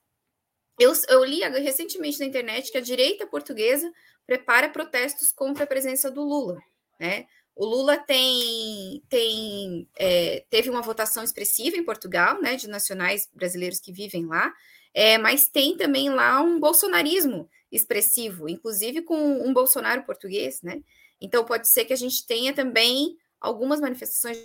Eu, 0.79 0.93
eu, 1.09 1.23
li 1.23 1.41
recentemente 1.59 2.19
na 2.19 2.25
internet 2.25 2.71
que 2.71 2.77
a 2.77 2.81
direita 2.81 3.27
portuguesa 3.27 3.91
prepara 4.25 4.69
protestos 4.69 5.31
contra 5.31 5.63
a 5.63 5.67
presença 5.67 6.09
do 6.09 6.23
Lula, 6.23 6.59
né? 6.99 7.25
O 7.55 7.65
Lula 7.65 7.97
tem, 7.97 9.03
tem 9.09 9.87
é, 9.97 10.45
teve 10.49 10.69
uma 10.69 10.81
votação 10.81 11.23
expressiva 11.23 11.75
em 11.75 11.83
Portugal, 11.83 12.41
né, 12.41 12.55
de 12.55 12.67
nacionais 12.67 13.29
brasileiros 13.33 13.79
que 13.79 13.91
vivem 13.91 14.25
lá, 14.25 14.53
é, 14.93 15.17
mas 15.17 15.47
tem 15.47 15.75
também 15.77 16.09
lá 16.09 16.41
um 16.41 16.59
bolsonarismo 16.59 17.49
expressivo, 17.71 18.49
inclusive 18.49 19.01
com 19.01 19.15
um 19.15 19.53
Bolsonaro 19.53 20.03
português, 20.03 20.61
né? 20.61 20.81
Então 21.19 21.45
pode 21.45 21.69
ser 21.69 21.85
que 21.85 21.93
a 21.93 21.97
gente 21.97 22.25
tenha 22.25 22.53
também 22.53 23.17
algumas 23.39 23.79
manifestações. 23.79 24.37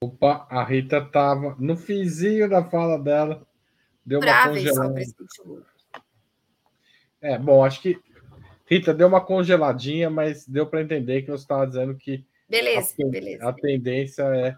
Opa, 0.00 0.46
a 0.50 0.62
Rita 0.62 0.98
estava 0.98 1.56
no 1.58 1.76
fizinho 1.76 2.48
da 2.48 2.62
fala 2.64 2.98
dela, 2.98 3.46
deu 4.04 4.20
uma 4.20 4.48
congelada. 4.48 5.00
É, 7.20 7.38
bom, 7.38 7.64
acho 7.64 7.80
que 7.80 7.98
Rita 8.66 8.92
deu 8.92 9.08
uma 9.08 9.20
congeladinha, 9.20 10.10
mas 10.10 10.46
deu 10.46 10.66
para 10.66 10.82
entender 10.82 11.22
que 11.22 11.30
você 11.30 11.42
estava 11.42 11.66
dizendo 11.66 11.94
que 11.96 12.24
beleza, 12.48 12.94
a, 13.00 13.08
beleza. 13.08 13.48
a 13.48 13.52
tendência 13.52 14.22
é 14.22 14.50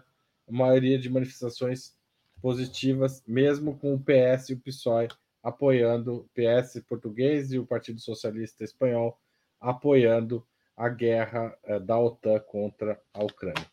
a 0.47 0.51
maioria 0.51 0.97
de 0.97 1.09
manifestações 1.09 1.95
positivas, 2.41 3.23
mesmo 3.27 3.77
com 3.77 3.93
o 3.93 3.99
PS 3.99 4.49
e 4.49 4.53
o 4.53 4.59
PSOE 4.59 5.07
apoiando, 5.43 6.15
o 6.15 6.29
PS 6.33 6.81
português 6.87 7.51
e 7.51 7.59
o 7.59 7.65
Partido 7.65 7.99
Socialista 7.99 8.63
Espanhol 8.63 9.17
apoiando 9.59 10.45
a 10.75 10.89
guerra 10.89 11.57
eh, 11.63 11.79
da 11.79 11.97
OTAN 11.97 12.39
contra 12.41 13.01
a 13.13 13.23
Ucrânia. 13.23 13.65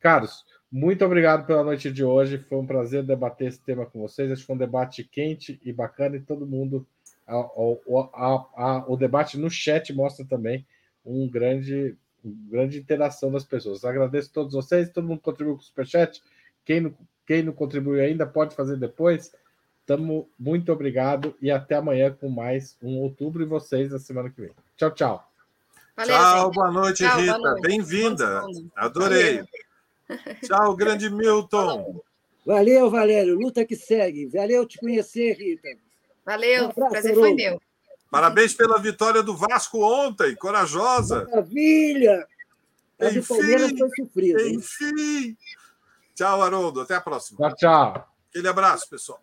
Caros, 0.00 0.44
muito 0.70 1.04
obrigado 1.04 1.46
pela 1.46 1.64
noite 1.64 1.90
de 1.90 2.04
hoje. 2.04 2.38
Foi 2.38 2.58
um 2.58 2.66
prazer 2.66 3.02
debater 3.02 3.48
esse 3.48 3.60
tema 3.60 3.86
com 3.86 4.00
vocês. 4.00 4.30
Acho 4.30 4.42
que 4.42 4.46
foi 4.46 4.56
um 4.56 4.58
debate 4.58 5.02
quente 5.02 5.58
e 5.64 5.72
bacana 5.72 6.16
e 6.16 6.20
todo 6.20 6.46
mundo. 6.46 6.86
A, 7.26 7.36
a, 7.36 8.46
a, 8.54 8.84
o 8.86 8.96
debate 8.96 9.38
no 9.38 9.50
chat 9.50 9.92
mostra 9.92 10.26
também 10.26 10.66
um 11.04 11.28
grande, 11.28 11.96
uma 12.22 12.50
grande 12.50 12.78
interação 12.78 13.32
das 13.32 13.44
pessoas. 13.44 13.84
Agradeço 13.84 14.30
a 14.30 14.34
todos 14.34 14.54
vocês, 14.54 14.90
todo 14.90 15.08
mundo 15.08 15.20
contribuiu 15.20 15.56
com 15.56 15.62
o 15.62 15.64
Superchat. 15.64 16.22
Quem 16.64 16.80
não, 16.80 16.94
quem 17.26 17.42
não 17.42 17.52
contribuiu 17.52 18.02
ainda 18.02 18.26
pode 18.26 18.54
fazer 18.54 18.76
depois. 18.76 19.32
Tamo, 19.86 20.28
muito 20.38 20.70
obrigado 20.70 21.34
e 21.40 21.50
até 21.50 21.76
amanhã 21.76 22.12
com 22.12 22.28
mais 22.28 22.76
um 22.82 22.98
outubro 22.98 23.42
e 23.42 23.46
vocês 23.46 23.90
na 23.90 23.98
semana 23.98 24.28
que 24.28 24.42
vem. 24.42 24.50
Tchau, 24.76 24.90
tchau. 24.90 25.32
Valeu, 25.96 26.14
tchau, 26.14 26.44
gente. 26.44 26.54
boa 26.54 26.70
noite, 26.70 26.98
tchau, 26.98 27.18
Rita. 27.18 27.54
Bem-vinda. 27.62 28.42
Adorei. 28.76 29.36
Valeu. 29.36 29.67
Tchau, 30.42 30.74
grande 30.74 31.10
Milton. 31.10 32.00
Valeu, 32.44 32.90
Valério. 32.90 33.34
Luta 33.34 33.64
que 33.64 33.76
segue. 33.76 34.26
Valeu 34.26 34.66
te 34.66 34.78
conhecer, 34.78 35.34
Rita. 35.34 35.68
Valeu, 36.24 36.64
um 36.64 36.70
abraço, 36.70 36.90
prazer 36.90 37.14
foi 37.14 37.34
meu. 37.34 37.60
Parabéns 38.10 38.54
pela 38.54 38.78
vitória 38.78 39.22
do 39.22 39.36
Vasco 39.36 39.82
ontem, 39.82 40.34
corajosa. 40.34 41.26
Maravilha! 41.30 42.26
A 43.00 43.06
enfim, 43.10 43.22
Palmeiras 43.22 43.72
foi 43.78 43.88
sofrida. 43.96 44.42
Enfim. 44.48 45.36
Tchau, 46.14 46.42
Haroldo. 46.42 46.80
Até 46.80 46.96
a 46.96 47.00
próxima. 47.00 47.38
Tchau, 47.38 47.56
tchau. 47.56 48.08
Aquele 48.30 48.48
abraço, 48.48 48.88
pessoal. 48.88 49.20